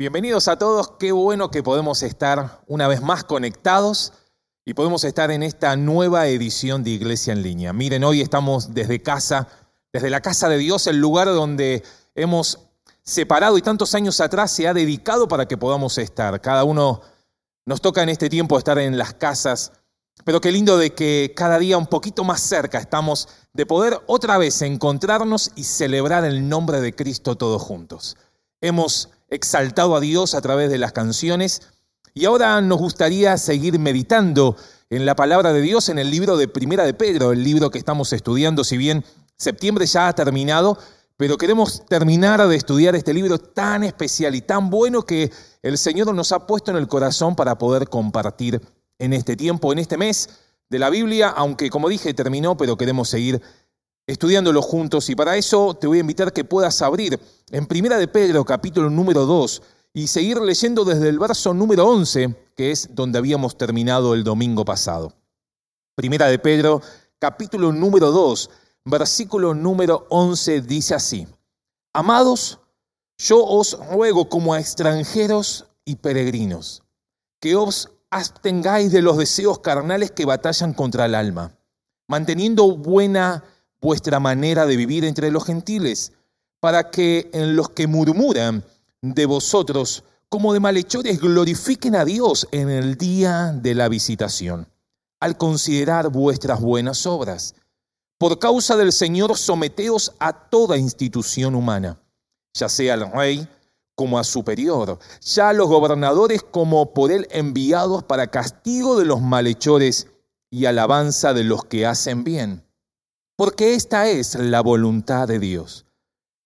Bienvenidos 0.00 0.48
a 0.48 0.56
todos, 0.56 0.92
qué 0.98 1.12
bueno 1.12 1.50
que 1.50 1.62
podemos 1.62 2.02
estar 2.02 2.62
una 2.66 2.88
vez 2.88 3.02
más 3.02 3.22
conectados 3.22 4.14
y 4.64 4.72
podemos 4.72 5.04
estar 5.04 5.30
en 5.30 5.42
esta 5.42 5.76
nueva 5.76 6.26
edición 6.28 6.82
de 6.82 6.88
Iglesia 6.88 7.34
en 7.34 7.42
línea. 7.42 7.74
Miren, 7.74 8.04
hoy 8.04 8.22
estamos 8.22 8.72
desde 8.72 9.02
casa, 9.02 9.48
desde 9.92 10.08
la 10.08 10.22
casa 10.22 10.48
de 10.48 10.56
Dios, 10.56 10.86
el 10.86 10.96
lugar 10.96 11.26
donde 11.26 11.82
hemos 12.14 12.60
separado 13.02 13.58
y 13.58 13.60
tantos 13.60 13.94
años 13.94 14.22
atrás 14.22 14.52
se 14.52 14.66
ha 14.66 14.72
dedicado 14.72 15.28
para 15.28 15.46
que 15.46 15.58
podamos 15.58 15.98
estar. 15.98 16.40
Cada 16.40 16.64
uno 16.64 17.02
nos 17.66 17.82
toca 17.82 18.02
en 18.02 18.08
este 18.08 18.30
tiempo 18.30 18.56
estar 18.56 18.78
en 18.78 18.96
las 18.96 19.12
casas, 19.12 19.70
pero 20.24 20.40
qué 20.40 20.50
lindo 20.50 20.78
de 20.78 20.94
que 20.94 21.34
cada 21.36 21.58
día 21.58 21.76
un 21.76 21.88
poquito 21.88 22.24
más 22.24 22.40
cerca 22.40 22.78
estamos 22.78 23.28
de 23.52 23.66
poder 23.66 24.00
otra 24.06 24.38
vez 24.38 24.62
encontrarnos 24.62 25.52
y 25.56 25.64
celebrar 25.64 26.24
el 26.24 26.48
nombre 26.48 26.80
de 26.80 26.94
Cristo 26.94 27.36
todos 27.36 27.60
juntos. 27.60 28.16
Hemos 28.62 29.10
exaltado 29.30 29.96
a 29.96 30.00
Dios 30.00 30.34
a 30.34 30.40
través 30.40 30.70
de 30.70 30.78
las 30.78 30.92
canciones. 30.92 31.62
Y 32.12 32.24
ahora 32.24 32.60
nos 32.60 32.78
gustaría 32.78 33.38
seguir 33.38 33.78
meditando 33.78 34.56
en 34.90 35.06
la 35.06 35.14
palabra 35.14 35.52
de 35.52 35.62
Dios 35.62 35.88
en 35.88 35.98
el 35.98 36.10
libro 36.10 36.36
de 36.36 36.48
Primera 36.48 36.84
de 36.84 36.94
Pedro, 36.94 37.32
el 37.32 37.44
libro 37.44 37.70
que 37.70 37.78
estamos 37.78 38.12
estudiando, 38.12 38.64
si 38.64 38.76
bien 38.76 39.04
septiembre 39.36 39.86
ya 39.86 40.08
ha 40.08 40.12
terminado, 40.14 40.76
pero 41.16 41.38
queremos 41.38 41.86
terminar 41.86 42.46
de 42.46 42.56
estudiar 42.56 42.96
este 42.96 43.14
libro 43.14 43.38
tan 43.38 43.84
especial 43.84 44.34
y 44.34 44.40
tan 44.40 44.68
bueno 44.68 45.02
que 45.02 45.30
el 45.62 45.78
Señor 45.78 46.12
nos 46.14 46.32
ha 46.32 46.46
puesto 46.46 46.70
en 46.70 46.76
el 46.76 46.88
corazón 46.88 47.36
para 47.36 47.56
poder 47.56 47.88
compartir 47.88 48.60
en 48.98 49.12
este 49.12 49.36
tiempo, 49.36 49.72
en 49.72 49.78
este 49.78 49.96
mes 49.96 50.28
de 50.68 50.78
la 50.78 50.90
Biblia, 50.90 51.28
aunque 51.28 51.70
como 51.70 51.88
dije 51.88 52.14
terminó, 52.14 52.56
pero 52.56 52.76
queremos 52.76 53.08
seguir 53.08 53.40
estudiándolo 54.10 54.60
juntos 54.60 55.08
y 55.08 55.14
para 55.14 55.36
eso 55.36 55.74
te 55.74 55.86
voy 55.86 55.98
a 55.98 56.00
invitar 56.00 56.32
que 56.32 56.42
puedas 56.42 56.82
abrir 56.82 57.20
en 57.52 57.66
Primera 57.66 57.96
de 57.96 58.08
Pedro 58.08 58.44
capítulo 58.44 58.90
número 58.90 59.24
2 59.24 59.62
y 59.94 60.08
seguir 60.08 60.40
leyendo 60.40 60.84
desde 60.84 61.08
el 61.08 61.20
verso 61.20 61.54
número 61.54 61.86
11, 61.86 62.34
que 62.56 62.72
es 62.72 62.88
donde 62.92 63.18
habíamos 63.18 63.56
terminado 63.56 64.14
el 64.14 64.24
domingo 64.24 64.64
pasado. 64.64 65.12
Primera 65.94 66.26
de 66.26 66.40
Pedro 66.40 66.82
capítulo 67.20 67.70
número 67.70 68.10
2, 68.10 68.50
versículo 68.84 69.54
número 69.54 70.08
11 70.10 70.62
dice 70.62 70.96
así: 70.96 71.28
Amados, 71.92 72.58
yo 73.16 73.44
os 73.44 73.78
ruego 73.92 74.28
como 74.28 74.54
a 74.54 74.58
extranjeros 74.58 75.66
y 75.84 75.94
peregrinos, 75.94 76.82
que 77.38 77.54
os 77.54 77.90
abstengáis 78.10 78.90
de 78.90 79.02
los 79.02 79.18
deseos 79.18 79.60
carnales 79.60 80.10
que 80.10 80.24
batallan 80.24 80.72
contra 80.72 81.04
el 81.04 81.14
alma, 81.14 81.56
manteniendo 82.08 82.76
buena 82.76 83.44
vuestra 83.80 84.20
manera 84.20 84.66
de 84.66 84.76
vivir 84.76 85.04
entre 85.04 85.30
los 85.30 85.44
gentiles, 85.44 86.12
para 86.60 86.90
que 86.90 87.30
en 87.32 87.56
los 87.56 87.70
que 87.70 87.86
murmuran 87.86 88.64
de 89.00 89.26
vosotros 89.26 90.04
como 90.28 90.52
de 90.52 90.60
malhechores 90.60 91.20
glorifiquen 91.20 91.96
a 91.96 92.04
Dios 92.04 92.46
en 92.52 92.68
el 92.68 92.96
día 92.96 93.52
de 93.52 93.74
la 93.74 93.88
visitación, 93.88 94.68
al 95.18 95.36
considerar 95.36 96.10
vuestras 96.10 96.60
buenas 96.60 97.06
obras. 97.06 97.54
Por 98.18 98.38
causa 98.38 98.76
del 98.76 98.92
Señor, 98.92 99.36
someteos 99.36 100.12
a 100.18 100.32
toda 100.32 100.76
institución 100.76 101.54
humana, 101.54 101.98
ya 102.52 102.68
sea 102.68 102.94
al 102.94 103.10
rey 103.10 103.48
como 103.94 104.18
a 104.18 104.24
superior, 104.24 104.98
ya 105.20 105.48
a 105.48 105.52
los 105.52 105.68
gobernadores 105.68 106.42
como 106.42 106.92
por 106.92 107.10
él 107.10 107.26
enviados 107.30 108.04
para 108.04 108.30
castigo 108.30 108.98
de 108.98 109.06
los 109.06 109.20
malhechores 109.20 110.08
y 110.50 110.66
alabanza 110.66 111.32
de 111.32 111.44
los 111.44 111.64
que 111.64 111.86
hacen 111.86 112.22
bien 112.24 112.69
porque 113.40 113.72
esta 113.72 114.06
es 114.06 114.34
la 114.34 114.60
voluntad 114.60 115.26
de 115.26 115.38
Dios, 115.38 115.86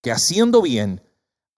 que 0.01 0.13
haciendo 0.13 0.61
bien 0.61 1.03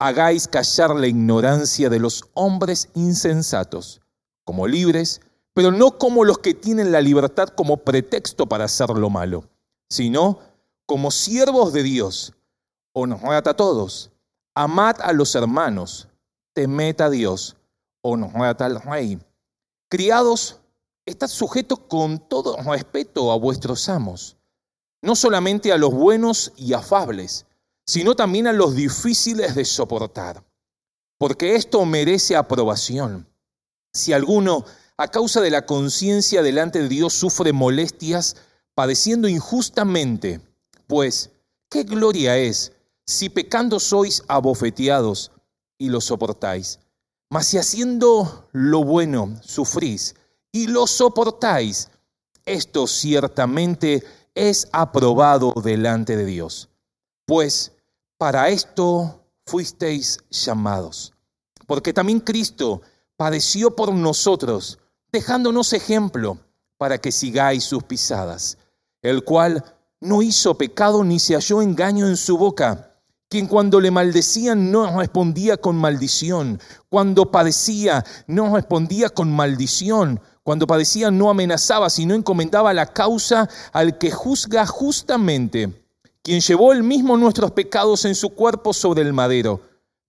hagáis 0.00 0.48
callar 0.48 0.96
la 0.96 1.06
ignorancia 1.06 1.88
de 1.88 2.00
los 2.00 2.24
hombres 2.34 2.88
insensatos, 2.94 4.00
como 4.44 4.66
libres, 4.66 5.20
pero 5.54 5.70
no 5.70 5.96
como 5.96 6.24
los 6.24 6.38
que 6.40 6.54
tienen 6.54 6.90
la 6.90 7.00
libertad 7.00 7.50
como 7.50 7.76
pretexto 7.76 8.46
para 8.46 8.64
hacer 8.64 8.88
lo 8.88 9.10
malo, 9.10 9.44
sino 9.88 10.40
como 10.86 11.12
siervos 11.12 11.72
de 11.72 11.84
Dios. 11.84 12.34
Honrad 12.92 13.46
a 13.46 13.54
todos, 13.54 14.10
amad 14.56 14.96
a 15.00 15.12
los 15.12 15.36
hermanos, 15.36 16.08
temed 16.52 17.00
a 17.00 17.10
Dios, 17.10 17.54
honrad 18.02 18.60
al 18.60 18.80
rey. 18.80 19.20
Criados, 19.88 20.58
estad 21.06 21.28
sujetos 21.28 21.78
con 21.78 22.18
todo 22.18 22.56
respeto 22.56 23.30
a 23.30 23.38
vuestros 23.38 23.88
amos 23.88 24.34
no 25.02 25.14
solamente 25.16 25.72
a 25.72 25.78
los 25.78 25.92
buenos 25.92 26.52
y 26.56 26.72
afables, 26.72 27.46
sino 27.86 28.14
también 28.14 28.46
a 28.46 28.52
los 28.52 28.74
difíciles 28.74 29.54
de 29.54 29.64
soportar, 29.64 30.44
porque 31.18 31.56
esto 31.56 31.84
merece 31.84 32.36
aprobación. 32.36 33.26
Si 33.92 34.12
alguno, 34.12 34.64
a 34.96 35.08
causa 35.08 35.40
de 35.40 35.50
la 35.50 35.64
conciencia 35.64 36.42
delante 36.42 36.82
de 36.82 36.88
Dios, 36.88 37.14
sufre 37.14 37.52
molestias, 37.52 38.36
padeciendo 38.74 39.28
injustamente, 39.28 40.40
pues, 40.86 41.30
¿qué 41.70 41.84
gloria 41.84 42.36
es 42.36 42.72
si 43.06 43.28
pecando 43.28 43.80
sois 43.80 44.22
abofeteados 44.28 45.32
y 45.78 45.88
lo 45.88 46.00
soportáis? 46.00 46.78
Mas 47.30 47.46
si 47.46 47.58
haciendo 47.58 48.48
lo 48.52 48.84
bueno 48.84 49.38
sufrís 49.42 50.14
y 50.52 50.66
lo 50.66 50.86
soportáis, 50.86 51.88
esto 52.46 52.86
ciertamente 52.86 54.02
es 54.38 54.68
aprobado 54.72 55.52
delante 55.62 56.16
de 56.16 56.24
Dios. 56.24 56.68
Pues 57.26 57.72
para 58.16 58.48
esto 58.48 59.24
fuisteis 59.46 60.18
llamados. 60.30 61.12
Porque 61.66 61.92
también 61.92 62.20
Cristo 62.20 62.80
padeció 63.16 63.74
por 63.74 63.92
nosotros, 63.92 64.78
dejándonos 65.10 65.72
ejemplo 65.72 66.38
para 66.76 66.98
que 66.98 67.10
sigáis 67.10 67.64
sus 67.64 67.82
pisadas, 67.82 68.58
el 69.02 69.24
cual 69.24 69.64
no 70.00 70.22
hizo 70.22 70.56
pecado 70.56 71.02
ni 71.02 71.18
se 71.18 71.34
halló 71.34 71.60
engaño 71.60 72.06
en 72.06 72.16
su 72.16 72.38
boca, 72.38 72.94
quien 73.28 73.46
cuando 73.46 73.80
le 73.80 73.90
maldecían 73.90 74.70
no 74.70 74.98
respondía 74.98 75.56
con 75.56 75.76
maldición, 75.76 76.60
cuando 76.88 77.30
padecía 77.30 78.04
no 78.28 78.54
respondía 78.54 79.10
con 79.10 79.32
maldición, 79.32 80.20
cuando 80.48 80.66
padecía 80.66 81.10
no 81.10 81.28
amenazaba, 81.28 81.90
sino 81.90 82.14
encomendaba 82.14 82.72
la 82.72 82.86
causa 82.86 83.50
al 83.70 83.98
que 83.98 84.10
juzga 84.10 84.64
justamente, 84.64 85.84
quien 86.22 86.40
llevó 86.40 86.72
el 86.72 86.82
mismo 86.82 87.18
nuestros 87.18 87.50
pecados 87.50 88.06
en 88.06 88.14
su 88.14 88.30
cuerpo 88.30 88.72
sobre 88.72 89.02
el 89.02 89.12
madero, 89.12 89.60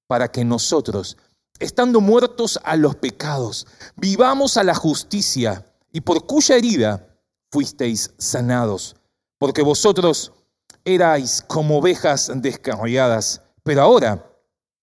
para 0.07 0.31
que 0.31 0.45
nosotros, 0.45 1.17
estando 1.59 1.99
muertos 1.99 2.57
a 2.63 2.77
los 2.77 2.95
pecados, 2.95 3.67
vivamos 3.97 4.55
a 4.55 4.63
la 4.63 4.75
justicia, 4.75 5.65
y 5.91 5.99
por 5.99 6.25
cuya 6.25 6.55
herida 6.55 7.05
fuisteis 7.51 8.11
sanados, 8.17 8.95
porque 9.39 9.61
vosotros 9.61 10.31
erais 10.85 11.43
como 11.45 11.79
ovejas 11.79 12.31
descarriadas, 12.33 13.41
pero 13.63 13.81
ahora 13.81 14.25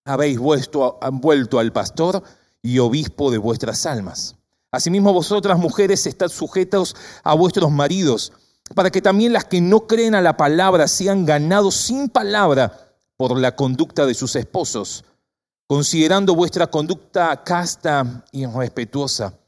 habéis 0.04 0.38
vuelto, 0.38 0.98
vuelto 1.12 1.58
al 1.58 1.72
pastor 1.72 2.22
y 2.60 2.78
obispo 2.78 3.30
de 3.30 3.38
vuestras 3.38 3.86
almas. 3.86 4.36
Asimismo, 4.76 5.14
vosotras 5.14 5.58
mujeres 5.58 6.06
estad 6.06 6.28
sujetas 6.28 6.94
a 7.24 7.34
vuestros 7.34 7.70
maridos, 7.70 8.30
para 8.74 8.90
que 8.90 9.00
también 9.00 9.32
las 9.32 9.46
que 9.46 9.62
no 9.62 9.86
creen 9.86 10.14
a 10.14 10.20
la 10.20 10.36
palabra 10.36 10.86
sean 10.86 11.24
ganados 11.24 11.74
sin 11.76 12.10
palabra 12.10 12.94
por 13.16 13.38
la 13.38 13.56
conducta 13.56 14.04
de 14.04 14.12
sus 14.12 14.36
esposos, 14.36 15.06
considerando 15.66 16.34
vuestra 16.34 16.66
conducta 16.66 17.42
casta 17.42 18.26
y 18.32 18.44
respetuosa. 18.44 19.38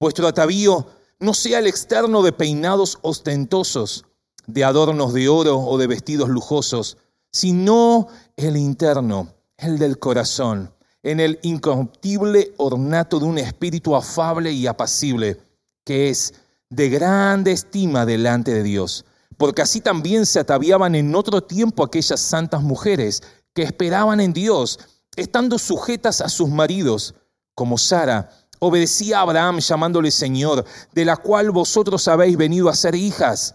Vuestro 0.00 0.26
atavío 0.26 0.86
no 1.18 1.34
sea 1.34 1.58
el 1.58 1.66
externo 1.66 2.22
de 2.22 2.32
peinados 2.32 2.98
ostentosos, 3.02 4.06
de 4.46 4.64
adornos 4.64 5.12
de 5.12 5.28
oro 5.28 5.58
o 5.58 5.76
de 5.76 5.88
vestidos 5.88 6.30
lujosos, 6.30 6.96
sino 7.30 8.08
el 8.34 8.56
interno, 8.56 9.34
el 9.58 9.78
del 9.78 9.98
corazón 9.98 10.72
en 11.02 11.20
el 11.20 11.38
incorruptible 11.42 12.52
ornato 12.56 13.18
de 13.18 13.26
un 13.26 13.38
espíritu 13.38 13.96
afable 13.96 14.52
y 14.52 14.66
apacible, 14.66 15.38
que 15.84 16.10
es 16.10 16.34
de 16.68 16.88
grande 16.88 17.52
estima 17.52 18.06
delante 18.06 18.52
de 18.52 18.62
Dios, 18.62 19.04
porque 19.36 19.62
así 19.62 19.80
también 19.80 20.26
se 20.26 20.40
ataviaban 20.40 20.94
en 20.94 21.14
otro 21.14 21.42
tiempo 21.42 21.82
aquellas 21.82 22.20
santas 22.20 22.62
mujeres 22.62 23.22
que 23.54 23.62
esperaban 23.62 24.20
en 24.20 24.32
Dios, 24.32 24.78
estando 25.16 25.58
sujetas 25.58 26.20
a 26.20 26.28
sus 26.28 26.48
maridos, 26.48 27.14
como 27.54 27.78
Sara 27.78 28.30
obedecía 28.60 29.18
a 29.18 29.22
Abraham 29.22 29.58
llamándole 29.58 30.10
Señor, 30.10 30.64
de 30.92 31.04
la 31.04 31.16
cual 31.16 31.50
vosotros 31.50 32.06
habéis 32.06 32.36
venido 32.36 32.68
a 32.68 32.76
ser 32.76 32.94
hijas, 32.94 33.54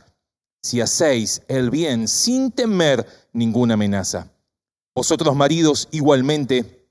si 0.62 0.82
hacéis 0.82 1.44
el 1.48 1.70
bien 1.70 2.08
sin 2.08 2.52
temer 2.52 3.06
ninguna 3.32 3.76
amenaza. 3.76 4.28
Vosotros 4.96 5.36
maridos 5.36 5.88
igualmente, 5.92 6.85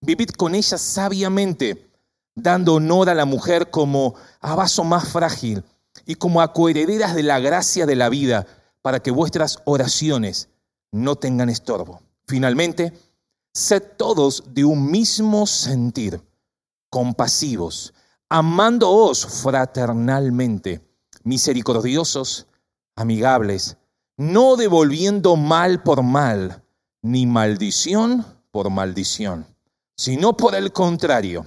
Vivid 0.00 0.30
con 0.30 0.54
ella 0.54 0.78
sabiamente, 0.78 1.90
dando 2.34 2.74
honor 2.74 3.08
a 3.08 3.14
la 3.14 3.24
mujer 3.24 3.70
como 3.70 4.14
a 4.40 4.54
vaso 4.54 4.84
más 4.84 5.08
frágil 5.08 5.64
y 6.04 6.16
como 6.16 6.40
a 6.40 6.52
coherederas 6.52 7.14
de 7.14 7.22
la 7.22 7.40
gracia 7.40 7.86
de 7.86 7.96
la 7.96 8.08
vida, 8.08 8.46
para 8.82 9.00
que 9.00 9.10
vuestras 9.10 9.58
oraciones 9.64 10.48
no 10.92 11.16
tengan 11.16 11.48
estorbo. 11.48 12.02
Finalmente, 12.26 12.92
sed 13.52 13.82
todos 13.96 14.44
de 14.54 14.64
un 14.64 14.90
mismo 14.90 15.46
sentir, 15.46 16.20
compasivos, 16.90 17.94
amándoos 18.28 19.26
fraternalmente, 19.26 20.80
misericordiosos, 21.24 22.46
amigables, 22.94 23.76
no 24.16 24.56
devolviendo 24.56 25.36
mal 25.36 25.82
por 25.82 26.02
mal, 26.02 26.62
ni 27.02 27.26
maldición 27.26 28.24
por 28.50 28.70
maldición, 28.70 29.46
sino 29.96 30.36
por 30.36 30.54
el 30.54 30.72
contrario, 30.72 31.46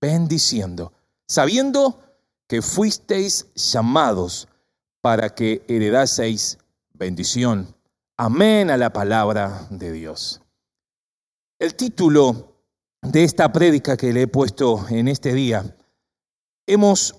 bendiciendo, 0.00 0.92
sabiendo 1.26 2.00
que 2.48 2.62
fuisteis 2.62 3.46
llamados 3.54 4.48
para 5.00 5.34
que 5.34 5.64
heredaseis 5.68 6.58
bendición. 6.94 7.74
Amén 8.16 8.70
a 8.70 8.76
la 8.76 8.92
palabra 8.92 9.66
de 9.70 9.92
Dios. 9.92 10.40
El 11.58 11.74
título 11.74 12.56
de 13.02 13.24
esta 13.24 13.52
prédica 13.52 13.96
que 13.96 14.12
le 14.12 14.22
he 14.22 14.26
puesto 14.26 14.86
en 14.88 15.08
este 15.08 15.32
día, 15.32 15.76
hemos, 16.66 17.14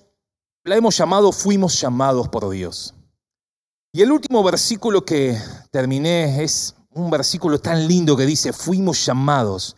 la 0.64 0.76
hemos 0.76 0.96
llamado 0.96 1.32
Fuimos 1.32 1.80
llamados 1.80 2.28
por 2.28 2.48
Dios. 2.50 2.94
Y 3.92 4.02
el 4.02 4.10
último 4.10 4.42
versículo 4.42 5.04
que 5.04 5.36
terminé 5.70 6.42
es 6.42 6.74
un 6.90 7.10
versículo 7.10 7.58
tan 7.58 7.86
lindo 7.86 8.16
que 8.16 8.26
dice, 8.26 8.52
fuimos 8.52 9.04
llamados 9.04 9.76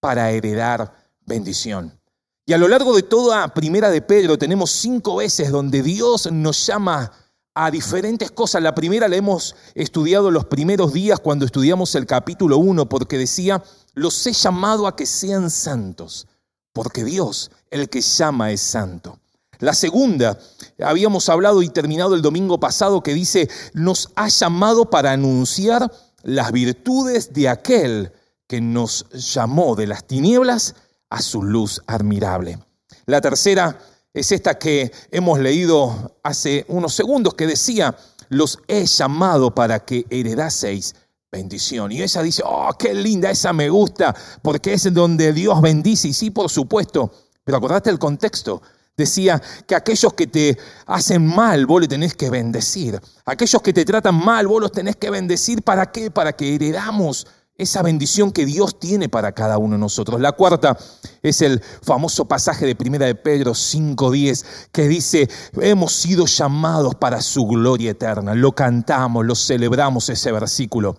para 0.00 0.30
heredar 0.30 0.92
bendición. 1.24 1.98
Y 2.46 2.52
a 2.52 2.58
lo 2.58 2.68
largo 2.68 2.94
de 2.94 3.02
toda 3.02 3.48
Primera 3.54 3.90
de 3.90 4.02
Pedro 4.02 4.38
tenemos 4.38 4.70
cinco 4.70 5.16
veces 5.16 5.50
donde 5.50 5.82
Dios 5.82 6.30
nos 6.30 6.64
llama 6.66 7.12
a 7.56 7.70
diferentes 7.70 8.30
cosas. 8.30 8.62
La 8.62 8.74
primera 8.74 9.08
la 9.08 9.16
hemos 9.16 9.56
estudiado 9.74 10.30
los 10.30 10.44
primeros 10.44 10.92
días 10.92 11.18
cuando 11.18 11.46
estudiamos 11.46 11.94
el 11.94 12.06
capítulo 12.06 12.58
1, 12.58 12.88
porque 12.88 13.18
decía, 13.18 13.64
los 13.94 14.26
he 14.26 14.32
llamado 14.32 14.86
a 14.86 14.94
que 14.94 15.06
sean 15.06 15.50
santos, 15.50 16.28
porque 16.72 17.02
Dios, 17.02 17.50
el 17.70 17.88
que 17.88 18.02
llama, 18.02 18.52
es 18.52 18.60
santo. 18.60 19.18
La 19.58 19.72
segunda, 19.72 20.38
habíamos 20.78 21.30
hablado 21.30 21.62
y 21.62 21.70
terminado 21.70 22.14
el 22.14 22.20
domingo 22.20 22.60
pasado, 22.60 23.02
que 23.02 23.14
dice, 23.14 23.48
nos 23.72 24.10
ha 24.14 24.28
llamado 24.28 24.90
para 24.90 25.12
anunciar 25.12 25.90
las 26.22 26.52
virtudes 26.52 27.32
de 27.32 27.48
aquel 27.48 28.12
que 28.46 28.60
nos 28.60 29.06
llamó 29.10 29.74
de 29.74 29.86
las 29.86 30.06
tinieblas 30.06 30.74
a 31.10 31.20
su 31.20 31.42
luz 31.42 31.82
admirable. 31.86 32.58
La 33.06 33.20
tercera 33.20 33.78
es 34.12 34.32
esta 34.32 34.58
que 34.58 34.92
hemos 35.10 35.38
leído 35.38 36.16
hace 36.22 36.64
unos 36.68 36.94
segundos, 36.94 37.34
que 37.34 37.46
decía, 37.46 37.96
los 38.28 38.58
he 38.66 38.86
llamado 38.86 39.54
para 39.54 39.80
que 39.84 40.06
heredaseis 40.10 40.94
bendición. 41.30 41.92
Y 41.92 42.02
ella 42.02 42.22
dice, 42.22 42.42
oh, 42.44 42.70
qué 42.78 42.94
linda, 42.94 43.30
esa 43.30 43.52
me 43.52 43.68
gusta, 43.68 44.14
porque 44.42 44.72
es 44.72 44.92
donde 44.92 45.32
Dios 45.32 45.60
bendice. 45.60 46.08
Y 46.08 46.12
sí, 46.12 46.30
por 46.30 46.50
supuesto, 46.50 47.12
pero 47.44 47.58
acordate 47.58 47.90
el 47.90 47.98
contexto. 47.98 48.62
Decía 48.96 49.42
que 49.66 49.74
aquellos 49.74 50.14
que 50.14 50.26
te 50.26 50.56
hacen 50.86 51.26
mal, 51.26 51.66
vos 51.66 51.82
le 51.82 51.88
tenés 51.88 52.14
que 52.14 52.30
bendecir. 52.30 52.98
Aquellos 53.26 53.60
que 53.60 53.74
te 53.74 53.84
tratan 53.84 54.14
mal, 54.14 54.46
vos 54.46 54.62
los 54.62 54.72
tenés 54.72 54.96
que 54.96 55.10
bendecir. 55.10 55.62
¿Para 55.62 55.92
qué? 55.92 56.10
Para 56.10 56.32
que 56.32 56.54
heredamos 56.54 57.26
esa 57.58 57.82
bendición 57.82 58.32
que 58.32 58.44
Dios 58.44 58.78
tiene 58.78 59.08
para 59.08 59.32
cada 59.32 59.58
uno 59.58 59.74
de 59.74 59.80
nosotros. 59.80 60.20
La 60.20 60.32
cuarta 60.32 60.76
es 61.22 61.40
el 61.40 61.60
famoso 61.60 62.26
pasaje 62.26 62.66
de 62.66 62.76
Primera 62.76 63.06
de 63.06 63.14
Pedro 63.14 63.54
5:10 63.54 64.44
que 64.72 64.88
dice, 64.88 65.28
"Hemos 65.60 65.92
sido 65.92 66.26
llamados 66.26 66.94
para 66.96 67.20
su 67.22 67.46
gloria 67.46 67.92
eterna." 67.92 68.34
Lo 68.34 68.52
cantamos, 68.52 69.24
lo 69.24 69.34
celebramos 69.34 70.08
ese 70.08 70.32
versículo. 70.32 70.98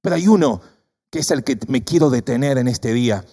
Pero 0.00 0.16
hay 0.16 0.28
uno 0.28 0.60
que 1.10 1.18
es 1.20 1.30
el 1.30 1.42
que 1.42 1.58
me 1.68 1.82
quiero 1.82 2.10
detener 2.10 2.58
en 2.58 2.68
este 2.68 2.92
día. 2.92 3.24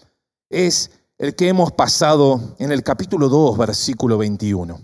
Es 0.49 0.91
el 1.17 1.35
que 1.35 1.47
hemos 1.47 1.71
pasado 1.71 2.55
en 2.59 2.71
el 2.71 2.83
capítulo 2.83 3.29
2, 3.29 3.57
versículo 3.57 4.17
21. 4.17 4.83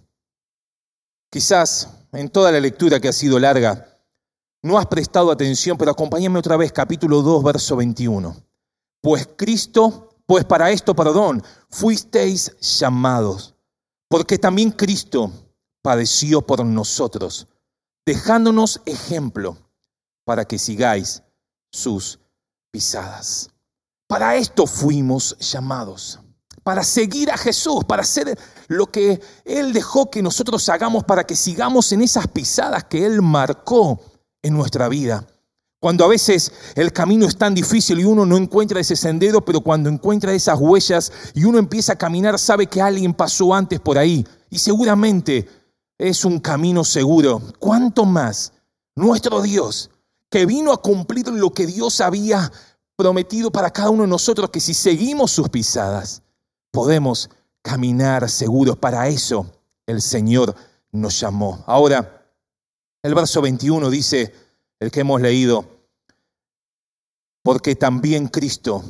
Quizás 1.31 1.89
en 2.11 2.29
toda 2.29 2.51
la 2.51 2.59
lectura 2.59 2.99
que 2.99 3.07
ha 3.07 3.13
sido 3.13 3.39
larga 3.39 3.98
no 4.61 4.77
has 4.77 4.87
prestado 4.87 5.31
atención, 5.31 5.77
pero 5.77 5.91
acompáñame 5.91 6.39
otra 6.39 6.57
vez, 6.57 6.71
capítulo 6.71 7.21
2, 7.21 7.43
verso 7.43 7.75
21. 7.75 8.35
Pues 9.01 9.29
Cristo, 9.37 10.09
pues 10.25 10.43
para 10.43 10.71
esto, 10.71 10.95
perdón, 10.95 11.43
fuisteis 11.69 12.55
llamados, 12.59 13.55
porque 14.09 14.37
también 14.37 14.71
Cristo 14.71 15.31
padeció 15.81 16.41
por 16.41 16.65
nosotros, 16.65 17.47
dejándonos 18.05 18.81
ejemplo 18.85 19.57
para 20.25 20.45
que 20.45 20.59
sigáis 20.59 21.23
sus 21.71 22.19
pisadas. 22.71 23.49
Para 24.07 24.35
esto 24.35 24.67
fuimos 24.67 25.37
llamados, 25.39 26.19
para 26.63 26.83
seguir 26.83 27.31
a 27.31 27.37
Jesús, 27.37 27.85
para 27.85 28.01
hacer 28.01 28.37
lo 28.67 28.87
que 28.87 29.21
Él 29.45 29.71
dejó 29.71 30.09
que 30.09 30.21
nosotros 30.21 30.67
hagamos, 30.67 31.05
para 31.05 31.23
que 31.23 31.35
sigamos 31.35 31.91
en 31.93 32.01
esas 32.01 32.27
pisadas 32.27 32.83
que 32.83 33.05
Él 33.05 33.21
marcó 33.21 34.01
en 34.41 34.53
nuestra 34.53 34.87
vida. 34.89 35.25
Cuando 35.79 36.03
a 36.03 36.09
veces 36.09 36.51
el 36.75 36.91
camino 36.91 37.25
es 37.25 37.37
tan 37.37 37.55
difícil 37.55 37.99
y 37.99 38.03
uno 38.03 38.25
no 38.25 38.35
encuentra 38.35 38.81
ese 38.81 38.95
sendero, 38.95 39.45
pero 39.45 39.61
cuando 39.61 39.89
encuentra 39.89 40.33
esas 40.33 40.59
huellas 40.59 41.11
y 41.33 41.45
uno 41.45 41.57
empieza 41.57 41.93
a 41.93 41.97
caminar, 41.97 42.37
sabe 42.37 42.67
que 42.67 42.81
alguien 42.81 43.13
pasó 43.13 43.53
antes 43.53 43.79
por 43.79 43.97
ahí 43.97 44.27
y 44.49 44.59
seguramente 44.59 45.47
es 45.97 46.25
un 46.25 46.39
camino 46.39 46.83
seguro. 46.83 47.41
¿Cuánto 47.59 48.05
más 48.05 48.51
nuestro 48.99 49.41
Dios, 49.41 49.89
que 50.29 50.45
vino 50.45 50.71
a 50.71 50.81
cumplir 50.81 51.27
lo 51.29 51.51
que 51.51 51.65
Dios 51.65 52.01
había 52.01 52.51
prometido 52.95 53.49
para 53.49 53.71
cada 53.71 53.89
uno 53.89 54.03
de 54.03 54.09
nosotros, 54.09 54.49
que 54.49 54.59
si 54.59 54.73
seguimos 54.73 55.31
sus 55.31 55.49
pisadas, 55.49 56.21
podemos 56.71 57.29
caminar 57.61 58.29
seguros. 58.29 58.77
Para 58.77 59.07
eso 59.07 59.49
el 59.87 60.01
Señor 60.01 60.53
nos 60.91 61.19
llamó. 61.19 61.63
Ahora, 61.65 62.18
el 63.03 63.15
verso 63.15 63.41
21 63.41 63.89
dice, 63.89 64.33
el 64.79 64.91
que 64.91 65.01
hemos 65.01 65.21
leído, 65.21 65.65
porque 67.43 67.75
también 67.75 68.27
Cristo 68.27 68.83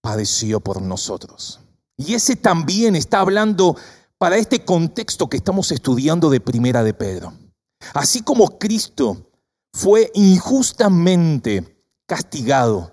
padeció 0.00 0.60
por 0.60 0.82
nosotros. 0.82 1.60
Y 1.96 2.14
ese 2.14 2.36
también 2.36 2.96
está 2.96 3.20
hablando 3.20 3.76
para 4.18 4.36
este 4.36 4.64
contexto 4.64 5.28
que 5.28 5.36
estamos 5.36 5.70
estudiando 5.72 6.30
de 6.30 6.40
Primera 6.40 6.82
de 6.82 6.94
Pedro. 6.94 7.32
Así 7.92 8.22
como 8.22 8.58
Cristo 8.58 9.30
fue 9.72 10.10
injustamente 10.14 11.84
castigado, 12.06 12.92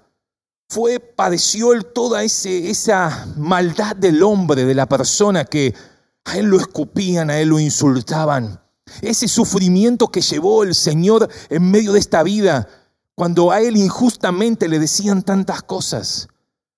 fue, 0.69 1.01
padeció 1.01 1.81
toda 1.83 2.23
ese, 2.23 2.69
esa 2.69 3.27
maldad 3.35 3.93
del 3.93 4.23
hombre, 4.23 4.63
de 4.63 4.73
la 4.73 4.87
persona 4.87 5.43
que 5.43 5.75
a 6.23 6.37
él 6.37 6.45
lo 6.45 6.57
escupían, 6.57 7.29
a 7.29 7.39
él 7.39 7.49
lo 7.49 7.59
insultaban, 7.59 8.61
ese 9.01 9.27
sufrimiento 9.27 10.07
que 10.07 10.21
llevó 10.21 10.63
el 10.63 10.75
Señor 10.75 11.29
en 11.49 11.69
medio 11.69 11.93
de 11.93 11.99
esta 11.99 12.23
vida, 12.23 12.67
cuando 13.15 13.51
a 13.51 13.61
Él 13.61 13.77
injustamente 13.77 14.67
le 14.67 14.79
decían 14.79 15.23
tantas 15.23 15.61
cosas. 15.63 16.27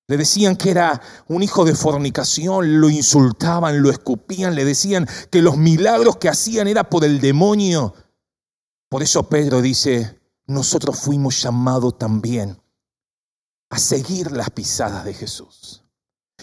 Le 0.07 0.17
decían 0.17 0.57
que 0.57 0.69
era 0.69 1.01
un 1.27 1.43
hijo 1.43 1.63
de 1.63 1.75
fornicación, 1.75 2.81
lo 2.81 2.89
insultaban, 2.89 3.81
lo 3.81 3.89
escupían, 3.89 4.53
le 4.53 4.65
decían 4.65 5.07
que 5.31 5.41
los 5.41 5.55
milagros 5.55 6.17
que 6.17 6.27
hacían 6.27 6.67
era 6.67 6.89
por 6.89 7.05
el 7.05 7.21
demonio. 7.21 7.93
Por 8.89 9.01
eso 9.01 9.29
Pedro 9.29 9.61
dice, 9.61 10.19
nosotros 10.45 10.99
fuimos 10.99 11.41
llamados 11.41 11.97
también 11.97 12.61
a 13.69 13.79
seguir 13.79 14.31
las 14.31 14.49
pisadas 14.49 15.05
de 15.05 15.13
Jesús. 15.13 15.83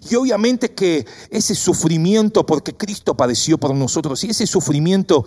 Y 0.08 0.14
obviamente 0.14 0.72
que 0.72 1.06
ese 1.30 1.54
sufrimiento, 1.54 2.46
porque 2.46 2.76
Cristo 2.76 3.16
padeció 3.16 3.58
por 3.58 3.74
nosotros, 3.74 4.24
y 4.24 4.30
ese 4.30 4.46
sufrimiento 4.46 5.26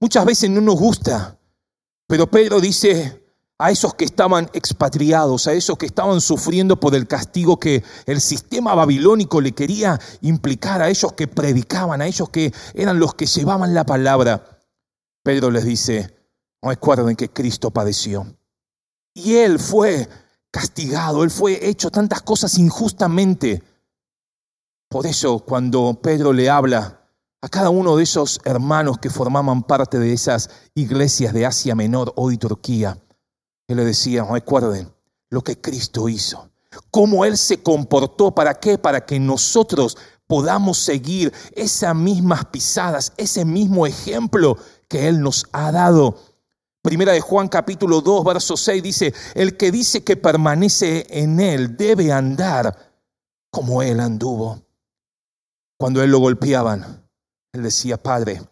Muchas 0.00 0.24
veces 0.24 0.50
no 0.50 0.60
nos 0.60 0.76
gusta, 0.76 1.38
pero 2.06 2.30
Pedro 2.30 2.60
dice 2.60 3.24
a 3.58 3.72
esos 3.72 3.94
que 3.94 4.04
estaban 4.04 4.48
expatriados, 4.52 5.48
a 5.48 5.52
esos 5.52 5.76
que 5.76 5.86
estaban 5.86 6.20
sufriendo 6.20 6.78
por 6.78 6.94
el 6.94 7.08
castigo 7.08 7.58
que 7.58 7.82
el 8.06 8.20
sistema 8.20 8.74
babilónico 8.74 9.40
le 9.40 9.52
quería 9.52 9.98
implicar, 10.20 10.80
a 10.80 10.88
ellos 10.88 11.12
que 11.14 11.26
predicaban, 11.26 12.00
a 12.00 12.06
ellos 12.06 12.30
que 12.30 12.52
eran 12.74 13.00
los 13.00 13.14
que 13.14 13.26
llevaban 13.26 13.74
la 13.74 13.84
palabra. 13.84 14.60
Pedro 15.24 15.50
les 15.50 15.64
dice, 15.64 16.14
no 16.62 16.70
recuerden 16.70 17.16
que 17.16 17.30
Cristo 17.30 17.72
padeció. 17.72 18.26
Y 19.12 19.34
Él 19.34 19.58
fue 19.58 20.08
castigado, 20.52 21.24
Él 21.24 21.30
fue 21.30 21.68
hecho 21.68 21.90
tantas 21.90 22.22
cosas 22.22 22.56
injustamente. 22.58 23.64
Por 24.88 25.06
eso 25.06 25.40
cuando 25.40 25.98
Pedro 26.00 26.32
le 26.32 26.48
habla 26.48 26.97
a 27.40 27.48
cada 27.48 27.70
uno 27.70 27.96
de 27.96 28.02
esos 28.02 28.40
hermanos 28.44 28.98
que 28.98 29.10
formaban 29.10 29.62
parte 29.62 29.98
de 29.98 30.12
esas 30.12 30.50
iglesias 30.74 31.32
de 31.32 31.46
Asia 31.46 31.74
Menor, 31.74 32.12
hoy 32.16 32.36
Turquía. 32.36 32.98
Él 33.68 33.76
le 33.76 33.84
decía, 33.84 34.24
recuerden 34.24 34.92
lo 35.30 35.42
que 35.42 35.60
Cristo 35.60 36.08
hizo, 36.08 36.50
cómo 36.90 37.24
Él 37.24 37.36
se 37.36 37.62
comportó, 37.62 38.34
¿para 38.34 38.54
qué? 38.54 38.78
Para 38.78 39.04
que 39.04 39.20
nosotros 39.20 39.96
podamos 40.26 40.78
seguir 40.78 41.32
esas 41.52 41.94
mismas 41.94 42.46
pisadas, 42.46 43.12
ese 43.16 43.44
mismo 43.44 43.86
ejemplo 43.86 44.56
que 44.88 45.08
Él 45.08 45.20
nos 45.20 45.46
ha 45.52 45.70
dado. 45.70 46.18
Primera 46.82 47.12
de 47.12 47.20
Juan 47.20 47.48
capítulo 47.48 48.00
2, 48.00 48.24
verso 48.24 48.56
6 48.56 48.82
dice, 48.82 49.14
el 49.34 49.56
que 49.56 49.70
dice 49.70 50.02
que 50.02 50.16
permanece 50.16 51.06
en 51.10 51.40
Él 51.40 51.76
debe 51.76 52.12
andar 52.12 52.88
como 53.50 53.82
él 53.82 54.00
anduvo. 54.00 54.62
Cuando 55.78 56.02
él 56.02 56.10
lo 56.10 56.18
golpeaban, 56.18 57.07
él 57.52 57.62
decía, 57.62 58.02
Padre, 58.02 58.42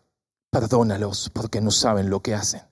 perdónalos 0.50 1.30
porque 1.30 1.60
no 1.60 1.70
saben 1.70 2.10
lo 2.10 2.20
que 2.20 2.34
hacen. 2.34 2.62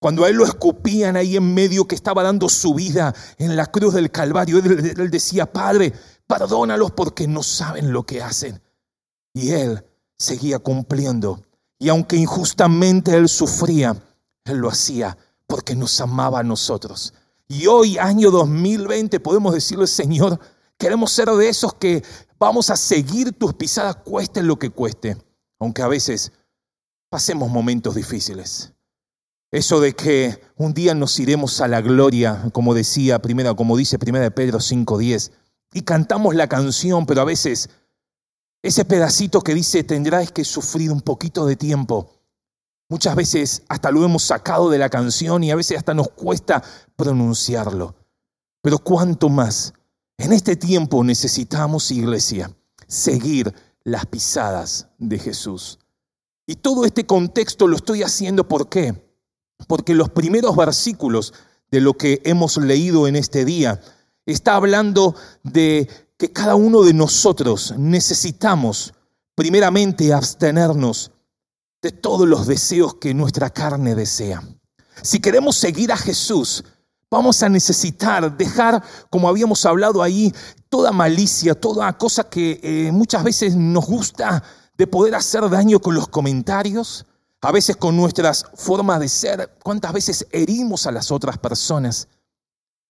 Cuando 0.00 0.24
a 0.24 0.30
él 0.30 0.36
lo 0.36 0.44
escupían 0.44 1.16
ahí 1.16 1.36
en 1.36 1.52
medio 1.52 1.86
que 1.86 1.94
estaba 1.94 2.22
dando 2.22 2.48
su 2.48 2.72
vida 2.72 3.14
en 3.36 3.54
la 3.54 3.66
cruz 3.66 3.92
del 3.92 4.10
Calvario, 4.10 4.58
él, 4.58 5.10
decía, 5.10 5.52
Padre, 5.52 5.92
perdónalos 6.26 6.92
porque 6.92 7.28
no 7.28 7.42
saben 7.42 7.92
lo 7.92 8.04
que 8.06 8.22
hacen. 8.22 8.62
Y 9.34 9.50
él 9.50 9.84
seguía 10.18 10.58
cumpliendo. 10.58 11.44
Y 11.78 11.90
aunque 11.90 12.16
injustamente 12.16 13.14
él 13.14 13.28
sufría, 13.28 13.94
él 14.44 14.56
lo 14.56 14.70
hacía 14.70 15.18
porque 15.46 15.76
nos 15.76 16.00
amaba 16.00 16.40
a 16.40 16.44
nosotros. 16.44 17.12
Y 17.46 17.66
hoy, 17.66 17.98
año 17.98 18.30
2020, 18.30 19.20
podemos 19.20 19.52
decirle, 19.52 19.86
Señor, 19.86 20.40
queremos 20.78 21.12
ser 21.12 21.28
de 21.28 21.48
esos 21.48 21.74
que 21.74 22.02
vamos 22.38 22.70
a 22.70 22.76
seguir 22.76 23.32
tus 23.32 23.52
pisadas, 23.52 23.96
cueste 23.96 24.42
lo 24.42 24.58
que 24.58 24.70
cueste, 24.70 25.18
aunque 25.60 25.82
a 25.82 25.88
veces 25.88 26.32
pasemos 27.08 27.50
momentos 27.50 27.94
difíciles. 27.94 28.72
Eso 29.52 29.80
de 29.80 29.94
que 29.94 30.40
un 30.56 30.74
día 30.74 30.94
nos 30.94 31.18
iremos 31.18 31.60
a 31.60 31.68
la 31.68 31.80
gloria, 31.80 32.50
como 32.52 32.72
decía 32.72 33.20
primera, 33.20 33.54
como 33.54 33.76
dice 33.76 33.98
primera 33.98 34.24
de 34.24 34.30
Pedro 34.30 34.58
5:10, 34.60 35.32
y 35.72 35.82
cantamos 35.82 36.34
la 36.34 36.48
canción, 36.48 37.06
pero 37.06 37.20
a 37.20 37.24
veces 37.24 37.68
ese 38.62 38.84
pedacito 38.84 39.40
que 39.42 39.54
dice 39.54 39.84
tendrás 39.84 40.32
que 40.32 40.44
sufrir 40.44 40.90
un 40.90 41.00
poquito 41.00 41.46
de 41.46 41.56
tiempo. 41.56 42.12
Muchas 42.88 43.14
veces 43.14 43.62
hasta 43.68 43.90
lo 43.90 44.04
hemos 44.04 44.24
sacado 44.24 44.70
de 44.70 44.78
la 44.78 44.88
canción 44.88 45.44
y 45.44 45.50
a 45.50 45.56
veces 45.56 45.78
hasta 45.78 45.94
nos 45.94 46.10
cuesta 46.10 46.62
pronunciarlo. 46.96 47.94
Pero 48.62 48.78
cuánto 48.78 49.28
más 49.28 49.72
en 50.18 50.32
este 50.32 50.56
tiempo 50.56 51.02
necesitamos, 51.02 51.90
iglesia, 51.90 52.54
seguir 52.86 53.54
las 53.84 54.06
pisadas 54.06 54.88
de 54.98 55.18
Jesús. 55.18 55.78
Y 56.46 56.56
todo 56.56 56.84
este 56.84 57.06
contexto 57.06 57.66
lo 57.66 57.76
estoy 57.76 58.02
haciendo 58.02 58.48
¿por 58.48 58.68
qué? 58.68 59.10
porque 59.66 59.94
los 59.94 60.10
primeros 60.10 60.56
versículos 60.56 61.34
de 61.70 61.80
lo 61.80 61.94
que 61.94 62.20
hemos 62.24 62.56
leído 62.56 63.06
en 63.06 63.16
este 63.16 63.44
día 63.44 63.80
está 64.26 64.56
hablando 64.56 65.14
de 65.42 65.88
que 66.16 66.32
cada 66.32 66.54
uno 66.54 66.82
de 66.82 66.94
nosotros 66.94 67.74
necesitamos 67.78 68.94
primeramente 69.34 70.12
abstenernos 70.12 71.12
de 71.82 71.92
todos 71.92 72.28
los 72.28 72.46
deseos 72.46 72.94
que 72.94 73.14
nuestra 73.14 73.50
carne 73.50 73.94
desea. 73.94 74.42
Si 75.02 75.20
queremos 75.20 75.56
seguir 75.56 75.92
a 75.92 75.96
Jesús, 75.96 76.64
vamos 77.10 77.42
a 77.42 77.48
necesitar 77.48 78.36
dejar, 78.36 78.82
como 79.10 79.28
habíamos 79.28 79.66
hablado 79.66 80.02
ahí, 80.02 80.32
toda 80.68 80.92
malicia, 80.92 81.54
toda 81.54 81.92
cosa 81.98 82.24
que 82.24 82.60
eh, 82.62 82.92
muchas 82.92 83.24
veces 83.24 83.56
nos 83.56 83.86
gusta 83.86 84.42
de 84.78 84.86
poder 84.86 85.14
hacer 85.14 85.48
daño 85.50 85.80
con 85.80 85.94
los 85.94 86.08
comentarios, 86.08 87.04
a 87.42 87.52
veces 87.52 87.76
con 87.76 87.96
nuestras 87.96 88.46
formas 88.54 89.00
de 89.00 89.08
ser, 89.08 89.58
cuántas 89.62 89.92
veces 89.92 90.26
herimos 90.30 90.86
a 90.86 90.92
las 90.92 91.10
otras 91.10 91.38
personas. 91.38 92.08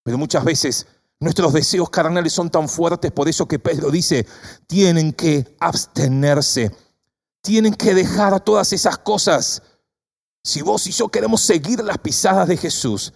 Pero 0.03 0.19
muchas 0.19 0.45
veces 0.45 0.87
nuestros 1.19 1.53
deseos 1.53 1.89
carnales 1.89 2.33
son 2.33 2.50
tan 2.50 2.69
fuertes, 2.69 3.12
por 3.12 3.29
eso 3.29 3.47
que 3.47 3.59
Pedro 3.59 3.91
dice, 3.91 4.27
tienen 4.67 5.12
que 5.12 5.57
abstenerse, 5.61 6.75
tienen 7.43 7.75
que 7.75 7.95
dejar 7.95 8.39
todas 8.41 8.73
esas 8.73 8.99
cosas. 8.99 9.62
Si 10.43 10.62
vos 10.62 10.87
y 10.87 10.93
yo 10.93 11.09
queremos 11.09 11.41
seguir 11.41 11.83
las 11.83 11.99
pisadas 11.99 12.49
de 12.49 12.57
Jesús, 12.57 13.12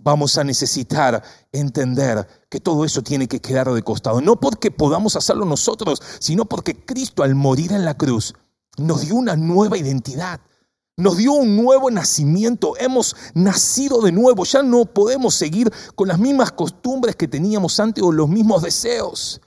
vamos 0.00 0.38
a 0.38 0.44
necesitar 0.44 1.22
entender 1.52 2.26
que 2.48 2.60
todo 2.60 2.84
eso 2.84 3.02
tiene 3.02 3.28
que 3.28 3.40
quedar 3.40 3.72
de 3.72 3.82
costado. 3.82 4.20
No 4.20 4.38
porque 4.38 4.70
podamos 4.70 5.16
hacerlo 5.16 5.44
nosotros, 5.44 6.00
sino 6.18 6.44
porque 6.44 6.84
Cristo 6.84 7.22
al 7.22 7.34
morir 7.34 7.72
en 7.72 7.84
la 7.84 7.96
cruz 7.96 8.34
nos 8.76 9.02
dio 9.02 9.16
una 9.16 9.36
nueva 9.36 9.76
identidad. 9.76 10.40
Nos 10.96 11.16
dio 11.16 11.32
un 11.32 11.56
nuevo 11.56 11.90
nacimiento, 11.92 12.76
hemos 12.76 13.14
nacido 13.32 14.02
de 14.02 14.10
nuevo, 14.10 14.44
ya 14.44 14.64
no 14.64 14.84
podemos 14.84 15.36
seguir 15.36 15.72
con 15.94 16.08
las 16.08 16.18
mismas 16.18 16.50
costumbres 16.50 17.14
que 17.14 17.28
teníamos 17.28 17.78
antes 17.78 18.02
o 18.02 18.10
los 18.10 18.28
mismos 18.28 18.62
deseos. 18.62 19.40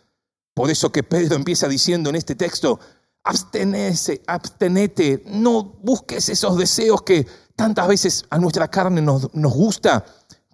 Por 0.54 0.72
eso 0.72 0.94
que 0.94 1.04
Pedro 1.04 1.36
empieza 1.36 1.68
diciendo 1.68 2.10
en 2.10 2.16
este 2.16 2.36
texto, 2.36 2.80
abstenete, 3.24 5.24
no 5.26 5.64
busques 5.84 6.30
esos 6.30 6.58
deseos 6.58 7.02
que 7.02 7.28
tantas 7.58 7.88
veces 7.88 8.24
a 8.30 8.38
nuestra 8.38 8.70
carne 8.70 9.02
nos, 9.02 9.34
nos 9.34 9.54
gusta, 9.54 10.06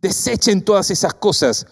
desechen 0.01 0.62
todas 0.63 0.92
esas 0.92 1.13
cosas. 1.13 1.66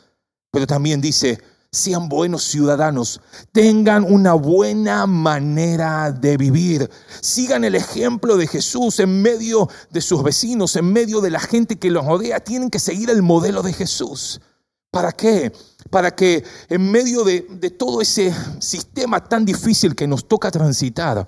Pero 0.51 0.67
también 0.67 1.01
dice, 1.01 1.41
sean 1.75 2.08
buenos 2.10 2.44
ciudadanos, 2.44 3.22
tengan 3.51 4.05
una 4.05 4.34
buena 4.34 5.05
manera 5.05 6.12
de 6.12 6.38
vivir, 6.38 6.89
sigan 7.22 7.63
el 7.63 7.75
ejemplo 7.75 8.38
de 8.38 8.48
Jesús 8.48 9.00
en 9.00 9.22
medio 9.22 9.70
de 9.91 10.01
sus 10.01 10.24
vecinos, 10.24 10.75
en 10.75 10.91
medio 10.91 11.22
de 11.22 11.29
la 11.29 11.39
gente 11.39 11.77
que 11.77 11.91
los 11.91 12.05
rodea, 12.05 12.39
tienen 12.39 12.70
que 12.70 12.79
seguir 12.79 13.10
el 13.10 13.22
modelo 13.22 13.62
de 13.62 13.74
Jesús. 13.74 14.41
¿Para 14.89 15.12
qué? 15.12 15.51
Para 15.89 16.15
que 16.15 16.44
en 16.70 16.89
medio 16.89 17.25
de, 17.25 17.46
de 17.50 17.70
todo 17.70 18.01
ese 18.01 18.34
sistema 18.60 19.22
tan 19.22 19.44
difícil 19.44 19.94
que 19.94 20.08
nos 20.08 20.27
toca 20.27 20.50
transitar, 20.50 21.27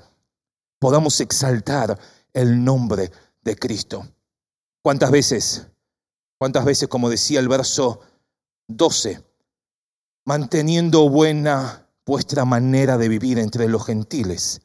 podamos 0.80 1.20
exaltar 1.20 2.00
el 2.34 2.64
nombre 2.64 3.12
de 3.44 3.56
Cristo. 3.58 4.08
¿Cuántas 4.82 5.12
veces? 5.12 5.68
¿Cuántas 6.38 6.66
veces, 6.66 6.88
como 6.88 7.10
decía 7.10 7.40
el 7.40 7.48
verso 7.48 8.02
12, 8.68 9.24
manteniendo 10.26 11.10
buena 11.10 11.88
vuestra 12.06 12.46
manera 12.46 12.98
de 12.98 13.10
vivir 13.10 13.40
entre 13.40 13.68
los 13.68 13.86
gentiles, 13.86 14.62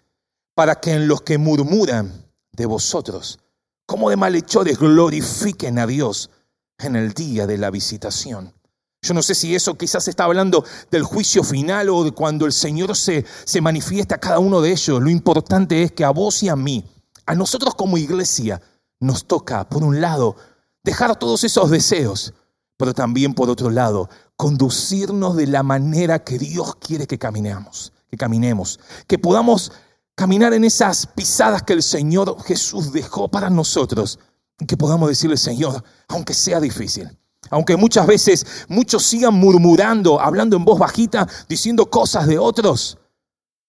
para 0.55 0.77
que 0.81 0.93
en 0.93 1.09
los 1.09 1.23
que 1.23 1.39
murmuran 1.39 2.27
de 2.53 2.67
vosotros, 2.67 3.39
como 3.87 4.11
de 4.11 4.17
malhechores, 4.17 4.79
glorifiquen 4.79 5.79
a 5.79 5.87
Dios 5.87 6.31
en 6.79 6.97
el 6.97 7.13
día 7.13 7.47
de 7.47 7.59
la 7.59 7.71
visitación. 7.71 8.53
Yo 9.01 9.15
no 9.15 9.23
sé 9.23 9.35
si 9.35 9.55
eso 9.55 9.77
quizás 9.77 10.07
está 10.07 10.25
hablando 10.25 10.65
del 10.91 11.03
juicio 11.03 11.43
final 11.43 11.89
o 11.89 12.05
de 12.05 12.13
cuando 12.13 12.47
el 12.47 12.53
Señor 12.53 12.97
se, 12.97 13.25
se 13.45 13.61
manifiesta 13.61 14.17
a 14.17 14.21
cada 14.21 14.39
uno 14.39 14.61
de 14.61 14.71
ellos. 14.71 15.03
Lo 15.03 15.11
importante 15.11 15.83
es 15.83 15.93
que 15.93 16.05
a 16.05 16.11
vos 16.11 16.43
y 16.43 16.49
a 16.49 16.55
mí, 16.55 16.85
a 17.27 17.35
nosotros 17.35 17.75
como 17.75 17.99
iglesia, 17.99 18.63
nos 19.01 19.27
toca, 19.27 19.69
por 19.69 19.83
un 19.83 20.01
lado, 20.01 20.37
dejar 20.85 21.17
todos 21.17 21.45
esos 21.45 21.71
deseos, 21.71 22.35
pero 22.77 22.95
también 22.95 23.35
por 23.35 23.49
otro 23.49 23.71
lado, 23.71 24.09
conducirnos 24.37 25.37
de 25.37 25.47
la 25.47 25.63
manera 25.63 26.25
que 26.25 26.39
Dios 26.39 26.75
quiere 26.77 27.07
que 27.07 27.19
caminemos, 27.19 27.93
que 28.11 28.17
caminemos, 28.17 28.81
que 29.07 29.19
podamos 29.19 29.73
caminar 30.15 30.53
en 30.53 30.65
esas 30.65 31.07
pisadas 31.07 31.63
que 31.63 31.73
el 31.73 31.83
Señor 31.83 32.37
Jesús 32.43 32.93
dejó 32.93 33.29
para 33.29 33.51
nosotros, 33.51 34.19
que 34.67 34.77
podamos 34.77 35.09
decirle, 35.09 35.37
Señor, 35.37 35.83
aunque 36.09 36.35
sea 36.35 36.61
difícil, 36.61 37.09
aunque 37.51 37.77
muchas 37.77 38.07
veces 38.07 38.47
muchos 38.69 39.05
sigan 39.05 39.35
murmurando, 39.35 40.21
hablando 40.21 40.57
en 40.57 40.65
voz 40.65 40.79
bajita, 40.79 41.29
diciendo 41.49 41.91
cosas 41.91 42.27
de 42.27 42.39
otros, 42.39 42.99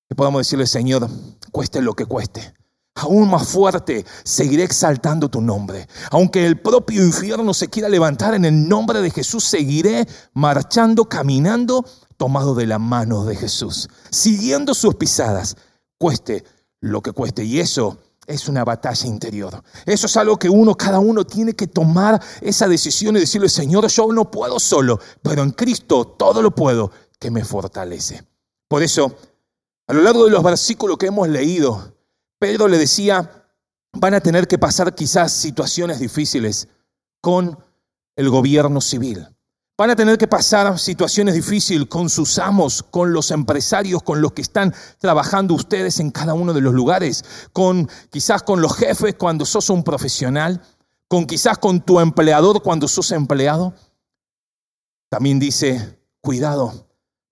que 0.07 0.15
podamos 0.15 0.41
decirle, 0.41 0.67
Señor, 0.67 1.09
cueste 1.51 1.81
lo 1.81 1.93
que 1.93 2.05
cueste, 2.05 2.53
aún 2.95 3.29
más 3.29 3.47
fuerte, 3.47 4.05
seguiré 4.23 4.63
exaltando 4.63 5.29
tu 5.29 5.41
nombre. 5.41 5.87
Aunque 6.11 6.45
el 6.45 6.59
propio 6.59 7.03
infierno 7.03 7.53
se 7.53 7.69
quiera 7.69 7.89
levantar 7.89 8.33
en 8.35 8.45
el 8.45 8.67
nombre 8.67 9.01
de 9.01 9.11
Jesús, 9.11 9.43
seguiré 9.43 10.07
marchando, 10.33 11.05
caminando, 11.05 11.85
tomado 12.17 12.55
de 12.55 12.67
la 12.67 12.79
mano 12.79 13.25
de 13.25 13.35
Jesús, 13.35 13.89
siguiendo 14.11 14.73
sus 14.73 14.95
pisadas, 14.95 15.57
cueste 15.97 16.43
lo 16.79 17.01
que 17.01 17.11
cueste. 17.11 17.43
Y 17.43 17.59
eso 17.59 17.97
es 18.27 18.47
una 18.47 18.63
batalla 18.63 19.07
interior. 19.07 19.63
Eso 19.85 20.07
es 20.07 20.17
algo 20.17 20.37
que 20.37 20.49
uno, 20.49 20.75
cada 20.75 20.99
uno 20.99 21.25
tiene 21.25 21.53
que 21.53 21.67
tomar 21.67 22.21
esa 22.41 22.67
decisión 22.67 23.17
y 23.17 23.21
decirle, 23.21 23.49
Señor, 23.49 23.87
yo 23.87 24.11
no 24.13 24.29
puedo 24.29 24.59
solo, 24.59 24.99
pero 25.21 25.43
en 25.43 25.51
Cristo 25.51 26.05
todo 26.05 26.41
lo 26.41 26.51
puedo, 26.51 26.91
que 27.19 27.31
me 27.31 27.43
fortalece. 27.43 28.23
Por 28.67 28.83
eso, 28.83 29.15
a 29.87 29.93
lo 29.93 30.01
largo 30.01 30.25
de 30.25 30.31
los 30.31 30.43
versículos 30.43 30.97
que 30.97 31.07
hemos 31.07 31.27
leído, 31.27 31.93
Pedro 32.43 32.67
le 32.67 32.77
decía, 32.77 33.47
van 33.93 34.15
a 34.15 34.19
tener 34.19 34.49
que 34.49 34.57
pasar 34.57 34.93
quizás 34.93 35.31
situaciones 35.31 35.99
difíciles 35.99 36.67
con 37.21 37.57
el 38.17 38.29
gobierno 38.29 38.81
civil. 38.81 39.25
Van 39.77 39.91
a 39.91 39.95
tener 39.95 40.17
que 40.17 40.27
pasar 40.27 40.77
situaciones 40.77 41.35
difíciles 41.35 41.87
con 41.87 42.09
sus 42.09 42.37
amos, 42.39 42.83
con 42.83 43.13
los 43.13 43.31
empresarios, 43.31 44.03
con 44.03 44.19
los 44.19 44.33
que 44.33 44.41
están 44.41 44.75
trabajando 44.97 45.53
ustedes 45.53 46.01
en 46.01 46.11
cada 46.11 46.33
uno 46.33 46.51
de 46.51 46.59
los 46.59 46.73
lugares, 46.73 47.23
con 47.53 47.89
quizás 48.09 48.43
con 48.43 48.59
los 48.59 48.75
jefes 48.75 49.15
cuando 49.17 49.45
sos 49.45 49.69
un 49.69 49.81
profesional, 49.81 50.61
con 51.07 51.25
quizás 51.25 51.57
con 51.59 51.79
tu 51.79 52.01
empleador 52.01 52.61
cuando 52.61 52.89
sos 52.89 53.13
empleado. 53.13 53.73
También 55.07 55.39
dice, 55.39 55.97
cuidado, 56.19 56.89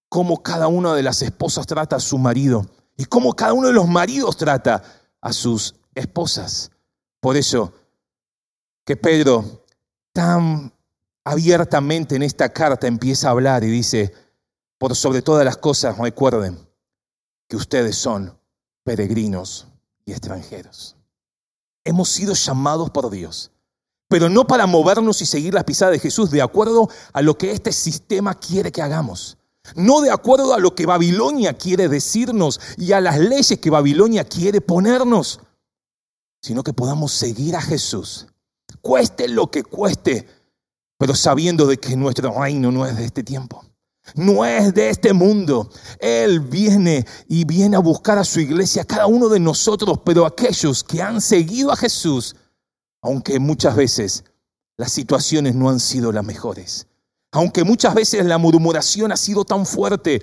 cómo 0.07 0.41
cada 0.41 0.69
una 0.69 0.93
de 0.93 1.03
las 1.03 1.21
esposas 1.21 1.67
trata 1.67 1.97
a 1.97 1.99
su 1.99 2.17
marido 2.17 2.65
y 2.95 3.03
cómo 3.03 3.33
cada 3.33 3.51
uno 3.51 3.67
de 3.67 3.73
los 3.73 3.89
maridos 3.89 4.37
trata 4.37 5.00
a 5.21 5.33
sus 5.33 5.75
esposas. 5.95 6.71
Por 7.19 7.37
eso 7.37 7.73
que 8.83 8.97
Pedro 8.97 9.65
tan 10.11 10.73
abiertamente 11.23 12.15
en 12.15 12.23
esta 12.23 12.49
carta 12.49 12.87
empieza 12.87 13.27
a 13.27 13.31
hablar 13.31 13.63
y 13.63 13.69
dice, 13.69 14.13
Por 14.77 14.95
sobre 14.95 15.21
todas 15.21 15.45
las 15.45 15.57
cosas, 15.57 15.97
recuerden 15.97 16.57
que 17.47 17.55
ustedes 17.55 17.95
son 17.95 18.37
peregrinos 18.83 19.67
y 20.05 20.11
extranjeros. 20.11 20.95
Hemos 21.83 22.09
sido 22.09 22.33
llamados 22.33 22.89
por 22.89 23.09
Dios, 23.09 23.51
pero 24.07 24.29
no 24.29 24.45
para 24.45 24.67
movernos 24.67 25.21
y 25.21 25.25
seguir 25.25 25.53
las 25.53 25.63
pisadas 25.63 25.93
de 25.93 25.99
Jesús 25.99 26.31
de 26.31 26.41
acuerdo 26.41 26.89
a 27.13 27.21
lo 27.21 27.37
que 27.37 27.51
este 27.51 27.71
sistema 27.71 28.35
quiere 28.35 28.71
que 28.71 28.81
hagamos. 28.81 29.37
No 29.75 30.01
de 30.01 30.11
acuerdo 30.11 30.53
a 30.53 30.59
lo 30.59 30.75
que 30.75 30.85
Babilonia 30.85 31.53
quiere 31.53 31.87
decirnos 31.87 32.59
y 32.77 32.93
a 32.93 33.01
las 33.01 33.19
leyes 33.19 33.59
que 33.59 33.69
Babilonia 33.69 34.23
quiere 34.23 34.61
ponernos, 34.61 35.39
sino 36.41 36.63
que 36.63 36.73
podamos 36.73 37.11
seguir 37.11 37.55
a 37.55 37.61
Jesús, 37.61 38.27
cueste 38.81 39.27
lo 39.27 39.51
que 39.51 39.63
cueste, 39.63 40.27
pero 40.97 41.15
sabiendo 41.15 41.67
de 41.67 41.77
que 41.77 41.95
nuestro 41.95 42.31
reino 42.39 42.71
no 42.71 42.85
es 42.85 42.97
de 42.97 43.05
este 43.05 43.23
tiempo 43.23 43.63
no 44.15 44.45
es 44.45 44.73
de 44.73 44.89
este 44.89 45.13
mundo. 45.13 45.69
Él 45.99 46.39
viene 46.39 47.05
y 47.27 47.45
viene 47.45 47.75
a 47.75 47.79
buscar 47.79 48.17
a 48.17 48.23
su 48.23 48.39
iglesia, 48.39 48.83
cada 48.83 49.07
uno 49.07 49.29
de 49.29 49.39
nosotros, 49.39 49.99
pero 50.03 50.25
aquellos 50.25 50.83
que 50.83 51.01
han 51.01 51.21
seguido 51.21 51.71
a 51.71 51.75
Jesús, 51.75 52.35
aunque 53.01 53.39
muchas 53.39 53.75
veces 53.75 54.23
las 54.77 54.91
situaciones 54.91 55.55
no 55.55 55.69
han 55.69 55.79
sido 55.79 56.11
las 56.11 56.25
mejores, 56.25 56.87
aunque 57.31 57.63
muchas 57.63 57.93
veces 57.95 58.25
la 58.25 58.37
murmuración 58.37 59.11
ha 59.11 59.17
sido 59.17 59.45
tan 59.45 59.65
fuerte, 59.65 60.21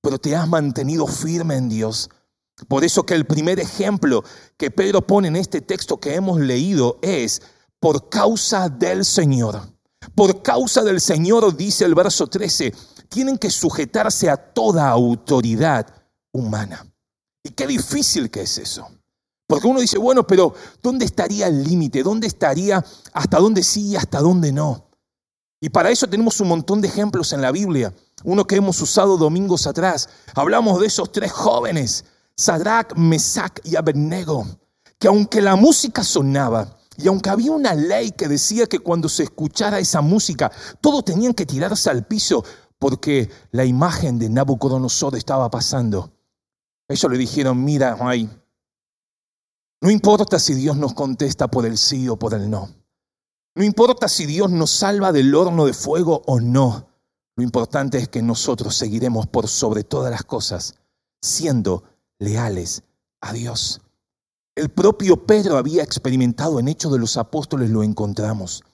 pero 0.00 0.18
te 0.18 0.36
has 0.36 0.48
mantenido 0.48 1.06
firme 1.06 1.56
en 1.56 1.68
Dios. 1.68 2.10
Por 2.68 2.84
eso 2.84 3.04
que 3.04 3.14
el 3.14 3.26
primer 3.26 3.58
ejemplo 3.58 4.22
que 4.56 4.70
Pedro 4.70 5.06
pone 5.06 5.28
en 5.28 5.36
este 5.36 5.60
texto 5.60 5.98
que 5.98 6.14
hemos 6.14 6.38
leído 6.38 6.98
es 7.02 7.40
por 7.78 8.10
causa 8.10 8.68
del 8.68 9.04
Señor. 9.04 9.60
Por 10.14 10.42
causa 10.42 10.82
del 10.82 11.00
Señor, 11.00 11.56
dice 11.56 11.84
el 11.84 11.94
verso 11.94 12.26
13, 12.26 12.74
tienen 13.08 13.38
que 13.38 13.50
sujetarse 13.50 14.28
a 14.28 14.36
toda 14.36 14.90
autoridad 14.90 15.86
humana. 16.32 16.86
Y 17.42 17.50
qué 17.50 17.66
difícil 17.66 18.30
que 18.30 18.42
es 18.42 18.58
eso. 18.58 18.86
Porque 19.46 19.66
uno 19.66 19.80
dice, 19.80 19.98
bueno, 19.98 20.26
pero 20.26 20.54
¿dónde 20.82 21.06
estaría 21.06 21.48
el 21.48 21.64
límite? 21.64 22.02
¿Dónde 22.02 22.26
estaría 22.26 22.84
hasta 23.12 23.38
dónde 23.38 23.62
sí 23.64 23.88
y 23.88 23.96
hasta 23.96 24.20
dónde 24.20 24.52
no? 24.52 24.89
Y 25.60 25.68
para 25.68 25.90
eso 25.90 26.06
tenemos 26.06 26.40
un 26.40 26.48
montón 26.48 26.80
de 26.80 26.88
ejemplos 26.88 27.32
en 27.32 27.42
la 27.42 27.52
Biblia. 27.52 27.94
Uno 28.24 28.46
que 28.46 28.56
hemos 28.56 28.80
usado 28.80 29.18
domingos 29.18 29.66
atrás. 29.66 30.08
Hablamos 30.34 30.80
de 30.80 30.86
esos 30.86 31.12
tres 31.12 31.32
jóvenes, 31.32 32.04
Sadrach, 32.34 32.94
Mesach 32.96 33.58
y 33.64 33.76
Abednego, 33.76 34.46
que 34.98 35.08
aunque 35.08 35.42
la 35.42 35.56
música 35.56 36.02
sonaba, 36.02 36.78
y 36.96 37.08
aunque 37.08 37.30
había 37.30 37.52
una 37.52 37.74
ley 37.74 38.10
que 38.10 38.28
decía 38.28 38.66
que 38.66 38.78
cuando 38.78 39.08
se 39.08 39.22
escuchara 39.22 39.78
esa 39.78 40.00
música, 40.00 40.50
todos 40.80 41.04
tenían 41.04 41.32
que 41.32 41.46
tirarse 41.46 41.88
al 41.88 42.06
piso 42.06 42.44
porque 42.78 43.30
la 43.52 43.64
imagen 43.64 44.18
de 44.18 44.28
Nabucodonosor 44.28 45.16
estaba 45.16 45.50
pasando. 45.50 46.12
Ellos 46.88 47.10
le 47.10 47.18
dijeron, 47.18 47.62
mira, 47.62 47.96
no 49.80 49.90
importa 49.90 50.38
si 50.38 50.54
Dios 50.54 50.76
nos 50.76 50.94
contesta 50.94 51.48
por 51.48 51.64
el 51.64 51.78
sí 51.78 52.08
o 52.08 52.18
por 52.18 52.34
el 52.34 52.50
no. 52.50 52.68
No 53.60 53.66
importa 53.66 54.08
si 54.08 54.24
Dios 54.24 54.50
nos 54.50 54.70
salva 54.70 55.12
del 55.12 55.34
horno 55.34 55.66
de 55.66 55.74
fuego 55.74 56.22
o 56.24 56.40
no. 56.40 56.88
Lo 57.36 57.42
importante 57.42 57.98
es 57.98 58.08
que 58.08 58.22
nosotros 58.22 58.74
seguiremos 58.74 59.26
por 59.26 59.48
sobre 59.48 59.84
todas 59.84 60.10
las 60.10 60.22
cosas 60.22 60.76
siendo 61.20 61.84
leales 62.18 62.82
a 63.20 63.34
Dios. 63.34 63.82
El 64.54 64.70
propio 64.70 65.26
Pedro 65.26 65.58
había 65.58 65.82
experimentado 65.82 66.58
en 66.58 66.68
Hechos 66.68 66.90
de 66.90 67.00
los 67.00 67.18
Apóstoles, 67.18 67.68
lo 67.68 67.82
encontramos. 67.82 68.64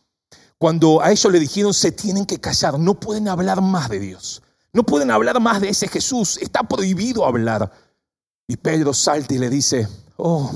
Cuando 0.57 1.03
a 1.03 1.11
ellos 1.11 1.33
le 1.33 1.41
dijeron 1.41 1.75
se 1.75 1.91
tienen 1.91 2.25
que 2.25 2.39
callar, 2.39 2.79
no 2.79 3.01
pueden 3.01 3.27
hablar 3.27 3.61
más 3.63 3.91
de 3.91 3.99
Dios, 3.99 4.41
no 4.73 4.85
pueden 4.85 5.11
hablar 5.11 5.41
más 5.41 5.61
de 5.61 5.71
ese 5.71 5.89
Jesús, 5.89 6.39
está 6.41 6.63
prohibido 6.63 7.27
hablar. 7.27 7.73
Y 8.47 8.57
Pedro 8.57 8.95
salta 8.95 9.35
y 9.35 9.39
le 9.39 9.51
dice, 9.51 9.89
oh, 10.17 10.53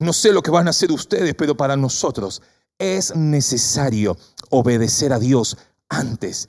no 0.00 0.12
sé 0.12 0.32
lo 0.32 0.42
que 0.42 0.50
van 0.50 0.66
a 0.66 0.70
hacer 0.70 0.90
ustedes, 0.90 1.36
pero 1.36 1.56
para 1.56 1.76
nosotros 1.76 2.42
es 2.82 3.14
necesario 3.16 4.16
obedecer 4.50 5.12
a 5.12 5.18
Dios 5.18 5.56
antes 5.88 6.48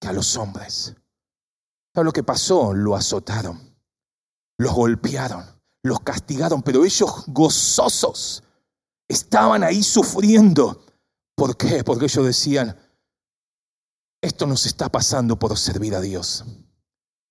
que 0.00 0.08
a 0.08 0.12
los 0.12 0.36
hombres. 0.36 0.94
¿Sabes 1.94 2.04
lo 2.06 2.12
que 2.12 2.22
pasó? 2.22 2.72
Lo 2.72 2.96
azotaron, 2.96 3.60
los 4.58 4.72
golpearon, 4.72 5.44
los 5.82 6.00
castigaron, 6.00 6.62
pero 6.62 6.84
ellos 6.84 7.24
gozosos 7.26 8.42
estaban 9.08 9.62
ahí 9.62 9.82
sufriendo 9.82 10.82
¿Por 11.34 11.56
qué? 11.56 11.82
Porque 11.82 12.04
ellos 12.04 12.24
decían, 12.24 12.76
esto 14.20 14.46
nos 14.46 14.66
está 14.66 14.88
pasando 14.90 15.38
por 15.38 15.58
servir 15.58 15.94
a 15.94 16.00
Dios. 16.00 16.44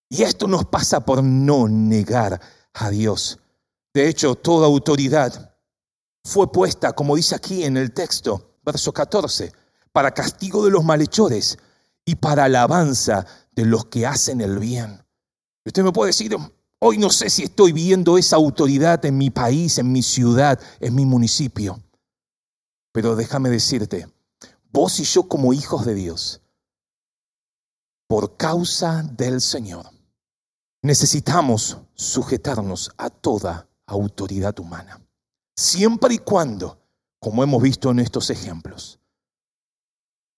Y 0.10 0.24
esto 0.24 0.48
nos 0.48 0.66
pasa 0.66 1.06
por 1.06 1.24
no 1.24 1.68
negar 1.68 2.42
a 2.74 2.90
Dios. 2.90 3.40
De 3.94 4.10
hecho, 4.10 4.36
toda 4.36 4.68
autoridad 4.68 5.51
fue 6.24 6.52
puesta, 6.52 6.94
como 6.94 7.16
dice 7.16 7.36
aquí 7.36 7.64
en 7.64 7.78
el 7.78 7.94
texto, 7.94 8.58
verso 8.64 8.94
14, 8.94 9.52
para 9.92 10.14
castigo 10.14 10.64
de 10.66 10.72
los 10.72 10.84
malhechores 10.84 11.58
y 12.06 12.16
para 12.16 12.46
alabanza 12.46 13.26
de 13.52 13.66
los 13.66 13.86
que 13.86 14.06
hacen 14.06 14.42
el 14.42 14.60
bien. 14.60 15.04
Usted 15.66 15.84
me 15.84 15.92
puede 15.92 16.10
decir, 16.10 16.36
hoy 16.80 16.98
no 16.98 17.10
sé 17.10 17.30
si 17.30 17.44
estoy 17.44 17.72
viendo 17.72 18.18
esa 18.18 18.36
autoridad 18.36 19.04
en 19.06 19.18
mi 19.18 19.30
país, 19.30 19.78
en 19.78 19.92
mi 19.92 20.02
ciudad, 20.02 20.60
en 20.80 20.96
mi 20.96 21.06
municipio. 21.06 21.82
Pero 22.92 23.16
déjame 23.16 23.50
decirte, 23.50 24.08
vos 24.72 25.00
y 25.00 25.04
yo 25.04 25.24
como 25.24 25.54
hijos 25.54 25.86
de 25.86 25.94
Dios, 25.94 26.42
por 28.08 28.36
causa 28.36 29.04
del 29.04 29.40
Señor, 29.40 29.90
necesitamos 30.82 31.78
sujetarnos 31.94 32.92
a 32.98 33.10
toda 33.10 33.70
autoridad 33.86 34.58
humana, 34.60 35.01
siempre 35.62 36.16
y 36.16 36.18
cuando, 36.18 36.80
como 37.20 37.44
hemos 37.44 37.62
visto 37.62 37.92
en 37.92 38.00
estos 38.00 38.30
ejemplos, 38.30 39.00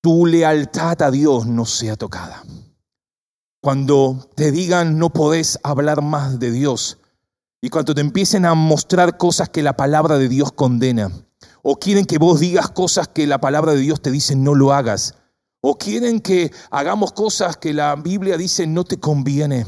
tu 0.01 0.25
lealtad 0.25 1.01
a 1.01 1.11
Dios 1.11 1.47
no 1.47 1.65
sea 1.65 1.95
tocada. 1.95 2.43
Cuando 3.61 4.29
te 4.35 4.51
digan 4.51 4.99
no 4.99 5.11
podés 5.11 5.57
hablar 5.63 6.01
más 6.01 6.39
de 6.39 6.51
Dios 6.51 6.99
y 7.61 7.69
cuando 7.69 7.95
te 7.95 8.01
empiecen 8.01 8.45
a 8.45 8.53
mostrar 8.53 9.17
cosas 9.17 9.47
que 9.47 9.63
la 9.63 9.77
palabra 9.77 10.17
de 10.17 10.27
Dios 10.27 10.51
condena, 10.51 11.09
o 11.61 11.77
quieren 11.77 12.05
que 12.05 12.17
vos 12.17 12.41
digas 12.41 12.69
cosas 12.69 13.07
que 13.07 13.25
la 13.25 13.39
palabra 13.39 13.71
de 13.71 13.79
Dios 13.79 14.01
te 14.01 14.11
dice 14.11 14.35
no 14.35 14.53
lo 14.53 14.73
hagas, 14.73 15.15
o 15.61 15.77
quieren 15.77 16.19
que 16.19 16.51
hagamos 16.69 17.13
cosas 17.13 17.55
que 17.55 17.73
la 17.73 17.95
Biblia 17.95 18.35
dice 18.35 18.67
no 18.67 18.83
te 18.83 18.99
conviene, 18.99 19.65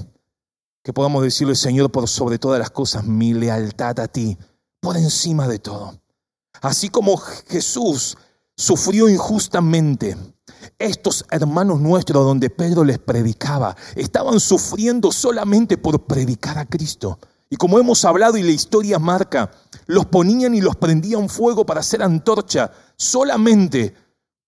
que 0.83 0.91
podamos 0.91 1.23
decirle, 1.23 1.55
Señor, 1.55 1.89
por 1.89 2.09
sobre 2.09 2.37
todas 2.37 2.59
las 2.59 2.69
cosas, 2.69 3.05
mi 3.05 3.33
lealtad 3.33 4.01
a 4.01 4.09
ti, 4.09 4.37
por 4.85 4.97
encima 4.97 5.47
de 5.47 5.57
todo. 5.57 5.99
Así 6.61 6.89
como 6.89 7.17
Jesús 7.17 8.15
sufrió 8.55 9.09
injustamente, 9.09 10.15
estos 10.77 11.25
hermanos 11.31 11.81
nuestros 11.81 12.23
donde 12.23 12.51
Pedro 12.51 12.83
les 12.83 12.99
predicaba, 12.99 13.75
estaban 13.95 14.39
sufriendo 14.39 15.11
solamente 15.11 15.79
por 15.79 16.05
predicar 16.05 16.59
a 16.59 16.67
Cristo. 16.67 17.17
Y 17.49 17.55
como 17.55 17.79
hemos 17.79 18.05
hablado 18.05 18.37
y 18.37 18.43
la 18.43 18.51
historia 18.51 18.99
marca, 18.99 19.49
los 19.87 20.05
ponían 20.05 20.53
y 20.53 20.61
los 20.61 20.75
prendían 20.75 21.29
fuego 21.29 21.65
para 21.65 21.79
hacer 21.79 22.03
antorcha 22.03 22.71
solamente 22.95 23.95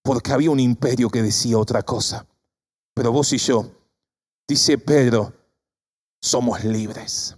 porque 0.03 0.33
había 0.33 0.51
un 0.51 0.59
imperio 0.59 1.09
que 1.09 1.23
decía 1.23 1.57
otra 1.57 1.81
cosa. 1.81 2.27
Pero 2.93 3.11
vos 3.11 3.33
y 3.33 3.39
yo, 3.39 3.71
dice 4.47 4.77
Pedro, 4.77 5.33
somos 6.21 6.63
libres. 6.63 7.35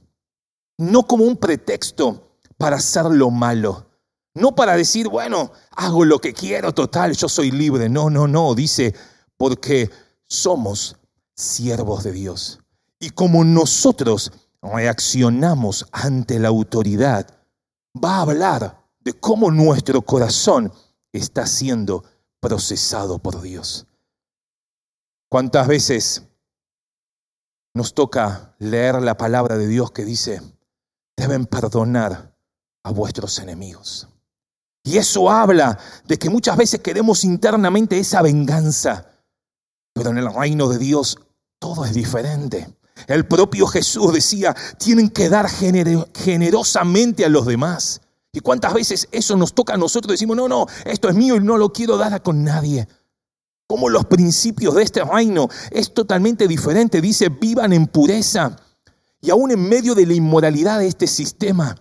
No 0.77 1.07
como 1.07 1.23
un 1.23 1.38
pretexto 1.38 2.25
para 2.60 2.76
hacer 2.76 3.06
lo 3.06 3.32
malo. 3.32 3.88
No 4.36 4.54
para 4.54 4.76
decir, 4.76 5.08
bueno, 5.08 5.52
hago 5.72 6.06
lo 6.06 6.19
que 6.19 6.34
quiero, 6.34 6.74
total, 6.74 7.13
yo 7.13 7.28
soy 7.28 7.50
libre. 7.50 7.89
No, 7.89 8.10
no, 8.10 8.28
no, 8.28 8.54
dice, 8.54 8.93
porque 9.38 9.89
somos 10.28 10.98
siervos 11.36 12.04
de 12.04 12.12
Dios. 12.12 12.60
Y 13.00 13.12
como 13.12 13.43
nosotros 13.45 14.32
reaccionamos 14.62 15.88
ante 15.93 16.38
la 16.38 16.50
autoridad, 16.50 17.28
va 17.95 18.17
a 18.17 18.22
hablar 18.22 18.86
de 19.00 19.13
cómo 19.13 19.52
nuestro 19.52 20.02
corazón 20.02 20.72
está 21.13 21.48
siendo 21.48 22.04
procesado 22.41 23.19
por 23.19 23.41
Dios. 23.41 23.88
¿Cuántas 25.30 25.67
veces 25.67 26.24
nos 27.74 27.93
toca 27.93 28.54
leer 28.60 29.02
la 29.02 29.15
palabra 29.15 29.58
de 29.58 29.67
Dios 29.67 29.91
que 29.91 30.04
dice, 30.04 30.41
deben 31.15 31.45
perdonar 31.45 32.29
a 32.84 32.92
vuestros 32.92 33.39
enemigos? 33.39 34.08
Y 34.84 34.98
eso 34.98 35.30
habla 35.30 35.78
de 36.08 36.18
que 36.18 36.30
muchas 36.30 36.58
veces 36.58 36.80
queremos 36.82 37.24
internamente 37.24 38.00
esa 38.00 38.22
venganza, 38.22 39.06
pero 39.94 40.12
en 40.12 40.18
el 40.18 40.34
reino 40.34 40.70
de 40.70 40.78
Dios 40.78 41.18
todo 41.60 41.86
es 41.86 41.94
diferente. 41.94 42.76
El 43.08 43.26
propio 43.26 43.68
Jesús 43.68 44.13
decía, 44.13 44.56
tienen 44.78 45.10
que 45.10 45.30
dar 45.30 45.48
generosamente 45.50 47.26
a 47.26 47.30
los 47.30 47.46
demás. 47.46 48.02
¿Y 48.32 48.42
cuántas 48.42 48.74
veces 48.74 49.08
eso 49.12 49.36
nos 49.36 49.54
toca 49.54 49.74
a 49.74 49.78
nosotros? 49.78 50.12
Decimos, 50.12 50.38
no, 50.38 50.48
no, 50.48 50.68
esto 50.86 51.10
es 51.10 51.15
mío 51.15 51.36
y 51.36 51.39
no 51.39 51.58
lo 51.58 51.74
quiero 51.74 51.98
dar 51.98 52.22
con 52.22 52.44
nadie. 52.44 52.88
Como 53.68 53.89
los 53.89 54.06
principios 54.06 54.76
de 54.76 54.84
este 54.84 55.04
reino 55.04 55.48
es 55.72 55.94
totalmente 55.94 56.48
diferente. 56.48 57.02
Dice, 57.02 57.30
vivan 57.30 57.74
en 57.74 57.88
pureza. 57.88 58.56
Y 59.22 59.30
aún 59.30 59.52
en 59.52 59.68
medio 59.68 59.96
de 59.96 60.06
la 60.06 60.13
inmoralidad 60.13 60.80
de 60.80 60.88
este 60.88 61.08
sistema, 61.08 61.76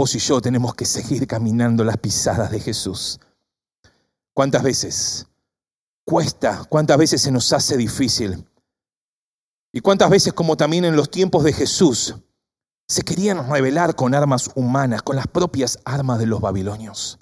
vos 0.00 0.14
y 0.14 0.18
yo 0.18 0.40
tenemos 0.40 0.74
que 0.74 0.86
seguir 0.86 1.26
caminando 1.26 1.84
las 1.84 1.98
pisadas 1.98 2.50
de 2.50 2.58
Jesús. 2.58 3.20
¿Cuántas 4.32 4.62
veces 4.62 5.26
cuesta? 6.06 6.64
¿Cuántas 6.70 6.96
veces 6.96 7.20
se 7.20 7.30
nos 7.30 7.52
hace 7.52 7.76
difícil? 7.76 8.48
Y 9.74 9.80
cuántas 9.80 10.08
veces, 10.08 10.32
como 10.32 10.56
también 10.56 10.86
en 10.86 10.96
los 10.96 11.10
tiempos 11.10 11.44
de 11.44 11.52
Jesús, 11.52 12.14
se 12.88 13.02
querían 13.02 13.46
rebelar 13.50 13.94
con 13.94 14.14
armas 14.14 14.50
humanas, 14.54 15.02
con 15.02 15.16
las 15.16 15.26
propias 15.26 15.78
armas 15.84 16.18
de 16.18 16.24
los 16.24 16.40
babilonios 16.40 17.18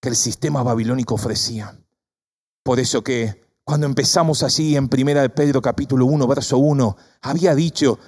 que 0.00 0.10
el 0.10 0.16
sistema 0.16 0.62
babilónico 0.62 1.16
ofrecía. 1.16 1.76
Por 2.62 2.78
eso 2.78 3.02
que 3.02 3.42
cuando 3.64 3.86
empezamos 3.86 4.44
así 4.44 4.76
en 4.76 4.88
Primera 4.88 5.22
de 5.22 5.30
Pedro 5.30 5.60
capítulo 5.60 6.06
1, 6.06 6.28
verso 6.28 6.58
1, 6.58 6.96
había 7.22 7.56
dicho, 7.56 7.98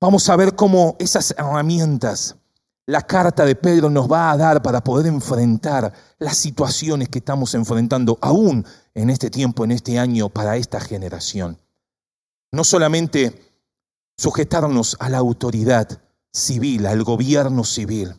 vamos 0.00 0.28
a 0.28 0.36
ver 0.36 0.54
cómo 0.54 0.94
esas 1.00 1.32
herramientas 1.32 2.36
la 2.86 3.02
carta 3.02 3.44
de 3.44 3.54
Pedro 3.54 3.90
nos 3.90 4.10
va 4.10 4.30
a 4.30 4.36
dar 4.36 4.62
para 4.62 4.82
poder 4.82 5.06
enfrentar 5.06 5.92
las 6.18 6.36
situaciones 6.36 7.08
que 7.08 7.18
estamos 7.18 7.54
enfrentando 7.54 8.18
aún 8.20 8.64
en 8.94 9.10
este 9.10 9.30
tiempo, 9.30 9.64
en 9.64 9.72
este 9.72 9.98
año, 9.98 10.28
para 10.28 10.56
esta 10.56 10.80
generación. 10.80 11.58
No 12.52 12.64
solamente 12.64 13.52
sujetarnos 14.16 14.96
a 14.98 15.08
la 15.08 15.18
autoridad, 15.18 16.00
civil, 16.32 16.86
al 16.86 17.02
gobierno 17.02 17.64
civil. 17.64 18.14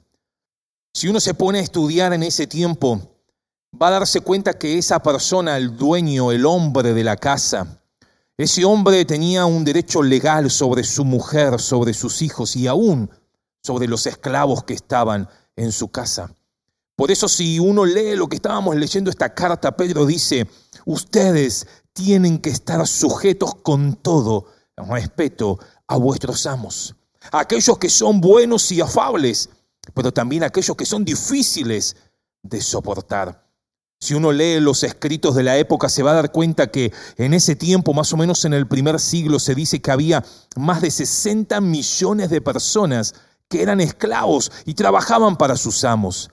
Si 0.93 1.07
uno 1.07 1.19
se 1.19 1.33
pone 1.33 1.59
a 1.59 1.61
estudiar 1.61 2.13
en 2.13 2.23
ese 2.23 2.47
tiempo, 2.47 2.99
va 3.81 3.87
a 3.87 3.91
darse 3.91 4.21
cuenta 4.21 4.57
que 4.57 4.77
esa 4.77 5.01
persona, 5.01 5.57
el 5.57 5.77
dueño, 5.77 6.31
el 6.31 6.45
hombre 6.45 6.93
de 6.93 7.03
la 7.03 7.17
casa, 7.17 7.81
ese 8.37 8.65
hombre 8.65 9.05
tenía 9.05 9.45
un 9.45 9.63
derecho 9.63 10.01
legal 10.01 10.49
sobre 10.49 10.83
su 10.83 11.05
mujer, 11.05 11.59
sobre 11.59 11.93
sus 11.93 12.21
hijos 12.21 12.55
y 12.55 12.67
aún 12.67 13.09
sobre 13.61 13.87
los 13.87 14.05
esclavos 14.07 14.63
que 14.63 14.73
estaban 14.73 15.29
en 15.55 15.71
su 15.71 15.89
casa. 15.89 16.33
Por 16.95 17.11
eso 17.11 17.27
si 17.27 17.59
uno 17.59 17.85
lee 17.85 18.15
lo 18.15 18.27
que 18.27 18.35
estábamos 18.35 18.75
leyendo 18.75 19.09
esta 19.09 19.33
carta, 19.33 19.75
Pedro 19.75 20.05
dice, 20.05 20.47
ustedes 20.85 21.67
tienen 21.93 22.39
que 22.39 22.49
estar 22.49 22.85
sujetos 22.87 23.55
con 23.55 23.95
todo 23.95 24.45
respeto 24.75 25.59
a 25.87 25.97
vuestros 25.97 26.45
amos 26.45 26.95
aquellos 27.31 27.77
que 27.77 27.89
son 27.89 28.21
buenos 28.21 28.71
y 28.71 28.81
afables, 28.81 29.49
pero 29.93 30.11
también 30.11 30.43
aquellos 30.43 30.75
que 30.75 30.85
son 30.85 31.05
difíciles 31.05 31.95
de 32.41 32.61
soportar. 32.61 33.45
Si 33.99 34.15
uno 34.15 34.31
lee 34.31 34.59
los 34.59 34.83
escritos 34.83 35.35
de 35.35 35.43
la 35.43 35.57
época, 35.57 35.87
se 35.87 36.01
va 36.01 36.11
a 36.11 36.15
dar 36.15 36.31
cuenta 36.31 36.71
que 36.71 36.91
en 37.17 37.35
ese 37.35 37.55
tiempo, 37.55 37.93
más 37.93 38.11
o 38.13 38.17
menos 38.17 38.45
en 38.45 38.53
el 38.53 38.67
primer 38.67 38.99
siglo, 38.99 39.37
se 39.37 39.53
dice 39.53 39.79
que 39.79 39.91
había 39.91 40.25
más 40.55 40.81
de 40.81 40.89
60 40.89 41.61
millones 41.61 42.31
de 42.31 42.41
personas 42.41 43.13
que 43.51 43.61
eran 43.61 43.81
esclavos 43.81 44.49
y 44.65 44.73
trabajaban 44.73 45.35
para 45.35 45.57
sus 45.57 45.83
amos. 45.83 46.31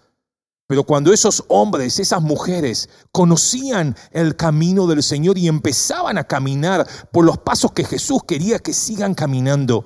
Pero 0.69 0.85
cuando 0.85 1.13
esos 1.13 1.45
hombres, 1.49 1.99
esas 1.99 2.23
mujeres, 2.23 2.89
conocían 3.11 3.97
el 4.13 4.37
camino 4.37 4.87
del 4.87 5.03
Señor 5.03 5.37
y 5.37 5.49
empezaban 5.49 6.17
a 6.17 6.25
caminar 6.25 6.87
por 7.11 7.25
los 7.25 7.39
pasos 7.39 7.73
que 7.73 7.85
Jesús 7.85 8.23
quería 8.27 8.61
que 8.61 8.73
sigan 8.73 9.15
caminando, 9.15 9.85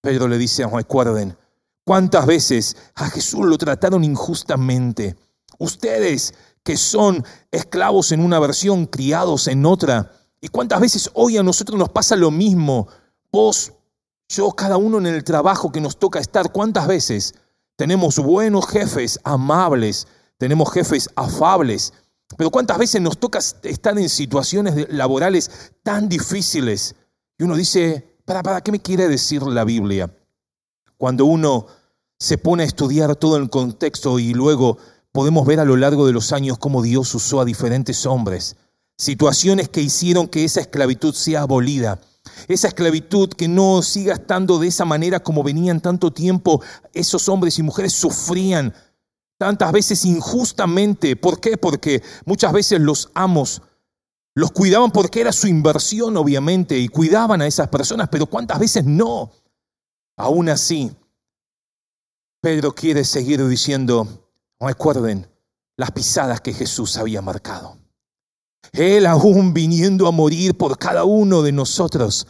Pedro 0.00 0.26
le 0.26 0.38
dice, 0.38 0.66
recuerden, 0.66 1.38
¿cuántas 1.84 2.26
veces 2.26 2.76
a 2.94 3.08
Jesús 3.10 3.46
lo 3.46 3.56
trataron 3.58 4.02
injustamente? 4.02 5.16
Ustedes 5.58 6.34
que 6.64 6.76
son 6.76 7.24
esclavos 7.52 8.10
en 8.10 8.24
una 8.24 8.40
versión, 8.40 8.86
criados 8.86 9.46
en 9.46 9.64
otra. 9.64 10.10
¿Y 10.40 10.48
cuántas 10.48 10.80
veces 10.80 11.10
hoy 11.14 11.36
a 11.36 11.44
nosotros 11.44 11.78
nos 11.78 11.90
pasa 11.90 12.16
lo 12.16 12.32
mismo? 12.32 12.88
Vos, 13.30 13.72
yo, 14.28 14.50
cada 14.52 14.76
uno 14.76 14.98
en 14.98 15.06
el 15.06 15.24
trabajo 15.24 15.70
que 15.70 15.80
nos 15.80 15.98
toca 15.98 16.18
estar, 16.18 16.52
¿cuántas 16.52 16.86
veces 16.86 17.34
tenemos 17.76 18.18
buenos 18.18 18.66
jefes, 18.68 19.20
amables, 19.24 20.06
tenemos 20.38 20.72
jefes 20.72 21.08
afables? 21.14 21.92
Pero 22.36 22.50
¿cuántas 22.50 22.78
veces 22.78 23.00
nos 23.00 23.18
toca 23.18 23.38
estar 23.38 23.98
en 23.98 24.08
situaciones 24.08 24.92
laborales 24.92 25.72
tan 25.82 26.08
difíciles? 26.08 26.96
Y 27.38 27.44
uno 27.44 27.54
dice, 27.54 28.16
¿Para, 28.26 28.42
para 28.42 28.60
qué 28.60 28.72
me 28.72 28.82
quiere 28.82 29.08
decir 29.08 29.42
la 29.44 29.64
Biblia? 29.64 30.12
Cuando 30.98 31.24
uno 31.24 31.66
se 32.18 32.38
pone 32.38 32.64
a 32.64 32.66
estudiar 32.66 33.14
todo 33.14 33.36
el 33.36 33.48
contexto 33.48 34.18
y 34.18 34.34
luego 34.34 34.78
podemos 35.12 35.46
ver 35.46 35.60
a 35.60 35.64
lo 35.64 35.76
largo 35.76 36.06
de 36.06 36.12
los 36.12 36.32
años 36.32 36.58
cómo 36.58 36.82
Dios 36.82 37.14
usó 37.14 37.40
a 37.40 37.44
diferentes 37.44 38.04
hombres, 38.04 38.56
situaciones 38.98 39.68
que 39.68 39.80
hicieron 39.80 40.26
que 40.26 40.44
esa 40.44 40.60
esclavitud 40.60 41.14
sea 41.14 41.42
abolida, 41.42 42.00
esa 42.48 42.68
esclavitud 42.68 43.30
que 43.30 43.48
no 43.48 43.82
siga 43.82 44.14
estando 44.14 44.58
de 44.58 44.68
esa 44.68 44.84
manera 44.84 45.20
como 45.20 45.42
venían 45.42 45.80
tanto 45.80 46.12
tiempo, 46.12 46.62
esos 46.92 47.28
hombres 47.28 47.58
y 47.58 47.62
mujeres 47.62 47.92
sufrían 47.92 48.74
tantas 49.38 49.72
veces 49.72 50.04
injustamente. 50.04 51.16
¿Por 51.16 51.40
qué? 51.40 51.56
Porque 51.56 52.02
muchas 52.24 52.52
veces 52.52 52.80
los 52.80 53.10
amos 53.14 53.62
los 54.36 54.52
cuidaban 54.52 54.90
porque 54.90 55.22
era 55.22 55.32
su 55.32 55.46
inversión, 55.48 56.14
obviamente, 56.18 56.78
y 56.78 56.88
cuidaban 56.88 57.40
a 57.40 57.46
esas 57.46 57.68
personas, 57.68 58.10
pero 58.10 58.26
¿cuántas 58.26 58.58
veces 58.58 58.84
no? 58.84 59.32
Aún 60.14 60.50
así, 60.50 60.94
Pedro 62.42 62.74
quiere 62.74 63.04
seguir 63.04 63.44
diciendo, 63.48 64.30
recuerden 64.60 65.26
las 65.78 65.90
pisadas 65.90 66.42
que 66.42 66.52
Jesús 66.52 66.98
había 66.98 67.22
marcado. 67.22 67.78
Él 68.72 69.06
aún 69.06 69.54
viniendo 69.54 70.06
a 70.06 70.12
morir 70.12 70.56
por 70.56 70.78
cada 70.78 71.04
uno 71.04 71.42
de 71.42 71.52
nosotros. 71.52 72.26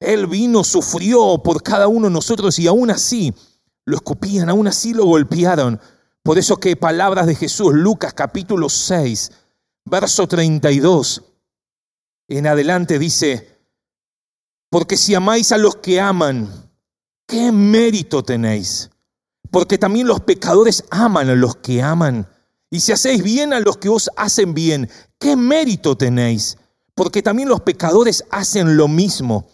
Él 0.00 0.26
vino, 0.26 0.64
sufrió 0.64 1.42
por 1.42 1.62
cada 1.62 1.88
uno 1.88 2.06
de 2.06 2.12
nosotros 2.12 2.58
y 2.58 2.66
aún 2.66 2.90
así 2.90 3.34
lo 3.84 3.96
escupían, 3.96 4.48
aún 4.48 4.68
así 4.68 4.94
lo 4.94 5.04
golpearon. 5.06 5.80
Por 6.22 6.38
eso 6.38 6.58
que 6.58 6.76
palabras 6.76 7.26
de 7.26 7.34
Jesús, 7.34 7.72
Lucas 7.72 8.12
capítulo 8.12 8.68
6, 8.68 9.32
verso 9.86 10.26
32, 10.26 11.22
en 12.28 12.46
adelante 12.46 12.98
dice, 12.98 13.58
porque 14.70 14.98
si 14.98 15.14
amáis 15.14 15.52
a 15.52 15.58
los 15.58 15.76
que 15.76 16.00
aman, 16.00 16.70
¿qué 17.26 17.50
mérito 17.50 18.22
tenéis? 18.22 18.90
Porque 19.50 19.78
también 19.78 20.06
los 20.06 20.20
pecadores 20.20 20.84
aman 20.90 21.30
a 21.30 21.34
los 21.34 21.56
que 21.56 21.82
aman. 21.82 22.28
Y 22.70 22.80
si 22.80 22.92
hacéis 22.92 23.22
bien 23.22 23.52
a 23.52 23.60
los 23.60 23.78
que 23.78 23.88
os 23.88 24.10
hacen 24.16 24.54
bien, 24.54 24.90
¿qué 25.18 25.36
mérito 25.36 25.96
tenéis? 25.96 26.58
Porque 26.94 27.22
también 27.22 27.48
los 27.48 27.62
pecadores 27.62 28.24
hacen 28.30 28.76
lo 28.76 28.88
mismo. 28.88 29.48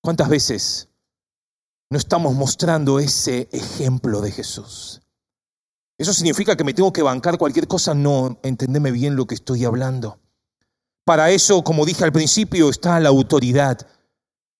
¿Cuántas 0.00 0.28
veces 0.28 0.88
no 1.90 1.98
estamos 1.98 2.34
mostrando 2.34 3.00
ese 3.00 3.48
ejemplo 3.52 4.20
de 4.20 4.30
Jesús? 4.30 5.02
¿Eso 5.98 6.14
significa 6.14 6.56
que 6.56 6.64
me 6.64 6.72
tengo 6.72 6.92
que 6.92 7.02
bancar 7.02 7.36
cualquier 7.36 7.68
cosa? 7.68 7.92
No, 7.92 8.38
entendeme 8.42 8.90
bien 8.90 9.16
lo 9.16 9.26
que 9.26 9.34
estoy 9.34 9.64
hablando. 9.64 10.18
Para 11.04 11.30
eso, 11.30 11.62
como 11.62 11.84
dije 11.84 12.04
al 12.04 12.12
principio, 12.12 12.70
está 12.70 13.00
la 13.00 13.08
autoridad. 13.08 13.86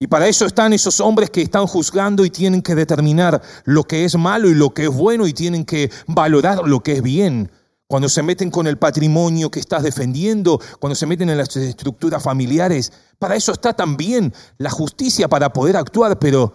Y 0.02 0.06
para 0.06 0.28
eso 0.28 0.46
están 0.46 0.72
esos 0.72 0.98
hombres 0.98 1.28
que 1.28 1.42
están 1.42 1.66
juzgando 1.66 2.24
y 2.24 2.30
tienen 2.30 2.62
que 2.62 2.74
determinar 2.74 3.42
lo 3.64 3.84
que 3.84 4.06
es 4.06 4.16
malo 4.16 4.48
y 4.48 4.54
lo 4.54 4.72
que 4.72 4.84
es 4.84 4.88
bueno 4.88 5.26
y 5.26 5.34
tienen 5.34 5.66
que 5.66 5.90
valorar 6.06 6.66
lo 6.66 6.80
que 6.80 6.94
es 6.94 7.02
bien. 7.02 7.50
Cuando 7.86 8.08
se 8.08 8.22
meten 8.22 8.50
con 8.50 8.66
el 8.66 8.78
patrimonio 8.78 9.50
que 9.50 9.60
estás 9.60 9.82
defendiendo, 9.82 10.58
cuando 10.78 10.94
se 10.94 11.04
meten 11.04 11.28
en 11.28 11.36
las 11.36 11.54
estructuras 11.54 12.22
familiares, 12.22 12.90
para 13.18 13.36
eso 13.36 13.52
está 13.52 13.74
también 13.74 14.32
la 14.56 14.70
justicia 14.70 15.28
para 15.28 15.52
poder 15.52 15.76
actuar, 15.76 16.18
pero 16.18 16.54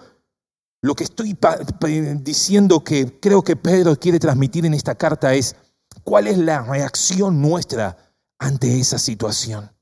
lo 0.81 0.95
que 0.95 1.03
estoy 1.03 1.38
diciendo 2.21 2.84
que 2.84 3.19
creo 3.19 3.43
que 3.43 3.55
Pedro 3.55 3.95
quiere 3.95 4.17
transmitir 4.17 4.65
en 4.65 4.73
esta 4.73 4.95
carta 4.95 5.36
es 5.36 5.55
cuál 6.03 6.25
es 6.25 6.39
la 6.39 6.63
reacción 6.63 7.43
nuestra 7.43 7.95
ante 8.39 8.79
esa 8.79 8.97
situación. 8.97 9.74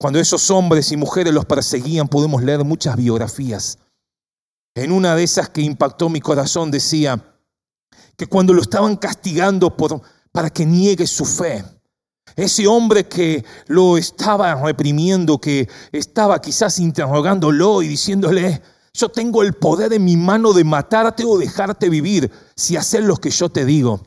Cuando 0.00 0.18
esos 0.18 0.50
hombres 0.50 0.92
y 0.92 0.96
mujeres 0.96 1.34
los 1.34 1.44
perseguían, 1.44 2.08
podemos 2.08 2.42
leer 2.42 2.64
muchas 2.64 2.96
biografías. 2.96 3.78
En 4.74 4.92
una 4.92 5.14
de 5.14 5.24
esas 5.24 5.50
que 5.50 5.60
impactó 5.60 6.08
mi 6.08 6.22
corazón 6.22 6.70
decía 6.70 7.22
que 8.16 8.26
cuando 8.26 8.54
lo 8.54 8.62
estaban 8.62 8.96
castigando 8.96 9.76
por, 9.76 10.00
para 10.32 10.48
que 10.48 10.64
niegue 10.64 11.06
su 11.06 11.26
fe, 11.26 11.62
ese 12.34 12.66
hombre 12.66 13.08
que 13.08 13.44
lo 13.66 13.98
estaba 13.98 14.54
reprimiendo, 14.54 15.38
que 15.38 15.68
estaba 15.92 16.40
quizás 16.40 16.78
interrogándolo 16.78 17.82
y 17.82 17.88
diciéndole, 17.88 18.62
yo 18.94 19.10
tengo 19.10 19.42
el 19.42 19.52
poder 19.52 19.92
en 19.92 20.04
mi 20.06 20.16
mano 20.16 20.54
de 20.54 20.64
matarte 20.64 21.24
o 21.26 21.36
dejarte 21.36 21.90
vivir 21.90 22.30
si 22.56 22.78
haces 22.78 23.02
lo 23.02 23.18
que 23.18 23.28
yo 23.28 23.50
te 23.50 23.66
digo. 23.66 24.00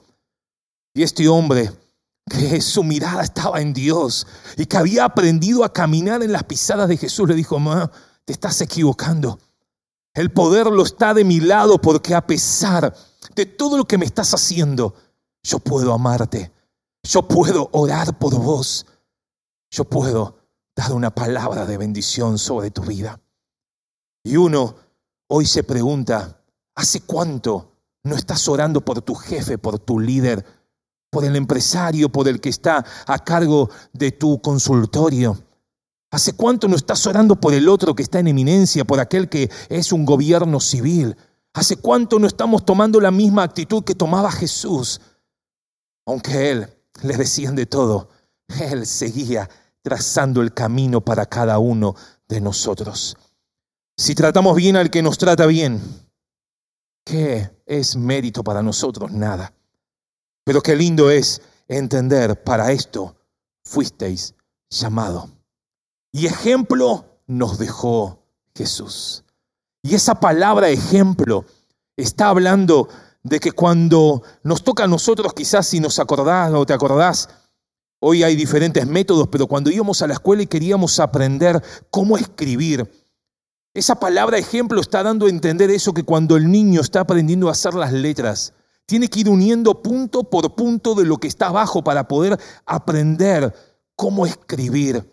Y 0.95 1.03
este 1.03 1.27
hombre 1.27 1.69
que 2.29 2.61
su 2.61 2.83
mirada 2.83 3.23
estaba 3.23 3.61
en 3.61 3.73
Dios 3.73 4.27
y 4.57 4.65
que 4.65 4.77
había 4.77 5.05
aprendido 5.05 5.63
a 5.63 5.73
caminar 5.73 6.23
en 6.23 6.31
las 6.31 6.43
pisadas 6.43 6.87
de 6.87 6.97
Jesús, 6.97 7.27
le 7.27 7.35
dijo, 7.35 7.59
Ma, 7.59 7.91
te 8.25 8.33
estás 8.33 8.61
equivocando. 8.61 9.39
El 10.13 10.31
poder 10.31 10.67
lo 10.67 10.83
está 10.83 11.13
de 11.13 11.23
mi 11.23 11.39
lado 11.39 11.79
porque 11.81 12.15
a 12.15 12.25
pesar 12.25 12.95
de 13.35 13.45
todo 13.45 13.77
lo 13.77 13.85
que 13.85 13.97
me 13.97 14.05
estás 14.05 14.33
haciendo, 14.33 14.93
yo 15.41 15.59
puedo 15.59 15.93
amarte, 15.93 16.51
yo 17.03 17.27
puedo 17.27 17.69
orar 17.73 18.17
por 18.17 18.35
vos, 18.35 18.85
yo 19.71 19.83
puedo 19.85 20.37
dar 20.75 20.93
una 20.93 21.13
palabra 21.13 21.65
de 21.65 21.77
bendición 21.77 22.37
sobre 22.37 22.71
tu 22.71 22.83
vida. 22.83 23.19
Y 24.23 24.37
uno 24.37 24.75
hoy 25.27 25.45
se 25.45 25.63
pregunta, 25.63 26.41
¿hace 26.75 27.01
cuánto 27.01 27.73
no 28.03 28.15
estás 28.15 28.47
orando 28.47 28.81
por 28.81 29.01
tu 29.01 29.15
jefe, 29.15 29.57
por 29.57 29.79
tu 29.79 29.99
líder, 29.99 30.45
por 31.13 31.23
el 31.23 31.35
empresario, 31.37 32.09
por 32.09 32.27
el 32.27 32.41
que 32.41 32.49
está 32.49 32.83
a 33.05 33.19
cargo 33.19 33.69
de 33.93 34.11
tu 34.11 34.41
consultorio? 34.41 35.37
¿Hace 36.11 36.33
cuánto 36.33 36.67
no 36.67 36.75
estás 36.75 37.05
orando 37.07 37.39
por 37.39 37.53
el 37.53 37.69
otro 37.69 37.95
que 37.95 38.03
está 38.03 38.19
en 38.19 38.27
eminencia, 38.27 38.83
por 38.83 38.99
aquel 38.99 39.29
que 39.29 39.49
es 39.69 39.93
un 39.93 40.05
gobierno 40.05 40.59
civil? 40.59 41.15
¿Hace 41.53 41.77
cuánto 41.77 42.19
no 42.19 42.27
estamos 42.27 42.65
tomando 42.65 42.99
la 42.99 43.11
misma 43.11 43.43
actitud 43.43 43.83
que 43.83 43.95
tomaba 43.95 44.31
Jesús? 44.31 44.99
Aunque 46.05 46.51
Él 46.51 46.67
le 47.03 47.15
decían 47.15 47.55
de 47.55 47.67
todo, 47.67 48.09
Él 48.59 48.85
seguía 48.85 49.49
trazando 49.83 50.41
el 50.41 50.53
camino 50.53 51.01
para 51.01 51.27
cada 51.27 51.59
uno 51.59 51.95
de 52.27 52.41
nosotros. 52.41 53.15
Si 53.95 54.15
tratamos 54.15 54.55
bien 54.55 54.75
al 54.75 54.89
que 54.89 55.03
nos 55.03 55.19
trata 55.19 55.45
bien, 55.45 55.79
¿qué 57.05 57.51
es 57.67 57.95
mérito 57.95 58.43
para 58.43 58.63
nosotros? 58.63 59.11
Nada. 59.11 59.53
Pero 60.43 60.61
qué 60.61 60.75
lindo 60.75 61.09
es 61.09 61.41
entender, 61.67 62.43
para 62.43 62.71
esto 62.71 63.15
fuisteis 63.63 64.35
llamado. 64.69 65.29
Y 66.11 66.27
ejemplo 66.27 67.05
nos 67.27 67.57
dejó 67.57 68.19
Jesús. 68.55 69.23
Y 69.81 69.95
esa 69.95 70.19
palabra 70.19 70.69
ejemplo 70.69 71.45
está 71.97 72.29
hablando 72.29 72.89
de 73.23 73.39
que 73.39 73.51
cuando 73.51 74.21
nos 74.43 74.63
toca 74.63 74.83
a 74.83 74.87
nosotros, 74.87 75.33
quizás 75.33 75.67
si 75.67 75.79
nos 75.79 75.99
acordás 75.99 76.51
o 76.53 76.65
te 76.65 76.73
acordás, 76.73 77.29
Hoy 78.05 78.21
hay 78.21 78.35
diferentes 78.35 78.85
métodos, 78.85 79.29
pero 79.29 79.47
cuando 79.47 79.71
íbamos 79.71 80.01
a 80.01 80.07
la 80.07 80.15
escuela 80.15 80.43
y 80.43 80.47
queríamos 80.47 80.99
aprender 80.99 81.63
cómo 81.89 82.17
escribir, 82.17 82.91
esa 83.73 83.95
palabra 83.95 84.37
ejemplo 84.37 84.81
está 84.81 85.03
dando 85.03 85.25
a 85.25 85.29
entender 85.29 85.71
eso 85.71 85.93
que 85.93 86.03
cuando 86.03 86.35
el 86.35 86.51
niño 86.51 86.81
está 86.81 86.99
aprendiendo 86.99 87.47
a 87.47 87.53
hacer 87.53 87.75
las 87.75 87.93
letras, 87.93 88.51
tiene 88.85 89.07
que 89.07 89.21
ir 89.21 89.29
uniendo 89.29 89.81
punto 89.81 90.23
por 90.23 90.55
punto 90.55 90.95
de 90.95 91.05
lo 91.05 91.17
que 91.17 91.27
está 91.27 91.47
abajo 91.47 91.83
para 91.83 92.07
poder 92.07 92.39
aprender 92.65 93.53
cómo 93.95 94.25
escribir. 94.25 95.09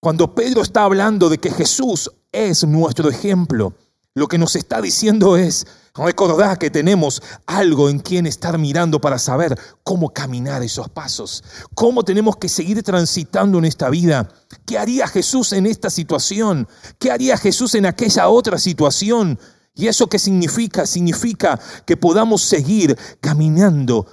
Cuando 0.00 0.34
Pedro 0.34 0.62
está 0.62 0.84
hablando 0.84 1.28
de 1.28 1.38
que 1.38 1.50
Jesús 1.50 2.10
es 2.30 2.64
nuestro 2.64 3.08
ejemplo, 3.08 3.74
lo 4.16 4.28
que 4.28 4.38
nos 4.38 4.54
está 4.54 4.80
diciendo 4.80 5.36
es, 5.36 5.66
recordad 5.94 6.56
que 6.56 6.70
tenemos 6.70 7.20
algo 7.46 7.88
en 7.88 7.98
quien 7.98 8.26
estar 8.26 8.58
mirando 8.58 9.00
para 9.00 9.18
saber 9.18 9.58
cómo 9.82 10.10
caminar 10.10 10.62
esos 10.62 10.88
pasos, 10.88 11.42
cómo 11.74 12.04
tenemos 12.04 12.36
que 12.36 12.48
seguir 12.48 12.82
transitando 12.84 13.58
en 13.58 13.64
esta 13.64 13.90
vida. 13.90 14.28
¿Qué 14.66 14.78
haría 14.78 15.08
Jesús 15.08 15.52
en 15.52 15.66
esta 15.66 15.90
situación? 15.90 16.68
¿Qué 17.00 17.10
haría 17.10 17.36
Jesús 17.36 17.74
en 17.74 17.86
aquella 17.86 18.28
otra 18.28 18.58
situación? 18.58 19.38
¿Y 19.74 19.88
eso 19.88 20.08
qué 20.08 20.18
significa? 20.18 20.86
Significa 20.86 21.60
que 21.84 21.96
podamos 21.96 22.42
seguir 22.42 22.96
caminando 23.20 24.06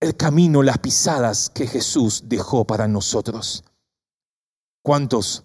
el 0.00 0.16
camino, 0.16 0.62
las 0.62 0.78
pisadas 0.78 1.50
que 1.50 1.66
Jesús 1.66 2.24
dejó 2.26 2.66
para 2.66 2.88
nosotros. 2.88 3.64
¿Cuántos 4.82 5.44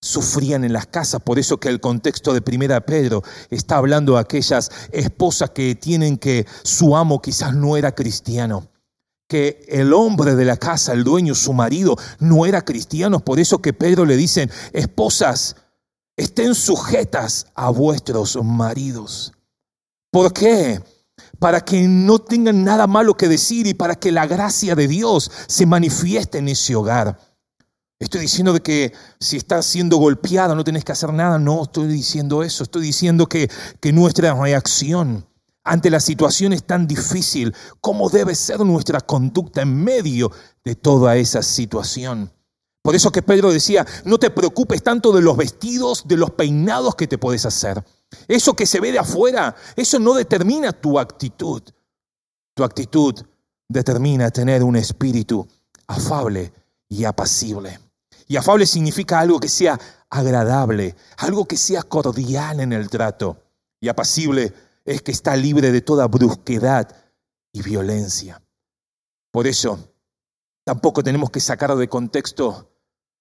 sufrían 0.00 0.64
en 0.64 0.72
las 0.72 0.86
casas. 0.86 1.20
Por 1.22 1.38
eso 1.38 1.58
que 1.58 1.68
el 1.68 1.80
contexto 1.80 2.32
de 2.32 2.40
Primera 2.40 2.80
Pedro 2.80 3.22
está 3.50 3.76
hablando 3.76 4.14
de 4.14 4.20
aquellas 4.20 4.70
esposas 4.92 5.50
que 5.50 5.74
tienen 5.74 6.18
que 6.18 6.46
su 6.62 6.96
amo 6.96 7.20
quizás 7.20 7.54
no 7.54 7.76
era 7.76 7.94
cristiano. 7.94 8.68
Que 9.28 9.64
el 9.68 9.92
hombre 9.92 10.36
de 10.36 10.44
la 10.44 10.56
casa, 10.56 10.92
el 10.92 11.02
dueño, 11.02 11.34
su 11.34 11.52
marido, 11.52 11.96
no 12.20 12.46
era 12.46 12.64
cristiano. 12.64 13.20
Por 13.20 13.40
eso 13.40 13.60
que 13.60 13.72
Pedro 13.72 14.04
le 14.04 14.16
dice, 14.16 14.48
esposas, 14.72 15.56
estén 16.16 16.54
sujetas 16.54 17.46
a 17.54 17.70
vuestros 17.70 18.36
maridos. 18.42 19.32
¿Por 20.10 20.32
qué? 20.32 20.82
Para 21.38 21.60
que 21.60 21.86
no 21.86 22.18
tengan 22.18 22.64
nada 22.64 22.86
malo 22.86 23.14
que 23.14 23.28
decir 23.28 23.66
y 23.66 23.74
para 23.74 23.94
que 23.94 24.12
la 24.12 24.26
gracia 24.26 24.74
de 24.74 24.88
Dios 24.88 25.30
se 25.46 25.66
manifieste 25.66 26.38
en 26.38 26.48
ese 26.48 26.74
hogar. 26.74 27.18
Estoy 27.98 28.22
diciendo 28.22 28.52
de 28.52 28.60
que 28.60 28.92
si 29.20 29.36
estás 29.36 29.64
siendo 29.66 29.96
golpeada 29.96 30.54
no 30.54 30.64
tenés 30.64 30.84
que 30.84 30.92
hacer 30.92 31.12
nada. 31.12 31.38
No 31.38 31.62
estoy 31.62 31.88
diciendo 31.88 32.42
eso. 32.42 32.64
Estoy 32.64 32.82
diciendo 32.82 33.26
que, 33.26 33.50
que 33.80 33.92
nuestra 33.92 34.34
reacción 34.34 35.26
ante 35.66 35.90
la 35.90 35.98
situación 35.98 36.52
es 36.52 36.62
tan 36.62 36.86
difícil, 36.86 37.52
¿cómo 37.80 38.08
debe 38.08 38.36
ser 38.36 38.60
nuestra 38.60 39.00
conducta 39.00 39.62
en 39.62 39.74
medio 39.82 40.30
de 40.64 40.76
toda 40.76 41.16
esa 41.16 41.42
situación? 41.42 42.30
Por 42.86 42.94
eso 42.94 43.10
que 43.10 43.20
Pedro 43.20 43.50
decía, 43.50 43.84
no 44.04 44.16
te 44.16 44.30
preocupes 44.30 44.80
tanto 44.80 45.10
de 45.10 45.20
los 45.20 45.36
vestidos, 45.36 46.06
de 46.06 46.16
los 46.16 46.30
peinados 46.30 46.94
que 46.94 47.08
te 47.08 47.18
puedes 47.18 47.44
hacer. 47.44 47.84
Eso 48.28 48.54
que 48.54 48.64
se 48.64 48.78
ve 48.78 48.92
de 48.92 49.00
afuera, 49.00 49.56
eso 49.74 49.98
no 49.98 50.14
determina 50.14 50.72
tu 50.72 50.96
actitud. 50.96 51.64
Tu 52.54 52.62
actitud 52.62 53.12
determina 53.68 54.30
tener 54.30 54.62
un 54.62 54.76
espíritu 54.76 55.48
afable 55.88 56.52
y 56.88 57.02
apacible. 57.02 57.80
Y 58.28 58.36
afable 58.36 58.66
significa 58.66 59.18
algo 59.18 59.40
que 59.40 59.48
sea 59.48 59.80
agradable, 60.08 60.94
algo 61.16 61.44
que 61.44 61.56
sea 61.56 61.82
cordial 61.82 62.60
en 62.60 62.72
el 62.72 62.88
trato. 62.88 63.42
Y 63.80 63.88
apacible 63.88 64.54
es 64.84 65.02
que 65.02 65.10
está 65.10 65.34
libre 65.34 65.72
de 65.72 65.80
toda 65.80 66.06
brusquedad 66.06 66.96
y 67.52 67.62
violencia. 67.62 68.40
Por 69.32 69.48
eso, 69.48 69.76
tampoco 70.64 71.02
tenemos 71.02 71.30
que 71.30 71.40
sacar 71.40 71.74
de 71.74 71.88
contexto 71.88 72.74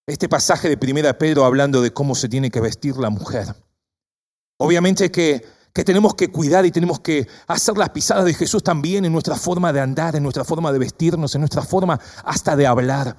este 0.07 0.29
pasaje 0.29 0.69
de 0.69 0.77
Primera 0.77 1.17
Pedro 1.17 1.45
hablando 1.45 1.81
de 1.81 1.91
cómo 1.91 2.15
se 2.15 2.29
tiene 2.29 2.51
que 2.51 2.61
vestir 2.61 2.97
la 2.97 3.09
mujer. 3.09 3.55
Obviamente 4.57 5.11
que, 5.11 5.45
que 5.73 5.83
tenemos 5.83 6.15
que 6.15 6.29
cuidar 6.29 6.65
y 6.65 6.71
tenemos 6.71 6.99
que 6.99 7.27
hacer 7.47 7.77
las 7.77 7.89
pisadas 7.89 8.25
de 8.25 8.33
Jesús 8.33 8.63
también 8.63 9.05
en 9.05 9.11
nuestra 9.11 9.35
forma 9.35 9.73
de 9.73 9.81
andar, 9.81 10.15
en 10.15 10.23
nuestra 10.23 10.43
forma 10.43 10.71
de 10.71 10.79
vestirnos, 10.79 11.33
en 11.35 11.41
nuestra 11.41 11.63
forma 11.63 11.99
hasta 12.23 12.55
de 12.55 12.67
hablar. 12.67 13.15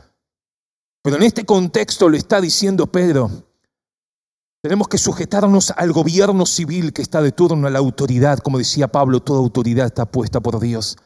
Pero 1.02 1.16
en 1.16 1.24
este 1.24 1.44
contexto 1.44 2.08
le 2.08 2.18
está 2.18 2.40
diciendo 2.40 2.86
Pedro, 2.86 3.30
tenemos 4.62 4.88
que 4.88 4.98
sujetarnos 4.98 5.72
al 5.76 5.92
gobierno 5.92 6.46
civil 6.46 6.92
que 6.92 7.02
está 7.02 7.22
de 7.22 7.32
turno, 7.32 7.68
a 7.68 7.70
la 7.70 7.78
autoridad. 7.78 8.38
Como 8.38 8.58
decía 8.58 8.88
Pablo, 8.88 9.20
toda 9.20 9.38
autoridad 9.38 9.86
está 9.86 10.06
puesta 10.06 10.40
por 10.40 10.58
Dios. 10.58 10.96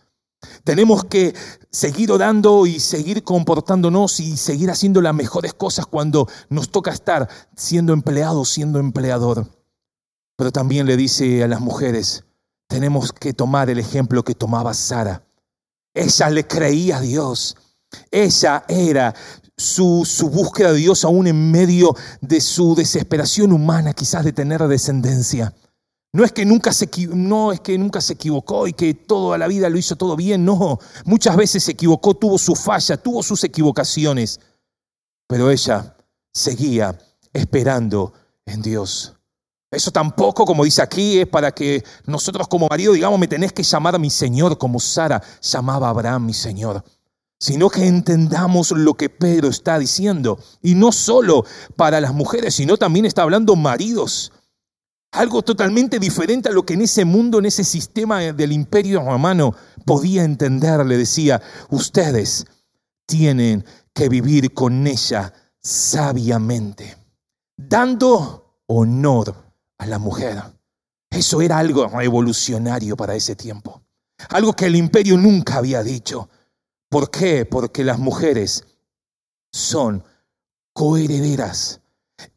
Tenemos 0.64 1.04
que 1.04 1.34
seguir 1.70 2.10
orando 2.10 2.66
y 2.66 2.80
seguir 2.80 3.22
comportándonos 3.22 4.20
y 4.20 4.36
seguir 4.36 4.70
haciendo 4.70 5.00
las 5.00 5.14
mejores 5.14 5.54
cosas 5.54 5.86
cuando 5.86 6.28
nos 6.48 6.70
toca 6.70 6.90
estar 6.90 7.28
siendo 7.56 7.92
empleado, 7.92 8.44
siendo 8.44 8.78
empleador. 8.78 9.46
Pero 10.36 10.52
también 10.52 10.86
le 10.86 10.96
dice 10.96 11.42
a 11.44 11.48
las 11.48 11.60
mujeres, 11.60 12.24
tenemos 12.68 13.12
que 13.12 13.32
tomar 13.32 13.68
el 13.68 13.78
ejemplo 13.78 14.24
que 14.24 14.34
tomaba 14.34 14.72
Sara. 14.74 15.26
Ella 15.92 16.30
le 16.30 16.46
creía 16.46 16.98
a 16.98 17.00
Dios. 17.00 17.56
Ella 18.10 18.64
era 18.68 19.14
su, 19.56 20.30
búsqueda 20.32 20.72
de 20.72 20.78
Dios 20.78 21.04
aún 21.04 21.26
en 21.26 21.50
medio 21.50 21.94
de 22.20 22.40
su 22.40 22.74
desesperación 22.74 23.52
humana, 23.52 23.92
quizás 23.92 24.24
de 24.24 24.32
tener 24.32 24.66
descendencia. 24.66 25.52
No 26.12 26.24
es, 26.24 26.32
que 26.32 26.44
nunca 26.44 26.72
se, 26.72 26.88
no 27.14 27.52
es 27.52 27.60
que 27.60 27.78
nunca 27.78 28.00
se 28.00 28.14
equivocó 28.14 28.66
y 28.66 28.72
que 28.72 28.94
toda 28.94 29.38
la 29.38 29.46
vida 29.46 29.68
lo 29.70 29.78
hizo 29.78 29.94
todo 29.96 30.16
bien, 30.16 30.44
no. 30.44 30.78
Muchas 31.04 31.36
veces 31.36 31.62
se 31.62 31.72
equivocó, 31.72 32.14
tuvo 32.14 32.36
su 32.36 32.56
falla, 32.56 32.96
tuvo 32.96 33.22
sus 33.22 33.44
equivocaciones. 33.44 34.40
Pero 35.28 35.50
ella 35.50 35.96
seguía 36.32 36.98
esperando 37.32 38.12
en 38.44 38.60
Dios. 38.60 39.14
Eso 39.70 39.92
tampoco, 39.92 40.44
como 40.44 40.64
dice 40.64 40.82
aquí, 40.82 41.20
es 41.20 41.28
para 41.28 41.52
que 41.52 41.84
nosotros 42.06 42.48
como 42.48 42.66
marido 42.68 42.92
digamos, 42.92 43.20
me 43.20 43.28
tenés 43.28 43.52
que 43.52 43.62
llamar 43.62 43.94
a 43.94 43.98
mi 43.98 44.10
Señor, 44.10 44.58
como 44.58 44.80
Sara 44.80 45.22
llamaba 45.40 45.86
a 45.86 45.90
Abraham 45.90 46.26
mi 46.26 46.34
Señor 46.34 46.82
sino 47.40 47.70
que 47.70 47.86
entendamos 47.86 48.70
lo 48.70 48.94
que 48.94 49.08
Pedro 49.08 49.48
está 49.48 49.78
diciendo. 49.78 50.38
Y 50.60 50.74
no 50.74 50.92
solo 50.92 51.46
para 51.74 52.00
las 52.00 52.12
mujeres, 52.12 52.54
sino 52.54 52.76
también 52.76 53.06
está 53.06 53.22
hablando 53.22 53.56
maridos. 53.56 54.30
Algo 55.12 55.42
totalmente 55.42 55.98
diferente 55.98 56.48
a 56.48 56.52
lo 56.52 56.64
que 56.64 56.74
en 56.74 56.82
ese 56.82 57.04
mundo, 57.04 57.38
en 57.40 57.46
ese 57.46 57.64
sistema 57.64 58.20
del 58.20 58.52
imperio 58.52 59.02
romano 59.02 59.54
podía 59.84 60.22
entender. 60.22 60.86
Le 60.86 60.96
decía, 60.96 61.42
ustedes 61.70 62.46
tienen 63.06 63.64
que 63.92 64.08
vivir 64.08 64.54
con 64.54 64.86
ella 64.86 65.32
sabiamente, 65.58 66.96
dando 67.56 68.62
honor 68.66 69.34
a 69.78 69.86
la 69.86 69.98
mujer. 69.98 70.42
Eso 71.10 71.42
era 71.42 71.58
algo 71.58 71.88
revolucionario 71.88 72.96
para 72.96 73.16
ese 73.16 73.34
tiempo. 73.34 73.82
Algo 74.28 74.52
que 74.52 74.66
el 74.66 74.76
imperio 74.76 75.16
nunca 75.16 75.56
había 75.56 75.82
dicho. 75.82 76.28
¿Por 76.88 77.10
qué? 77.10 77.44
Porque 77.46 77.82
las 77.82 77.98
mujeres 77.98 78.64
son 79.52 80.04
coherederas. 80.72 81.80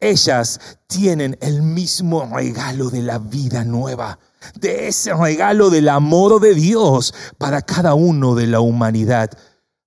Ellas 0.00 0.78
tienen 0.86 1.38
el 1.40 1.62
mismo 1.62 2.28
regalo 2.32 2.90
de 2.90 3.02
la 3.02 3.18
vida 3.18 3.64
nueva, 3.64 4.18
de 4.54 4.88
ese 4.88 5.14
regalo 5.14 5.70
del 5.70 5.88
amor 5.88 6.40
de 6.40 6.54
Dios 6.54 7.14
para 7.38 7.62
cada 7.62 7.94
uno 7.94 8.34
de 8.34 8.46
la 8.46 8.60
humanidad. 8.60 9.30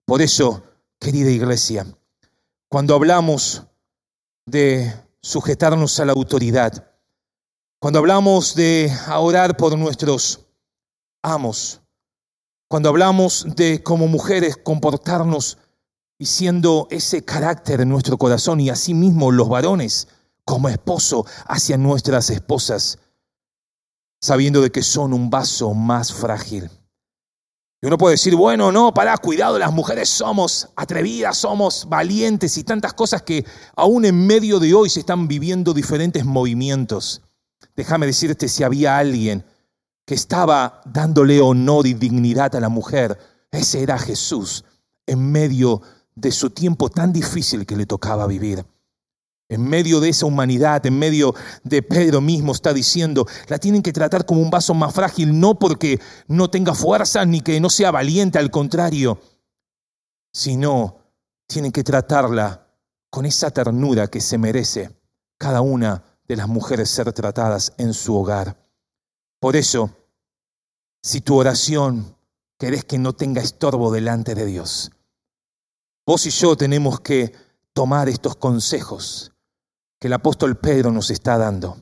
Por 0.05 0.21
eso, 0.21 0.63
querida 0.99 1.29
iglesia, 1.29 1.85
cuando 2.69 2.95
hablamos 2.95 3.63
de 4.45 4.93
sujetarnos 5.21 5.99
a 5.99 6.05
la 6.05 6.13
autoridad, 6.13 6.91
cuando 7.79 7.99
hablamos 7.99 8.55
de 8.55 8.91
orar 9.15 9.55
por 9.57 9.77
nuestros 9.77 10.47
amos, 11.21 11.81
cuando 12.67 12.89
hablamos 12.89 13.45
de 13.55 13.81
como 13.83 14.07
mujeres 14.07 14.57
comportarnos 14.57 15.57
y 16.19 16.25
siendo 16.25 16.87
ese 16.89 17.23
carácter 17.23 17.81
en 17.81 17.89
nuestro 17.89 18.17
corazón 18.17 18.59
y 18.59 18.69
asimismo 18.69 19.31
los 19.31 19.49
varones 19.49 20.07
como 20.45 20.69
esposo 20.69 21.25
hacia 21.45 21.77
nuestras 21.77 22.29
esposas, 22.29 22.99
sabiendo 24.21 24.61
de 24.61 24.71
que 24.71 24.81
son 24.81 25.13
un 25.13 25.29
vaso 25.29 25.73
más 25.73 26.13
frágil. 26.13 26.69
Y 27.79 27.85
uno 27.85 27.97
puede 27.99 28.13
decir, 28.13 28.35
bueno, 28.35 28.71
no, 28.71 28.91
para, 28.91 29.15
cuidado, 29.17 29.59
las 29.59 29.71
mujeres 29.71 30.09
somos 30.09 30.69
atrevidas, 30.75 31.37
somos 31.37 31.87
valientes 31.87 32.57
y 32.57 32.63
tantas 32.63 32.93
cosas 32.93 33.21
que 33.21 33.45
aún 33.75 34.05
en 34.05 34.25
medio 34.25 34.59
de 34.59 34.73
hoy 34.73 34.89
se 34.89 35.01
están 35.01 35.27
viviendo 35.27 35.75
diferentes 35.75 36.25
movimientos. 36.25 37.21
Déjame 37.75 38.07
decirte 38.07 38.47
si 38.47 38.63
había 38.63 38.97
alguien 38.97 39.45
que 40.07 40.15
estaba 40.15 40.81
dándole 40.85 41.39
honor 41.39 41.85
y 41.85 41.93
dignidad 41.93 42.55
a 42.55 42.59
la 42.59 42.69
mujer, 42.69 43.19
ese 43.51 43.83
era 43.83 43.99
Jesús 43.99 44.63
en 45.05 45.31
medio 45.31 45.81
de 45.81 45.96
su 46.31 46.49
tiempo 46.49 46.89
tan 46.89 47.13
difícil 47.13 47.65
que 47.65 47.75
le 47.75 47.85
tocaba 47.85 48.27
vivir. 48.27 48.65
En 49.49 49.63
medio 49.63 50.01
de 50.01 50.09
esa 50.09 50.25
humanidad, 50.25 50.85
en 50.85 50.99
medio 50.99 51.33
de 51.63 51.81
Pedro 51.81 52.19
mismo 52.19 52.51
está 52.51 52.73
diciendo, 52.73 53.25
la 53.47 53.57
tienen 53.57 53.81
que 53.81 53.93
tratar 53.93 54.25
como 54.25 54.41
un 54.41 54.49
vaso 54.49 54.73
más 54.73 54.93
frágil, 54.93 55.39
no 55.39 55.57
porque 55.57 56.01
no 56.27 56.49
tenga 56.49 56.73
fuerza 56.73 57.23
ni 57.25 57.39
que 57.39 57.59
no 57.61 57.69
sea 57.69 57.91
valiente, 57.91 58.39
al 58.39 58.51
contrario, 58.51 59.21
sino 60.33 60.97
tienen 61.47 61.71
que 61.71 61.83
tratarla 61.83 62.67
con 63.09 63.25
esa 63.25 63.51
ternura 63.51 64.07
que 64.07 64.19
se 64.19 64.37
merece 64.37 64.91
cada 65.37 65.61
una 65.61 66.03
de 66.27 66.35
las 66.35 66.49
mujeres 66.49 66.89
ser 66.89 67.13
tratadas 67.13 67.73
en 67.77 67.93
su 67.93 68.15
hogar. 68.17 68.57
Por 69.39 69.55
eso, 69.55 69.91
si 71.01 71.21
tu 71.21 71.37
oración 71.37 72.17
querés 72.57 72.83
que 72.83 72.97
no 72.97 73.13
tenga 73.13 73.41
estorbo 73.41 73.91
delante 73.91 74.35
de 74.35 74.45
Dios, 74.45 74.91
vos 76.07 76.25
y 76.25 76.29
yo 76.29 76.55
tenemos 76.55 77.01
que 77.01 77.35
tomar 77.73 78.07
estos 78.07 78.37
consejos 78.37 79.33
que 79.99 80.07
el 80.07 80.13
apóstol 80.13 80.57
Pedro 80.57 80.89
nos 80.89 81.11
está 81.11 81.37
dando. 81.37 81.77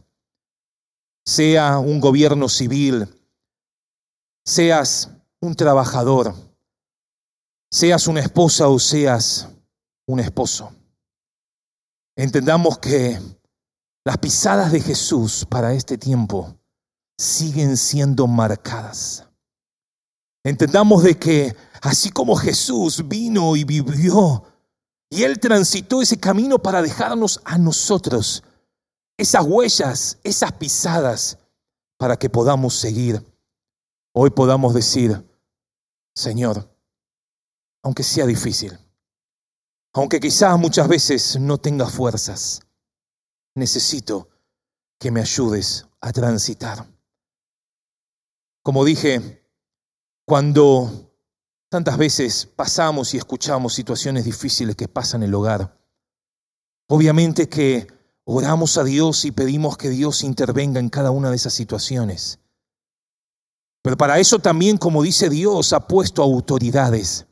Sea 1.26 1.78
un 1.78 2.00
gobierno 2.00 2.50
civil, 2.50 3.08
seas 4.44 5.12
un 5.42 5.56
trabajador, 5.56 6.34
seas 7.72 8.08
una 8.08 8.22
esposa 8.22 8.68
o 8.68 8.80
seas 8.80 9.48
un 10.08 10.20
esposo. 10.20 10.74
Entendamos 12.18 12.80
que 12.80 13.20
las 14.06 14.18
pisadas 14.18 14.72
de 14.72 14.82
Jesús 14.82 15.46
para 15.48 15.74
este 15.74 15.98
tiempo 15.98 16.58
siguen 17.18 17.78
siendo 17.78 18.26
marcadas. 18.26 19.28
Entendamos 20.46 21.02
de 21.02 21.18
que 21.18 21.56
así 21.82 22.12
como 22.12 22.36
Jesús 22.36 23.08
vino 23.08 23.56
y 23.56 23.64
vivió 23.64 24.44
y 25.10 25.24
Él 25.24 25.40
transitó 25.40 26.04
ese 26.04 26.20
camino 26.20 26.60
para 26.60 26.84
dejarnos 26.84 27.42
a 27.46 27.58
nosotros 27.58 28.44
esas 29.18 29.44
huellas, 29.44 30.20
esas 30.24 30.52
pisadas, 30.52 31.40
para 31.98 32.16
que 32.18 32.30
podamos 32.30 32.76
seguir. 32.76 33.26
Hoy 34.14 34.30
podamos 34.30 34.76
decir, 34.76 35.28
Señor, 36.14 36.70
aunque 37.82 38.04
sea 38.04 38.28
difícil, 38.28 38.78
aunque 39.94 40.20
quizás 40.20 40.60
muchas 40.60 40.88
veces 40.88 41.40
no 41.40 41.58
tenga 41.58 41.88
fuerzas, 41.88 42.62
necesito 43.56 44.30
que 45.00 45.10
me 45.10 45.22
ayudes 45.22 45.88
a 46.02 46.12
transitar. 46.12 46.88
Como 48.62 48.86
dije, 48.86 49.45
cuando 50.26 51.06
Tantas 51.76 51.98
veces 51.98 52.46
pasamos 52.46 53.14
y 53.14 53.18
escuchamos 53.18 53.74
situaciones 53.74 54.24
difíciles 54.24 54.78
que 54.78 54.88
pasan 54.88 55.24
en 55.24 55.30
el 55.30 55.36
hogar. 55.36 55.78
Obviamente 56.88 57.50
que 57.50 57.88
oramos 58.24 58.78
a 58.78 58.86
Dios 58.86 59.26
y 59.26 59.32
pedimos 59.32 59.76
que 59.76 59.90
Dios 59.90 60.24
intervenga 60.24 60.80
en 60.80 60.88
cada 60.88 61.12
una 61.12 61.30
de 61.30 61.36
esas 61.36 61.54
situaciones. 61.54 62.40
Pero 63.82 63.98
para 63.98 64.20
eso 64.20 64.40
también, 64.40 64.78
como 64.78 65.04
dice 65.04 65.30
Dios, 65.30 65.74
ha 65.74 65.88
puesto 65.88 66.24
autoridades 66.24 67.26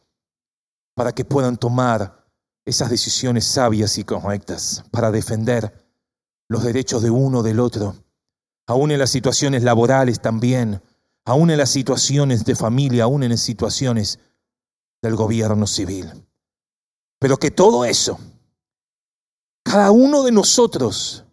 para 0.94 1.14
que 1.14 1.24
puedan 1.24 1.56
tomar 1.56 2.28
esas 2.66 2.90
decisiones 2.90 3.46
sabias 3.46 3.98
y 3.98 4.04
correctas, 4.04 4.84
para 4.92 5.10
defender 5.10 5.88
los 6.50 6.64
derechos 6.64 7.02
de 7.02 7.10
uno 7.10 7.44
del 7.44 7.62
otro, 7.62 7.96
aún 8.68 8.92
en 8.92 9.00
las 9.00 9.10
situaciones 9.10 9.64
laborales 9.64 10.22
también, 10.22 10.82
aún 11.26 11.50
en 11.52 11.58
las 11.58 11.70
situaciones 11.70 12.46
de 12.46 12.56
familia, 12.56 13.04
aún 13.04 13.24
en 13.24 13.32
las 13.32 13.42
situaciones 13.42 14.20
del 15.02 15.16
gobierno 15.16 15.68
civil. 15.68 16.12
Pero 17.20 17.38
que 17.38 17.52
todo 17.52 17.86
eso, 17.86 18.20
cada 19.64 19.92
uno 19.92 20.24
de 20.24 20.32
nosotros, 20.32 21.24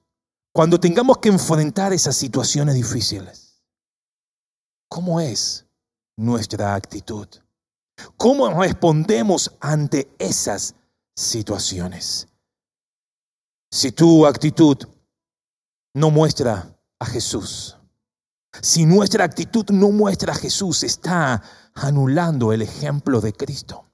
cuando 0.53 0.79
tengamos 0.79 1.19
que 1.19 1.29
enfrentar 1.29 1.93
esas 1.93 2.17
situaciones 2.17 2.75
difíciles, 2.75 3.63
¿cómo 4.89 5.21
es 5.21 5.67
nuestra 6.17 6.75
actitud? 6.75 7.29
¿Cómo 8.17 8.51
respondemos 8.61 9.53
ante 9.61 10.15
esas 10.19 10.75
situaciones? 11.15 12.29
Si 13.71 13.93
tu 13.93 14.27
actitud 14.27 14.77
no 15.95 16.11
muestra 16.11 16.77
a 16.99 17.07
Jesús, 17.07 17.77
si 18.63 18.85
nuestra 18.85 19.25
actitud 19.25 19.67
no 19.71 19.91
muestra 19.91 20.33
a 20.33 20.37
Jesús, 20.37 20.83
está 20.83 21.43
anulando 21.75 22.53
el 22.53 22.63
ejemplo 22.63 23.21
de 23.21 23.33
Cristo. 23.33 23.87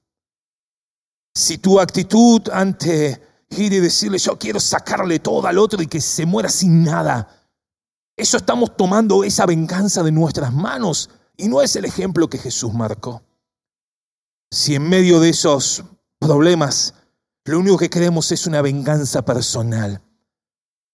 Si 1.33 1.59
tu 1.59 1.79
actitud 1.79 2.41
ante 2.51 3.21
ir 3.49 3.73
y 3.73 3.79
decirle 3.79 4.17
yo 4.17 4.37
quiero 4.37 4.59
sacarle 4.59 5.19
todo 5.19 5.47
al 5.47 5.57
otro 5.57 5.81
y 5.81 5.87
que 5.87 6.01
se 6.01 6.25
muera 6.25 6.49
sin 6.49 6.83
nada, 6.83 7.27
eso 8.15 8.37
estamos 8.37 8.75
tomando 8.75 9.23
esa 9.23 9.45
venganza 9.45 10.01
de 10.01 10.11
nuestras 10.11 10.51
manos 10.51 11.09
y 11.37 11.47
no 11.47 11.61
es 11.61 11.75
el 11.75 11.85
ejemplo 11.85 12.29
que 12.29 12.39
Jesús 12.39 12.73
marcó. 12.73 13.21
Si 14.51 14.73
en 14.75 14.89
medio 14.89 15.19
de 15.19 15.29
esos 15.29 15.83
problemas 16.19 16.95
lo 17.45 17.59
único 17.59 17.77
que 17.77 17.89
queremos 17.89 18.31
es 18.31 18.47
una 18.47 18.61
venganza 18.61 19.23
personal, 19.23 20.01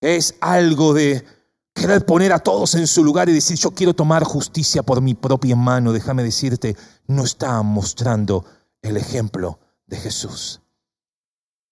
es 0.01 0.35
algo 0.41 0.93
de 0.93 1.25
querer 1.73 2.05
poner 2.05 2.31
a 2.31 2.39
todos 2.39 2.75
en 2.75 2.87
su 2.87 3.03
lugar 3.03 3.29
y 3.29 3.33
decir, 3.33 3.57
yo 3.57 3.71
quiero 3.71 3.93
tomar 3.93 4.23
justicia 4.23 4.83
por 4.83 5.01
mi 5.01 5.13
propia 5.13 5.55
mano, 5.55 5.91
déjame 5.91 6.23
decirte, 6.23 6.75
no 7.07 7.23
está 7.23 7.61
mostrando 7.61 8.45
el 8.81 8.97
ejemplo 8.97 9.59
de 9.87 9.97
Jesús. 9.97 10.61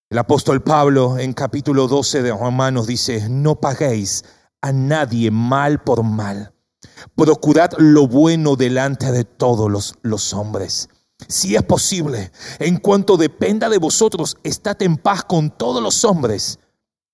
El 0.09 0.17
apóstol 0.17 0.61
Pablo 0.61 1.17
en 1.17 1.33
capítulo 1.33 1.87
12 1.87 2.21
de 2.21 2.31
Romanos 2.31 2.87
dice, 2.87 3.29
no 3.29 3.55
paguéis 3.55 4.25
a 4.61 4.71
nadie 4.71 5.31
mal 5.31 5.81
por 5.83 6.03
mal. 6.03 6.53
Procurad 7.15 7.71
lo 7.77 8.07
bueno 8.07 8.55
delante 8.55 9.11
de 9.11 9.23
todos 9.23 9.71
los, 9.71 9.95
los 10.01 10.33
hombres. 10.33 10.89
Si 11.27 11.55
es 11.55 11.63
posible, 11.63 12.31
en 12.59 12.77
cuanto 12.77 13.15
dependa 13.15 13.69
de 13.69 13.77
vosotros, 13.77 14.37
estad 14.43 14.81
en 14.81 14.97
paz 14.97 15.23
con 15.23 15.49
todos 15.49 15.81
los 15.81 16.03
hombres. 16.03 16.59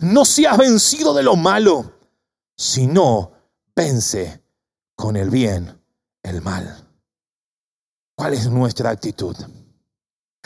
No 0.00 0.24
seas 0.24 0.58
vencido 0.58 1.14
de 1.14 1.22
lo 1.22 1.36
malo, 1.36 1.92
sino 2.56 3.32
vence 3.74 4.42
con 4.94 5.16
el 5.16 5.30
bien 5.30 5.78
el 6.22 6.42
mal. 6.42 6.88
¿Cuál 8.14 8.34
es 8.34 8.48
nuestra 8.48 8.90
actitud? 8.90 9.36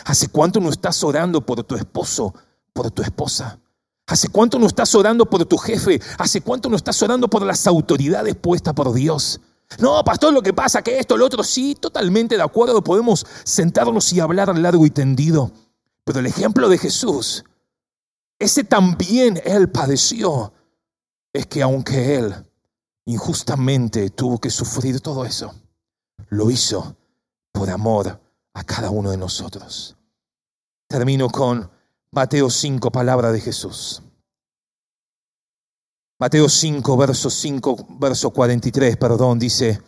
¿Hace 0.05 0.29
cuánto 0.29 0.61
no 0.61 0.71
estás 0.71 1.03
orando 1.05 1.45
por 1.45 1.63
tu 1.65 1.75
esposo, 1.75 2.35
por 2.73 2.91
tu 2.91 3.03
esposa? 3.03 3.59
¿Hace 4.07 4.29
cuánto 4.29 4.59
no 4.59 4.67
estás 4.67 4.95
orando 4.95 5.29
por 5.29 5.45
tu 5.47 5.59
jefe? 5.59 6.01
¿Hace 6.19 6.41
cuánto 6.41 6.69
no 6.69 6.77
estás 6.77 7.03
orando 7.03 7.29
por 7.29 7.43
las 7.43 7.67
autoridades 7.67 8.37
puestas 8.37 8.73
por 8.73 8.93
Dios? 8.93 9.41
No, 9.79 10.03
pastor, 10.05 10.33
lo 10.33 10.43
que 10.43 10.53
pasa, 10.53 10.81
que 10.83 10.99
esto, 10.99 11.17
lo 11.17 11.27
otro, 11.27 11.43
sí, 11.43 11.75
totalmente 11.75 12.37
de 12.37 12.43
acuerdo, 12.43 12.85
podemos 12.85 13.27
sentarnos 13.43 14.13
y 14.13 14.21
hablar 14.21 14.57
largo 14.57 14.87
y 14.87 14.91
tendido. 14.91 15.51
Pero 16.05 16.21
el 16.21 16.27
ejemplo 16.27 16.69
de 16.69 16.79
Jesús 16.79 17.45
ese 18.39 18.64
también 18.64 19.41
Él 19.45 19.70
padeció, 19.70 20.53
es 21.32 21.47
que 21.47 21.62
aunque 21.62 22.16
Él 22.16 22.34
injustamente 23.07 24.11
tuvo 24.11 24.39
que 24.39 24.51
sufrir 24.51 25.01
todo 25.01 25.24
eso, 25.24 25.55
lo 26.28 26.51
hizo 26.51 26.97
por 27.53 27.70
amor 27.70 28.20
a 28.53 28.64
cada 28.64 28.91
uno 28.91 29.11
de 29.11 29.16
nosotros. 29.16 29.97
Termino 30.89 31.28
con 31.28 31.70
Mateo 32.11 32.51
5, 32.51 32.91
palabra 32.91 33.32
de 33.32 33.41
Jesús. 33.41 34.03
Mateo 36.18 36.49
5, 36.49 36.97
verso 36.97 37.28
5, 37.28 37.87
verso 37.99 38.30
43, 38.30 38.97
perdón, 38.97 39.39
dice, 39.39 39.82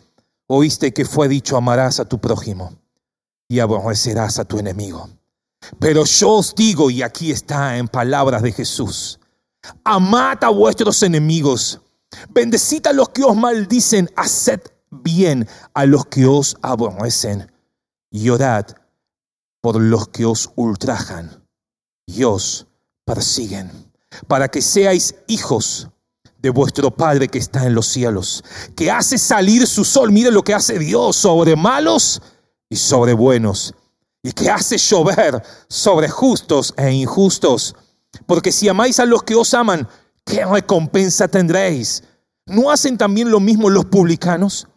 oíste 0.47 0.93
que 0.93 1.05
fue 1.05 1.27
dicho, 1.27 1.57
amarás 1.57 1.99
a 1.99 2.05
tu 2.05 2.19
prójimo 2.19 2.73
y 3.47 3.59
aborrecerás 3.59 4.37
a 4.37 4.45
tu 4.45 4.59
enemigo. 4.59 5.09
Pero 5.79 6.05
yo 6.05 6.29
os 6.31 6.55
digo, 6.55 6.89
y 6.89 7.01
aquí 7.01 7.31
está 7.31 7.77
en 7.77 7.87
palabras 7.87 8.41
de 8.41 8.51
Jesús, 8.51 9.19
amad 9.83 10.43
a 10.43 10.49
vuestros 10.49 11.03
enemigos, 11.03 11.81
bendecid 12.29 12.87
a 12.87 12.93
los 12.93 13.09
que 13.09 13.23
os 13.23 13.35
maldicen, 13.35 14.09
haced 14.15 14.61
bien 14.89 15.47
a 15.73 15.85
los 15.85 16.05
que 16.05 16.25
os 16.25 16.57
aborrecen, 16.61 17.51
y 18.11 18.29
orad 18.29 18.65
por 19.61 19.79
los 19.79 20.07
que 20.09 20.25
os 20.25 20.49
ultrajan 20.55 21.43
y 22.05 22.23
os 22.23 22.67
persiguen, 23.05 23.91
para 24.27 24.47
que 24.47 24.61
seáis 24.61 25.15
hijos 25.27 25.89
de 26.41 26.49
vuestro 26.49 26.89
Padre 26.91 27.27
que 27.27 27.37
está 27.37 27.65
en 27.65 27.75
los 27.75 27.87
cielos, 27.87 28.43
que 28.75 28.89
hace 28.89 29.17
salir 29.17 29.67
su 29.67 29.83
sol, 29.83 30.11
mire 30.11 30.31
lo 30.31 30.43
que 30.43 30.53
hace 30.53 30.79
Dios 30.79 31.17
sobre 31.17 31.55
malos 31.55 32.21
y 32.69 32.77
sobre 32.77 33.13
buenos, 33.13 33.75
y 34.23 34.31
que 34.31 34.49
hace 34.49 34.77
llover 34.77 35.41
sobre 35.67 36.09
justos 36.09 36.73
e 36.77 36.91
injustos. 36.91 37.75
Porque 38.25 38.51
si 38.51 38.67
amáis 38.67 38.99
a 38.99 39.05
los 39.05 39.23
que 39.23 39.35
os 39.35 39.53
aman, 39.53 39.87
¿qué 40.25 40.45
recompensa 40.45 41.27
tendréis? 41.27 42.03
¿No 42.45 42.71
hacen 42.71 42.97
también 42.97 43.29
lo 43.29 43.39
mismo 43.39 43.69
los 43.69 43.85
publicanos? 43.85 44.67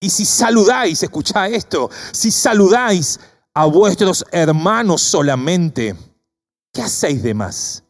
Y 0.00 0.10
si 0.10 0.24
saludáis, 0.24 1.02
escucha 1.02 1.48
esto, 1.48 1.90
si 2.12 2.30
saludáis 2.30 3.18
a 3.54 3.66
vuestros 3.66 4.24
hermanos 4.32 5.02
solamente, 5.02 5.96
¿qué 6.72 6.82
hacéis 6.82 7.22
de 7.22 7.34
más? 7.34 7.84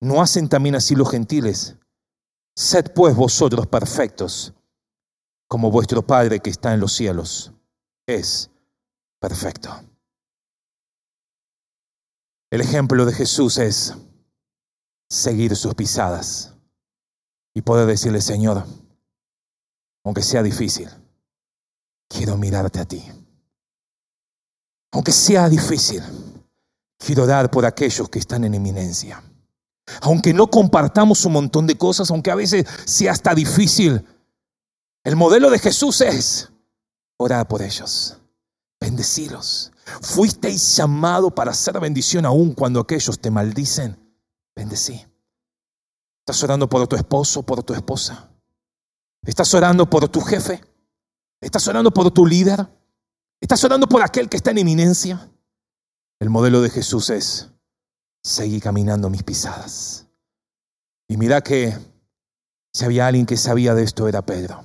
¿No 0.00 0.22
hacen 0.22 0.48
también 0.48 0.74
así 0.74 0.94
los 0.94 1.10
gentiles? 1.10 1.76
Sed 2.56 2.92
pues 2.94 3.16
vosotros 3.16 3.66
perfectos, 3.66 4.52
como 5.48 5.70
vuestro 5.70 6.02
Padre 6.06 6.40
que 6.40 6.50
está 6.50 6.72
en 6.72 6.80
los 6.80 6.92
cielos 6.92 7.52
es 8.06 8.50
perfecto. 9.24 9.70
El 12.52 12.60
ejemplo 12.60 13.06
de 13.06 13.14
Jesús 13.14 13.56
es 13.56 13.94
seguir 15.08 15.56
sus 15.56 15.74
pisadas 15.74 16.52
y 17.54 17.62
poder 17.62 17.86
decirle, 17.86 18.20
Señor, 18.20 18.66
aunque 20.04 20.20
sea 20.20 20.42
difícil, 20.42 20.90
quiero 22.06 22.36
mirarte 22.36 22.80
a 22.80 22.84
ti. 22.84 23.02
Aunque 24.92 25.12
sea 25.12 25.48
difícil, 25.48 26.02
quiero 26.98 27.24
dar 27.24 27.50
por 27.50 27.64
aquellos 27.64 28.10
que 28.10 28.18
están 28.18 28.44
en 28.44 28.52
eminencia. 28.52 29.24
Aunque 30.02 30.34
no 30.34 30.50
compartamos 30.50 31.24
un 31.24 31.32
montón 31.32 31.66
de 31.66 31.78
cosas, 31.78 32.10
aunque 32.10 32.30
a 32.30 32.34
veces 32.34 32.66
sea 32.84 33.12
hasta 33.12 33.34
difícil, 33.34 34.06
el 35.02 35.16
modelo 35.16 35.48
de 35.48 35.58
Jesús 35.58 36.02
es 36.02 36.50
orar 37.16 37.48
por 37.48 37.62
ellos, 37.62 38.18
bendeciros. 38.80 39.72
Fuisteis 40.02 40.76
llamado 40.76 41.34
para 41.34 41.50
hacer 41.50 41.78
bendición 41.80 42.26
aún 42.26 42.52
cuando 42.52 42.80
aquellos 42.80 43.18
te 43.18 43.30
maldicen. 43.30 43.98
Bendecí. 44.56 45.04
¿Estás 46.20 46.42
orando 46.42 46.68
por 46.68 46.86
tu 46.86 46.96
esposo, 46.96 47.42
por 47.42 47.62
tu 47.62 47.74
esposa? 47.74 48.30
¿Estás 49.26 49.52
orando 49.54 49.88
por 49.88 50.08
tu 50.08 50.20
jefe? 50.20 50.60
¿Estás 51.40 51.66
orando 51.68 51.90
por 51.90 52.10
tu 52.10 52.26
líder? 52.26 52.66
¿Estás 53.40 53.62
orando 53.64 53.86
por 53.86 54.02
aquel 54.02 54.28
que 54.28 54.36
está 54.36 54.50
en 54.50 54.58
eminencia? 54.58 55.30
El 56.20 56.30
modelo 56.30 56.62
de 56.62 56.70
Jesús 56.70 57.10
es, 57.10 57.50
seguir 58.22 58.62
caminando 58.62 59.10
mis 59.10 59.22
pisadas. 59.22 60.06
Y 61.08 61.16
mira 61.18 61.42
que 61.42 61.76
si 62.72 62.84
había 62.84 63.06
alguien 63.06 63.26
que 63.26 63.36
sabía 63.36 63.74
de 63.74 63.82
esto 63.82 64.08
era 64.08 64.22
Pedro. 64.22 64.64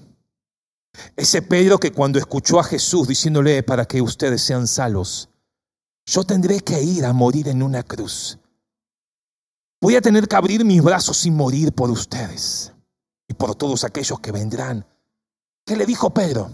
Ese 1.16 1.42
Pedro 1.42 1.80
que 1.80 1.92
cuando 1.92 2.20
escuchó 2.20 2.60
a 2.60 2.64
Jesús 2.64 3.08
diciéndole 3.08 3.64
para 3.64 3.86
que 3.86 4.02
ustedes 4.02 4.42
sean 4.42 4.68
salos, 4.68 5.30
yo 6.06 6.24
tendré 6.24 6.62
que 6.62 6.82
ir 6.82 7.06
a 7.06 7.14
morir 7.14 7.48
en 7.48 7.62
una 7.62 7.84
cruz. 7.84 8.40
Voy 9.82 9.96
a 9.96 10.02
tener 10.02 10.28
que 10.28 10.36
abrir 10.36 10.66
mis 10.66 10.82
brazos 10.82 11.26
y 11.26 11.32
morir 11.32 11.72
por 11.72 11.90
ustedes 11.90 12.74
y 13.28 13.34
por 13.34 13.56
todos 13.56 13.84
aquellos 13.84 14.20
que 14.20 14.32
vendrán. 14.32 14.86
¿Qué 15.66 15.76
le 15.76 15.86
dijo 15.86 16.14
Pedro? 16.14 16.52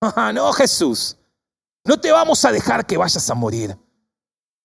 Ah, 0.00 0.32
no, 0.32 0.52
Jesús, 0.52 1.16
no 1.84 2.00
te 2.00 2.10
vamos 2.10 2.44
a 2.44 2.52
dejar 2.52 2.86
que 2.86 2.96
vayas 2.96 3.28
a 3.30 3.34
morir. 3.34 3.76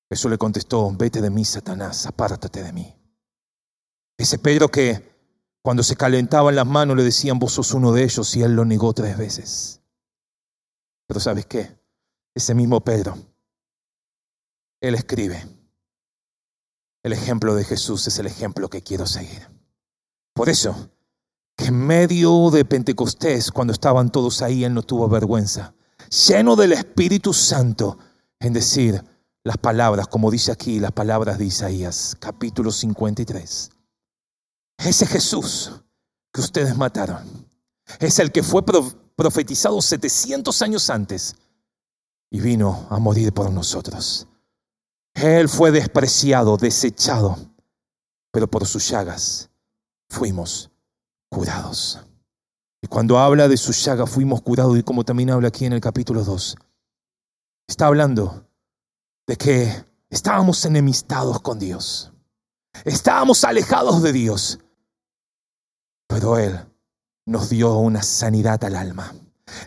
Jesús 0.09 0.29
le 0.31 0.37
contestó, 0.37 0.91
vete 0.91 1.21
de 1.21 1.29
mí, 1.29 1.45
Satanás, 1.45 2.05
apártate 2.05 2.63
de 2.63 2.73
mí. 2.73 2.95
Ese 4.17 4.37
Pedro 4.39 4.69
que 4.69 5.14
cuando 5.65 5.81
se 5.81 5.95
calentaban 5.95 6.53
las 6.53 6.67
manos 6.67 6.95
le 6.95 7.01
decían, 7.01 7.39
vos 7.39 7.53
sos 7.53 7.73
uno 7.73 7.91
de 7.91 8.03
ellos 8.03 8.35
y 8.35 8.43
él 8.43 8.55
lo 8.55 8.65
negó 8.65 8.93
tres 8.93 9.17
veces. 9.17 9.81
Pero 11.07 11.19
¿sabes 11.19 11.47
qué? 11.47 11.75
Ese 12.35 12.53
mismo 12.53 12.81
Pedro, 12.81 13.17
él 14.79 14.93
escribe, 14.93 15.43
el 17.01 17.13
ejemplo 17.13 17.55
de 17.55 17.63
Jesús 17.63 18.05
es 18.05 18.19
el 18.19 18.27
ejemplo 18.27 18.69
que 18.69 18.83
quiero 18.83 19.07
seguir. 19.07 19.49
Por 20.35 20.49
eso, 20.49 20.91
que 21.57 21.65
en 21.65 21.77
medio 21.77 22.51
de 22.51 22.63
Pentecostés, 22.63 23.51
cuando 23.51 23.73
estaban 23.73 24.11
todos 24.11 24.43
ahí, 24.43 24.65
él 24.65 24.73
no 24.75 24.83
tuvo 24.83 25.09
vergüenza, 25.09 25.73
lleno 26.27 26.55
del 26.55 26.73
Espíritu 26.73 27.33
Santo, 27.33 27.97
en 28.39 28.53
decir 28.53 29.03
las 29.43 29.57
palabras, 29.57 30.05
como 30.09 30.29
dice 30.29 30.51
aquí, 30.51 30.79
las 30.79 30.91
palabras 30.91 31.39
de 31.39 31.45
Isaías, 31.45 32.15
capítulo 32.19 32.71
53. 32.71 33.71
Ese 34.77 35.05
Jesús 35.05 35.71
que 36.31 36.41
ustedes 36.41 36.75
mataron 36.75 37.47
es 37.99 38.19
el 38.19 38.31
que 38.31 38.43
fue 38.43 38.63
profetizado 39.15 39.81
700 39.81 40.61
años 40.61 40.89
antes 40.89 41.35
y 42.29 42.41
vino 42.41 42.87
a 42.89 42.99
morir 42.99 43.33
por 43.33 43.51
nosotros. 43.51 44.27
Él 45.13 45.47
fue 45.47 45.71
despreciado, 45.71 46.57
desechado, 46.57 47.37
pero 48.31 48.47
por 48.47 48.65
sus 48.65 48.89
llagas 48.89 49.49
fuimos 50.09 50.69
curados. 51.29 52.01
Y 52.81 52.87
cuando 52.87 53.17
habla 53.17 53.47
de 53.47 53.57
sus 53.57 53.83
llagas 53.83 54.09
fuimos 54.09 54.41
curados, 54.41 54.77
y 54.77 54.83
como 54.83 55.05
también 55.05 55.29
habla 55.29 55.47
aquí 55.47 55.65
en 55.65 55.73
el 55.73 55.81
capítulo 55.81 56.23
2, 56.23 56.57
está 57.67 57.87
hablando 57.87 58.47
de 59.25 59.37
que 59.37 59.85
estábamos 60.09 60.65
enemistados 60.65 61.39
con 61.39 61.57
Dios, 61.57 62.11
estábamos 62.83 63.43
alejados 63.45 64.03
de 64.03 64.11
Dios, 64.11 64.59
pero 66.07 66.37
Él 66.37 66.59
nos 67.25 67.49
dio 67.49 67.77
una 67.77 68.03
sanidad 68.03 68.63
al 68.63 68.75
alma. 68.75 69.13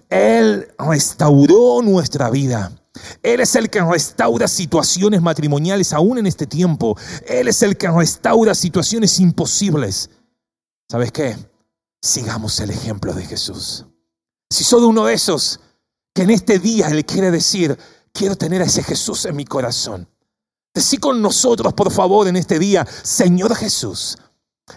Él 0.08 0.68
restauró 0.78 1.82
nuestra 1.82 2.30
vida. 2.30 2.72
Él 3.22 3.40
es 3.40 3.54
el 3.54 3.70
que 3.70 3.80
restaura 3.80 4.48
situaciones 4.48 5.22
matrimoniales 5.22 5.92
aún 5.92 6.18
en 6.18 6.26
este 6.26 6.46
tiempo. 6.46 6.96
Él 7.26 7.48
es 7.48 7.62
el 7.62 7.76
que 7.76 7.90
restaura 7.90 8.54
situaciones 8.54 9.20
imposibles. 9.20 10.10
¿Sabes 10.88 11.12
qué? 11.12 11.36
Sigamos 12.00 12.58
el 12.60 12.70
ejemplo 12.70 13.12
de 13.12 13.24
Jesús. 13.24 13.86
Si 14.50 14.64
soy 14.64 14.82
uno 14.82 15.06
de 15.06 15.14
esos 15.14 15.60
que 16.14 16.22
en 16.22 16.30
este 16.30 16.58
día 16.58 16.88
le 16.88 17.04
quiere 17.04 17.30
decir, 17.30 17.78
quiero 18.12 18.36
tener 18.36 18.62
a 18.62 18.64
ese 18.64 18.82
Jesús 18.82 19.24
en 19.26 19.36
mi 19.36 19.44
corazón. 19.44 20.08
Decí 20.74 20.98
con 20.98 21.20
nosotros, 21.20 21.72
por 21.74 21.90
favor, 21.92 22.28
en 22.28 22.36
este 22.36 22.58
día, 22.58 22.86
Señor 23.02 23.54
Jesús, 23.54 24.16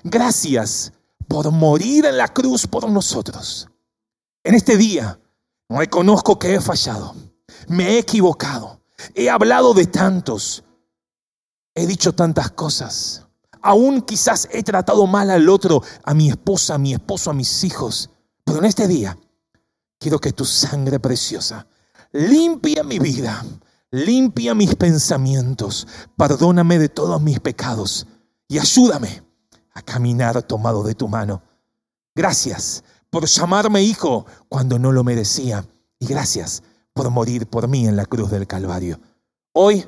gracias 0.03 0.93
por 1.31 1.49
morir 1.49 2.05
en 2.05 2.17
la 2.17 2.27
cruz 2.27 2.67
por 2.67 2.89
nosotros. 2.89 3.69
En 4.43 4.53
este 4.53 4.75
día 4.75 5.17
reconozco 5.69 6.37
que 6.37 6.55
he 6.55 6.59
fallado, 6.59 7.15
me 7.69 7.91
he 7.91 7.99
equivocado, 7.99 8.81
he 9.15 9.29
hablado 9.29 9.73
de 9.73 9.85
tantos, 9.85 10.65
he 11.73 11.87
dicho 11.87 12.13
tantas 12.13 12.51
cosas, 12.51 13.27
aún 13.61 14.01
quizás 14.01 14.49
he 14.51 14.61
tratado 14.61 15.07
mal 15.07 15.29
al 15.29 15.47
otro, 15.47 15.81
a 16.03 16.13
mi 16.13 16.29
esposa, 16.29 16.75
a 16.75 16.77
mi 16.77 16.91
esposo, 16.91 17.31
a 17.31 17.33
mis 17.33 17.63
hijos, 17.63 18.09
pero 18.43 18.59
en 18.59 18.65
este 18.65 18.89
día 18.89 19.17
quiero 19.99 20.19
que 20.19 20.33
tu 20.33 20.43
sangre 20.43 20.99
preciosa 20.99 21.65
limpie 22.11 22.83
mi 22.83 22.99
vida, 22.99 23.45
limpia 23.89 24.53
mis 24.53 24.75
pensamientos, 24.75 25.87
perdóname 26.17 26.77
de 26.77 26.89
todos 26.89 27.21
mis 27.21 27.39
pecados 27.39 28.05
y 28.49 28.59
ayúdame 28.59 29.30
caminar 29.83 30.41
tomado 30.43 30.83
de 30.83 30.95
tu 30.95 31.07
mano. 31.07 31.41
Gracias 32.15 32.83
por 33.09 33.25
llamarme 33.25 33.83
hijo 33.83 34.25
cuando 34.49 34.79
no 34.79 34.91
lo 34.91 35.03
merecía. 35.03 35.65
Y 35.99 36.07
gracias 36.07 36.63
por 36.93 37.09
morir 37.09 37.47
por 37.47 37.67
mí 37.67 37.87
en 37.87 37.95
la 37.95 38.05
cruz 38.05 38.31
del 38.31 38.47
Calvario. 38.47 38.99
Hoy 39.53 39.87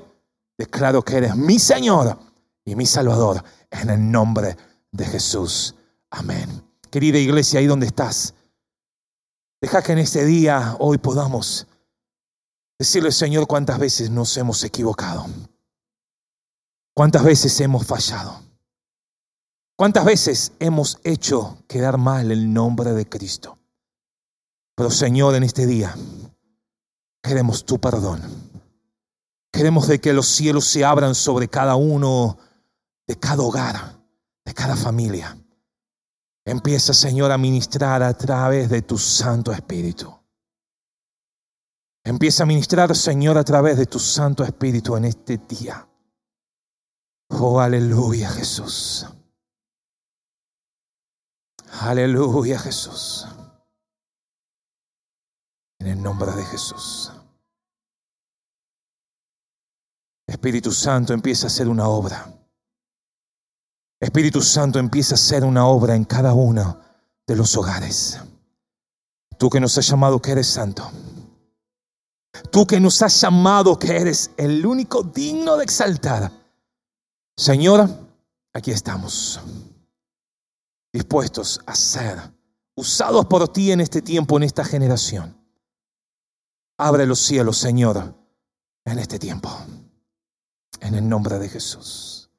declaro 0.57 1.01
que 1.01 1.17
eres 1.17 1.35
mi 1.35 1.59
Señor 1.59 2.19
y 2.65 2.75
mi 2.75 2.85
Salvador, 2.85 3.43
en 3.71 3.89
el 3.89 4.11
nombre 4.11 4.55
de 4.91 5.05
Jesús. 5.05 5.75
Amén. 6.11 6.63
Querida 6.89 7.17
iglesia, 7.17 7.59
ahí 7.59 7.65
donde 7.65 7.87
estás, 7.87 8.33
deja 9.59 9.81
que 9.81 9.93
en 9.93 9.97
este 9.97 10.25
día, 10.25 10.75
hoy 10.79 10.97
podamos 10.97 11.67
decirle, 12.77 13.11
Señor, 13.11 13.47
cuántas 13.47 13.79
veces 13.79 14.09
nos 14.09 14.37
hemos 14.37 14.63
equivocado, 14.63 15.25
cuántas 16.93 17.23
veces 17.23 17.59
hemos 17.61 17.85
fallado, 17.85 18.41
cuántas 19.75 20.05
veces 20.05 20.53
hemos 20.59 20.99
hecho 21.03 21.63
quedar 21.67 21.97
mal 21.97 22.31
el 22.31 22.53
nombre 22.53 22.93
de 22.93 23.07
Cristo. 23.07 23.57
Pero 24.75 24.89
Señor, 24.89 25.35
en 25.35 25.43
este 25.43 25.65
día 25.65 25.95
queremos 27.21 27.65
tu 27.65 27.79
perdón. 27.79 28.21
Queremos 29.51 29.87
de 29.87 30.01
que 30.01 30.13
los 30.13 30.27
cielos 30.27 30.65
se 30.65 30.83
abran 30.83 31.13
sobre 31.13 31.47
cada 31.47 31.75
uno 31.75 32.37
de 33.07 33.19
cada 33.19 33.43
hogar, 33.43 33.99
de 34.45 34.53
cada 34.53 34.75
familia. 34.75 35.37
Empieza, 36.45 36.93
Señor, 36.93 37.31
a 37.31 37.37
ministrar 37.37 38.01
a 38.03 38.13
través 38.17 38.69
de 38.69 38.81
tu 38.81 38.97
Santo 38.97 39.51
Espíritu. 39.51 40.13
Empieza 42.03 42.43
a 42.43 42.45
ministrar, 42.45 42.93
Señor, 42.95 43.37
a 43.37 43.43
través 43.43 43.77
de 43.77 43.85
tu 43.85 43.99
Santo 43.99 44.43
Espíritu 44.43 44.97
en 44.97 45.05
este 45.05 45.37
día. 45.37 45.87
Oh, 47.29 47.59
aleluya, 47.59 48.29
Jesús. 48.29 49.07
Aleluya, 51.81 52.59
Jesús. 52.59 53.25
En 55.79 55.87
el 55.87 56.01
nombre 56.01 56.31
de 56.31 56.45
Jesús. 56.45 57.11
Espíritu 60.27 60.71
Santo 60.71 61.13
empieza 61.13 61.47
a 61.47 61.47
hacer 61.47 61.67
una 61.67 61.87
obra. 61.87 62.31
Espíritu 63.99 64.41
Santo 64.41 64.79
empieza 64.79 65.13
a 65.13 65.15
hacer 65.15 65.43
una 65.43 65.65
obra 65.65 65.95
en 65.95 66.05
cada 66.05 66.33
uno 66.33 66.79
de 67.25 67.35
los 67.35 67.55
hogares. 67.57 68.19
Tú 69.37 69.49
que 69.49 69.59
nos 69.59 69.77
has 69.77 69.87
llamado 69.87 70.21
que 70.21 70.31
eres 70.31 70.47
santo. 70.47 70.89
Tú 72.51 72.67
que 72.67 72.79
nos 72.79 73.01
has 73.01 73.19
llamado 73.19 73.77
que 73.79 73.95
eres 73.95 74.31
el 74.37 74.65
único 74.65 75.03
digno 75.03 75.57
de 75.57 75.63
exaltar. 75.63 76.31
Señor, 77.35 77.89
aquí 78.53 78.71
estamos. 78.71 79.39
Dispuestos 80.93 81.59
a 81.65 81.75
ser 81.75 82.19
usados 82.75 83.25
por 83.25 83.51
ti 83.51 83.71
en 83.71 83.81
este 83.81 84.01
tiempo, 84.01 84.37
en 84.37 84.43
esta 84.43 84.63
generación. 84.63 85.35
Abre 86.77 87.07
los 87.07 87.19
cielos, 87.19 87.57
Señor, 87.57 88.15
en 88.85 88.99
este 88.99 89.17
tiempo. 89.17 89.49
En 90.79 90.93
el 90.93 91.09
nombre 91.09 91.39
de 91.39 91.49
Jesús. 91.49 92.29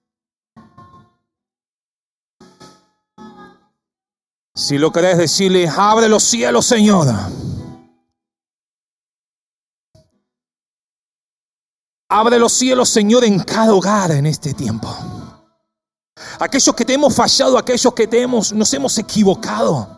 Si 4.55 4.79
lo 4.79 4.93
querés 4.93 5.19
decirle, 5.19 5.69
abre 5.69 6.09
los 6.09 6.23
cielos, 6.23 6.65
Señor. 6.65 7.09
Abre 12.09 12.39
los 12.39 12.53
cielos, 12.53 12.89
Señor, 12.89 13.25
en 13.25 13.41
cada 13.41 13.75
hogar 13.75 14.13
en 14.13 14.27
este 14.27 14.55
tiempo. 14.55 14.89
Aquellos 16.39 16.75
que 16.75 16.85
te 16.85 16.95
hemos 16.95 17.15
fallado, 17.15 17.59
aquellos 17.59 17.93
que 17.93 18.07
te 18.07 18.23
hemos, 18.23 18.53
nos 18.53 18.73
hemos 18.73 18.97
equivocado. 18.99 19.89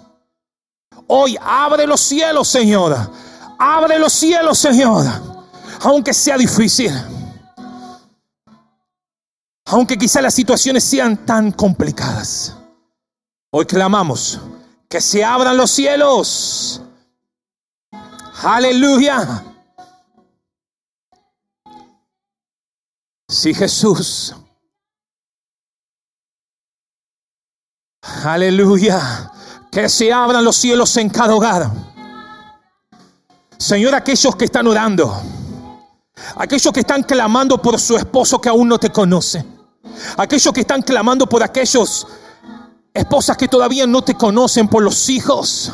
Hoy 1.06 1.36
abre 1.40 1.86
los 1.86 2.00
cielos, 2.00 2.48
Señor. 2.48 2.96
Abre 3.58 3.98
los 3.98 4.12
cielos, 4.12 4.58
Señor. 4.58 5.06
Aunque 5.80 6.12
sea 6.14 6.36
difícil. 6.36 6.92
Aunque 9.66 9.98
quizá 9.98 10.22
las 10.22 10.34
situaciones 10.34 10.84
sean 10.84 11.26
tan 11.26 11.52
complicadas. 11.52 12.56
Hoy 13.50 13.66
clamamos 13.66 14.40
que 14.88 15.00
se 15.00 15.24
abran 15.24 15.56
los 15.56 15.70
cielos. 15.70 16.80
Aleluya. 18.42 19.42
Sí, 23.28 23.52
Jesús. 23.54 24.34
Aleluya. 28.24 29.32
Que 29.70 29.88
se 29.88 30.12
abran 30.12 30.44
los 30.44 30.56
cielos 30.56 30.96
en 30.96 31.10
cada 31.10 31.34
hogar. 31.34 31.70
Señor, 33.58 33.94
aquellos 33.94 34.36
que 34.36 34.44
están 34.44 34.66
orando, 34.66 35.14
aquellos 36.36 36.72
que 36.72 36.80
están 36.80 37.02
clamando 37.02 37.60
por 37.60 37.80
su 37.80 37.96
esposo 37.96 38.40
que 38.40 38.48
aún 38.48 38.68
no 38.68 38.78
te 38.78 38.90
conoce, 38.90 39.44
aquellos 40.16 40.52
que 40.52 40.60
están 40.60 40.82
clamando 40.82 41.26
por 41.26 41.42
aquellos 41.42 42.06
esposas 42.92 43.36
que 43.36 43.48
todavía 43.48 43.86
no 43.86 44.02
te 44.02 44.14
conocen 44.14 44.68
por 44.68 44.82
los 44.82 45.08
hijos, 45.08 45.72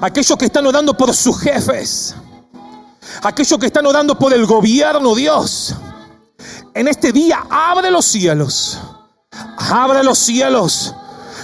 aquellos 0.00 0.38
que 0.38 0.46
están 0.46 0.66
orando 0.66 0.96
por 0.96 1.14
sus 1.14 1.38
jefes, 1.38 2.14
aquellos 3.22 3.58
que 3.58 3.66
están 3.66 3.86
orando 3.86 4.18
por 4.18 4.32
el 4.32 4.46
gobierno, 4.46 5.14
Dios. 5.14 5.74
En 6.72 6.88
este 6.88 7.12
día 7.12 7.44
abre 7.50 7.90
los 7.90 8.06
cielos, 8.06 8.78
abre 9.58 10.02
los 10.02 10.18
cielos. 10.18 10.94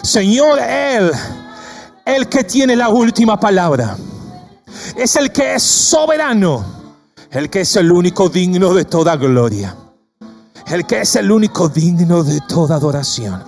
Señor, 0.06 0.60
Él, 0.60 1.10
el 2.04 2.28
que 2.28 2.44
tiene 2.44 2.76
la 2.76 2.88
última 2.88 3.38
palabra, 3.38 3.96
es 4.96 5.16
el 5.16 5.32
que 5.32 5.54
es 5.56 5.62
soberano, 5.62 6.64
el 7.30 7.50
que 7.50 7.62
es 7.62 7.74
el 7.76 7.90
único 7.90 8.28
digno 8.28 8.72
de 8.72 8.84
toda 8.84 9.16
gloria, 9.16 9.76
el 10.68 10.86
que 10.86 11.00
es 11.00 11.16
el 11.16 11.30
único 11.32 11.68
digno 11.68 12.22
de 12.22 12.40
toda 12.48 12.76
adoración. 12.76 13.42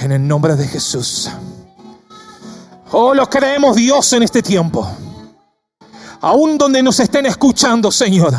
En 0.00 0.10
el 0.10 0.26
nombre 0.26 0.56
de 0.56 0.66
Jesús. 0.66 1.30
Oh, 2.90 3.14
lo 3.14 3.28
creemos 3.30 3.76
Dios 3.76 4.12
en 4.14 4.24
este 4.24 4.42
tiempo. 4.42 4.90
Aún 6.22 6.58
donde 6.58 6.82
nos 6.82 6.98
estén 6.98 7.26
escuchando, 7.26 7.92
Señor, 7.92 8.34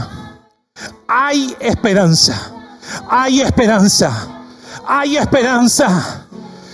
hay 1.08 1.56
esperanza. 1.60 2.52
Hay 3.10 3.42
esperanza. 3.42 4.28
Hay 4.86 5.16
esperanza. 5.16 6.23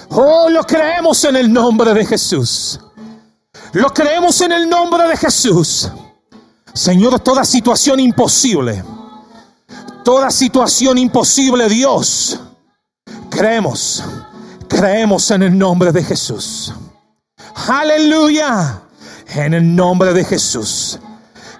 Oh, 0.09 0.49
lo 0.49 0.63
creemos 0.63 1.23
en 1.23 1.35
el 1.35 1.51
nombre 1.51 1.93
de 1.93 2.05
Jesús. 2.05 2.79
Lo 3.73 3.93
creemos 3.93 4.41
en 4.41 4.51
el 4.51 4.69
nombre 4.69 5.07
de 5.07 5.17
Jesús. 5.17 5.89
Señor, 6.73 7.19
toda 7.19 7.43
situación 7.43 7.99
imposible. 7.99 8.83
Toda 10.03 10.31
situación 10.31 10.97
imposible, 10.97 11.69
Dios. 11.69 12.39
Creemos 13.29 14.03
Creemos 14.69 15.31
en 15.31 15.41
el 15.41 15.57
nombre 15.57 15.91
de 15.91 16.03
Jesús. 16.03 16.71
Aleluya. 17.67 18.83
En 19.27 19.55
el 19.55 19.75
nombre 19.75 20.13
de 20.13 20.23
Jesús. 20.23 20.99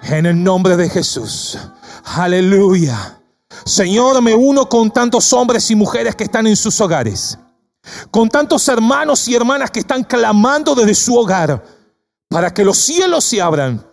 En 0.04 0.26
el 0.26 0.42
nombre 0.42 0.76
de 0.76 0.88
Jesús. 0.88 1.58
Aleluya. 2.04 3.18
Señor, 3.64 4.22
me 4.22 4.32
uno 4.32 4.68
con 4.68 4.92
tantos 4.92 5.32
hombres 5.32 5.68
y 5.72 5.74
mujeres 5.74 6.14
que 6.14 6.24
están 6.24 6.46
en 6.46 6.56
sus 6.56 6.80
hogares. 6.80 7.36
Con 8.10 8.28
tantos 8.28 8.68
hermanos 8.68 9.26
y 9.28 9.34
hermanas 9.34 9.70
que 9.70 9.80
están 9.80 10.04
clamando 10.04 10.74
desde 10.74 10.94
su 10.94 11.16
hogar. 11.16 11.64
Para 12.28 12.52
que 12.52 12.64
los 12.64 12.78
cielos 12.78 13.24
se 13.24 13.40
abran. 13.40 13.84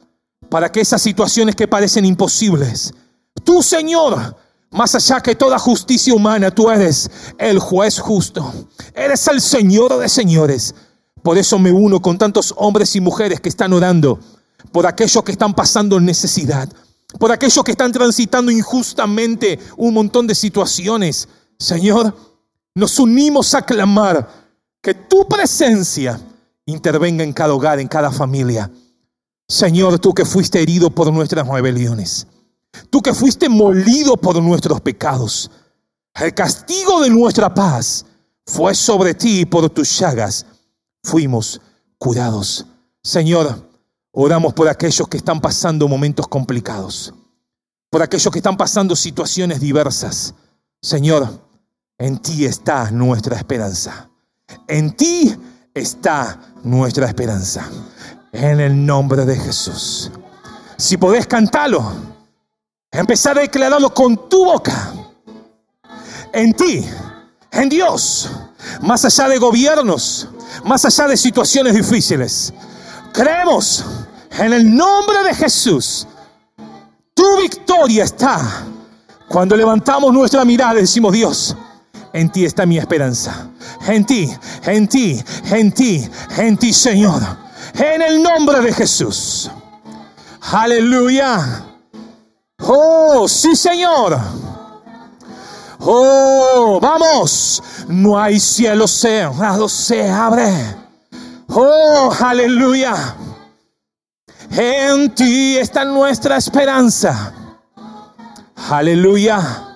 Para 0.50 0.72
que 0.72 0.82
esas 0.82 1.02
situaciones 1.02 1.56
que 1.56 1.68
parecen 1.68 2.06
imposibles. 2.06 2.94
Tú, 3.44 3.64
Señor, 3.64 4.36
más 4.72 4.96
allá 4.96 5.22
que 5.22 5.36
toda 5.36 5.58
justicia 5.58 6.14
humana, 6.14 6.52
tú 6.52 6.70
eres 6.70 7.10
el 7.38 7.60
juez 7.60 8.00
justo. 8.00 8.54
Eres 8.94 9.28
el 9.28 9.42
Señor 9.42 9.98
de 9.98 10.10
señores. 10.10 10.76
Por 11.24 11.38
eso 11.38 11.60
me 11.60 11.72
uno 11.72 12.02
con 12.02 12.18
tantos 12.18 12.54
hombres 12.58 12.96
y 12.96 13.02
mujeres 13.02 13.42
que 13.42 13.50
están 13.50 13.74
orando 13.74 14.20
por 14.72 14.86
aquellos 14.86 15.24
que 15.24 15.32
están 15.32 15.54
pasando 15.54 16.00
necesidad, 16.00 16.70
por 17.20 17.32
aquellos 17.32 17.64
que 17.64 17.72
están 17.72 17.92
transitando 17.92 18.52
injustamente 18.52 19.60
un 19.76 19.94
montón 19.94 20.28
de 20.28 20.36
situaciones. 20.36 21.28
Señor, 21.58 22.16
nos 22.78 22.99
unimos 22.99 23.55
a 23.55 23.63
clamar 23.63 24.30
que 24.84 24.93
tu 24.93 25.28
presencia 25.28 26.19
intervenga 26.67 27.23
en 27.23 27.34
cada 27.34 27.55
hogar, 27.55 27.80
en 27.80 27.88
cada 27.88 28.11
familia. 28.11 28.69
Señor, 29.47 29.97
tú 29.97 30.13
que 30.13 30.23
fuiste 30.25 30.61
herido 30.61 30.91
por 30.91 31.11
nuestras 31.11 31.47
rebeliones. 31.47 32.28
Tú 32.91 33.01
que 33.01 33.15
fuiste 33.15 33.49
molido 33.49 34.15
por 34.15 34.39
nuestros 34.43 34.80
pecados. 34.82 35.49
El 36.13 36.36
castigo 36.36 37.01
de 37.01 37.09
nuestra 37.09 37.51
paz 37.51 38.05
fue 38.45 38.75
sobre 38.75 39.15
ti 39.15 39.39
y 39.39 39.45
por 39.45 39.67
tus 39.71 39.97
llagas 39.97 40.45
fuimos 41.03 41.59
curados. 41.97 42.63
Señor, 43.01 43.71
oramos 44.11 44.53
por 44.53 44.69
aquellos 44.69 45.07
que 45.07 45.17
están 45.17 45.41
pasando 45.41 45.88
momentos 45.88 46.28
complicados, 46.28 47.11
por 47.89 48.03
aquellos 48.03 48.32
que 48.32 48.39
están 48.39 48.55
pasando 48.55 48.95
situaciones 48.95 49.59
diversas. 49.59 50.36
Señor, 50.80 51.47
en 51.98 52.20
ti 52.20 52.45
está 52.45 52.91
nuestra 52.91 53.36
esperanza. 53.36 54.10
En 54.68 54.95
ti 54.95 55.36
está 55.74 56.39
nuestra 56.64 57.08
esperanza. 57.08 57.68
En 58.32 58.60
el 58.60 58.86
nombre 58.86 59.26
de 59.26 59.36
Jesús. 59.36 60.12
Si 60.78 60.98
podés 60.98 61.26
cantarlo. 61.26 61.84
Empezar 62.91 63.38
a 63.38 63.41
declararlo 63.41 63.93
con 63.93 64.30
tu 64.30 64.45
boca. 64.45 64.93
en 66.34 66.54
ti, 66.54 66.86
en 67.52 67.70
Dios, 67.70 68.30
más 68.82 69.04
allá 69.06 69.30
de 69.30 69.38
gobiernos, 69.39 70.28
más 70.64 70.86
allá 70.86 71.08
de 71.08 71.18
situaciones 71.18 71.74
difíciles. 71.74 72.54
Creemos 73.12 73.84
en 74.32 74.54
el 74.54 74.76
nombre 74.76 75.24
de 75.24 75.34
Jesús. 75.34 76.08
Tu 77.14 77.38
victoria 77.41 78.04
está 78.04 78.68
cuando 79.28 79.56
levantamos 79.56 80.14
nuestra 80.14 80.45
mirada 80.45 80.76
y 80.76 80.82
decimos, 80.82 81.12
Dios, 81.12 81.56
en 82.18 82.30
ti 82.32 82.45
está 82.45 82.65
mi 82.65 82.80
esperanza. 82.80 83.49
En 83.88 84.03
ti, 84.03 84.28
en 84.63 84.88
ti, 84.88 85.24
en 85.51 85.72
ti, 85.72 86.09
en 86.38 86.57
ti, 86.57 86.74
Señor. 86.74 87.22
En 87.76 88.01
el 88.01 88.24
nombre 88.24 88.59
de 88.61 88.74
Jesús. 88.74 89.51
Aleluya. 90.51 91.63
Oh, 92.63 93.28
sí, 93.28 93.55
Señor. 93.55 94.18
Oh, 95.80 96.80
vamos. 96.82 97.61
No 97.88 98.20
hay 98.20 98.39
cielo 98.39 98.88
cerrado, 98.88 99.70
se 99.70 100.09
abre. 100.09 100.51
Oh, 101.49 102.11
aleluya. 102.20 103.15
En 104.49 105.13
ti 105.13 105.57
está 105.57 105.86
nuestra 105.86 106.38
esperanza. 106.38 107.32
Aleluya. 108.70 109.76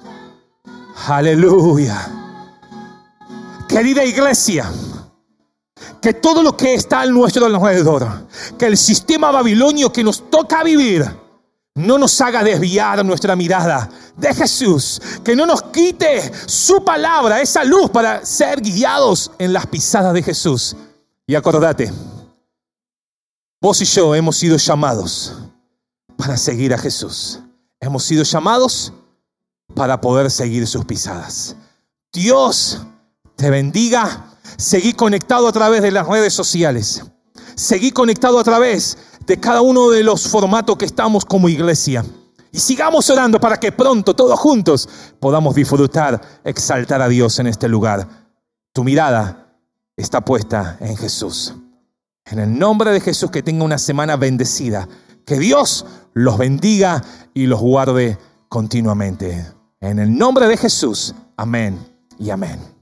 Aleluya. 1.07 2.20
Querida 3.72 4.03
iglesia, 4.03 4.69
que 6.01 6.13
todo 6.13 6.43
lo 6.43 6.57
que 6.57 6.74
está 6.74 7.01
a 7.01 7.05
nuestro 7.05 7.45
alrededor, 7.45 8.28
que 8.59 8.65
el 8.65 8.76
sistema 8.76 9.32
babilonio 9.32 9.93
que 9.93 10.03
nos 10.03 10.30
toca 10.30 10.61
vivir, 10.61 11.09
no 11.76 11.97
nos 11.97 12.19
haga 12.19 12.43
desviar 12.43 13.05
nuestra 13.05 13.34
mirada 13.34 13.89
de 14.17 14.34
Jesús, 14.34 15.01
que 15.24 15.38
no 15.38 15.45
nos 15.45 15.63
quite 15.63 16.34
su 16.47 16.84
palabra, 16.84 17.41
esa 17.41 17.63
luz 17.63 17.89
para 17.89 18.26
ser 18.26 18.59
guiados 18.59 19.32
en 19.39 19.53
las 19.53 19.67
pisadas 19.67 20.13
de 20.13 20.22
Jesús. 20.22 20.76
Y 21.26 21.36
acordate, 21.36 21.93
vos 23.61 23.82
y 23.82 23.86
yo 23.86 24.13
hemos 24.13 24.36
sido 24.36 24.57
llamados 24.57 25.34
para 26.17 26.36
seguir 26.36 26.74
a 26.74 26.78
Jesús. 26.78 27.39
Hemos 27.80 28.03
sido 28.03 28.24
llamados 28.24 28.91
para 29.74 30.01
poder 30.01 30.30
seguir 30.30 30.67
sus 30.67 30.84
pisadas. 30.84 31.55
Dios 32.11 32.82
te 33.41 33.49
bendiga. 33.49 34.27
Seguí 34.55 34.93
conectado 34.93 35.47
a 35.47 35.51
través 35.51 35.81
de 35.81 35.91
las 35.91 36.07
redes 36.07 36.31
sociales. 36.31 37.03
Seguí 37.55 37.91
conectado 37.91 38.39
a 38.39 38.43
través 38.43 38.97
de 39.25 39.39
cada 39.39 39.61
uno 39.61 39.89
de 39.89 40.03
los 40.03 40.27
formatos 40.27 40.77
que 40.77 40.85
estamos 40.85 41.25
como 41.25 41.49
iglesia. 41.49 42.05
Y 42.51 42.59
sigamos 42.59 43.09
orando 43.09 43.39
para 43.39 43.59
que 43.59 43.71
pronto 43.71 44.13
todos 44.13 44.39
juntos 44.39 44.87
podamos 45.19 45.55
disfrutar, 45.55 46.21
exaltar 46.43 47.01
a 47.01 47.09
Dios 47.09 47.39
en 47.39 47.47
este 47.47 47.67
lugar. 47.67 48.07
Tu 48.73 48.83
mirada 48.83 49.57
está 49.97 50.21
puesta 50.21 50.77
en 50.79 50.95
Jesús. 50.95 51.55
En 52.25 52.37
el 52.37 52.59
nombre 52.59 52.91
de 52.91 53.01
Jesús 53.01 53.31
que 53.31 53.41
tenga 53.41 53.65
una 53.65 53.79
semana 53.79 54.17
bendecida. 54.17 54.87
Que 55.25 55.39
Dios 55.39 55.85
los 56.13 56.37
bendiga 56.37 57.03
y 57.33 57.47
los 57.47 57.59
guarde 57.59 58.19
continuamente. 58.49 59.47
En 59.79 59.97
el 59.97 60.15
nombre 60.15 60.47
de 60.47 60.57
Jesús. 60.57 61.15
Amén 61.37 61.79
y 62.19 62.29
amén. 62.29 62.80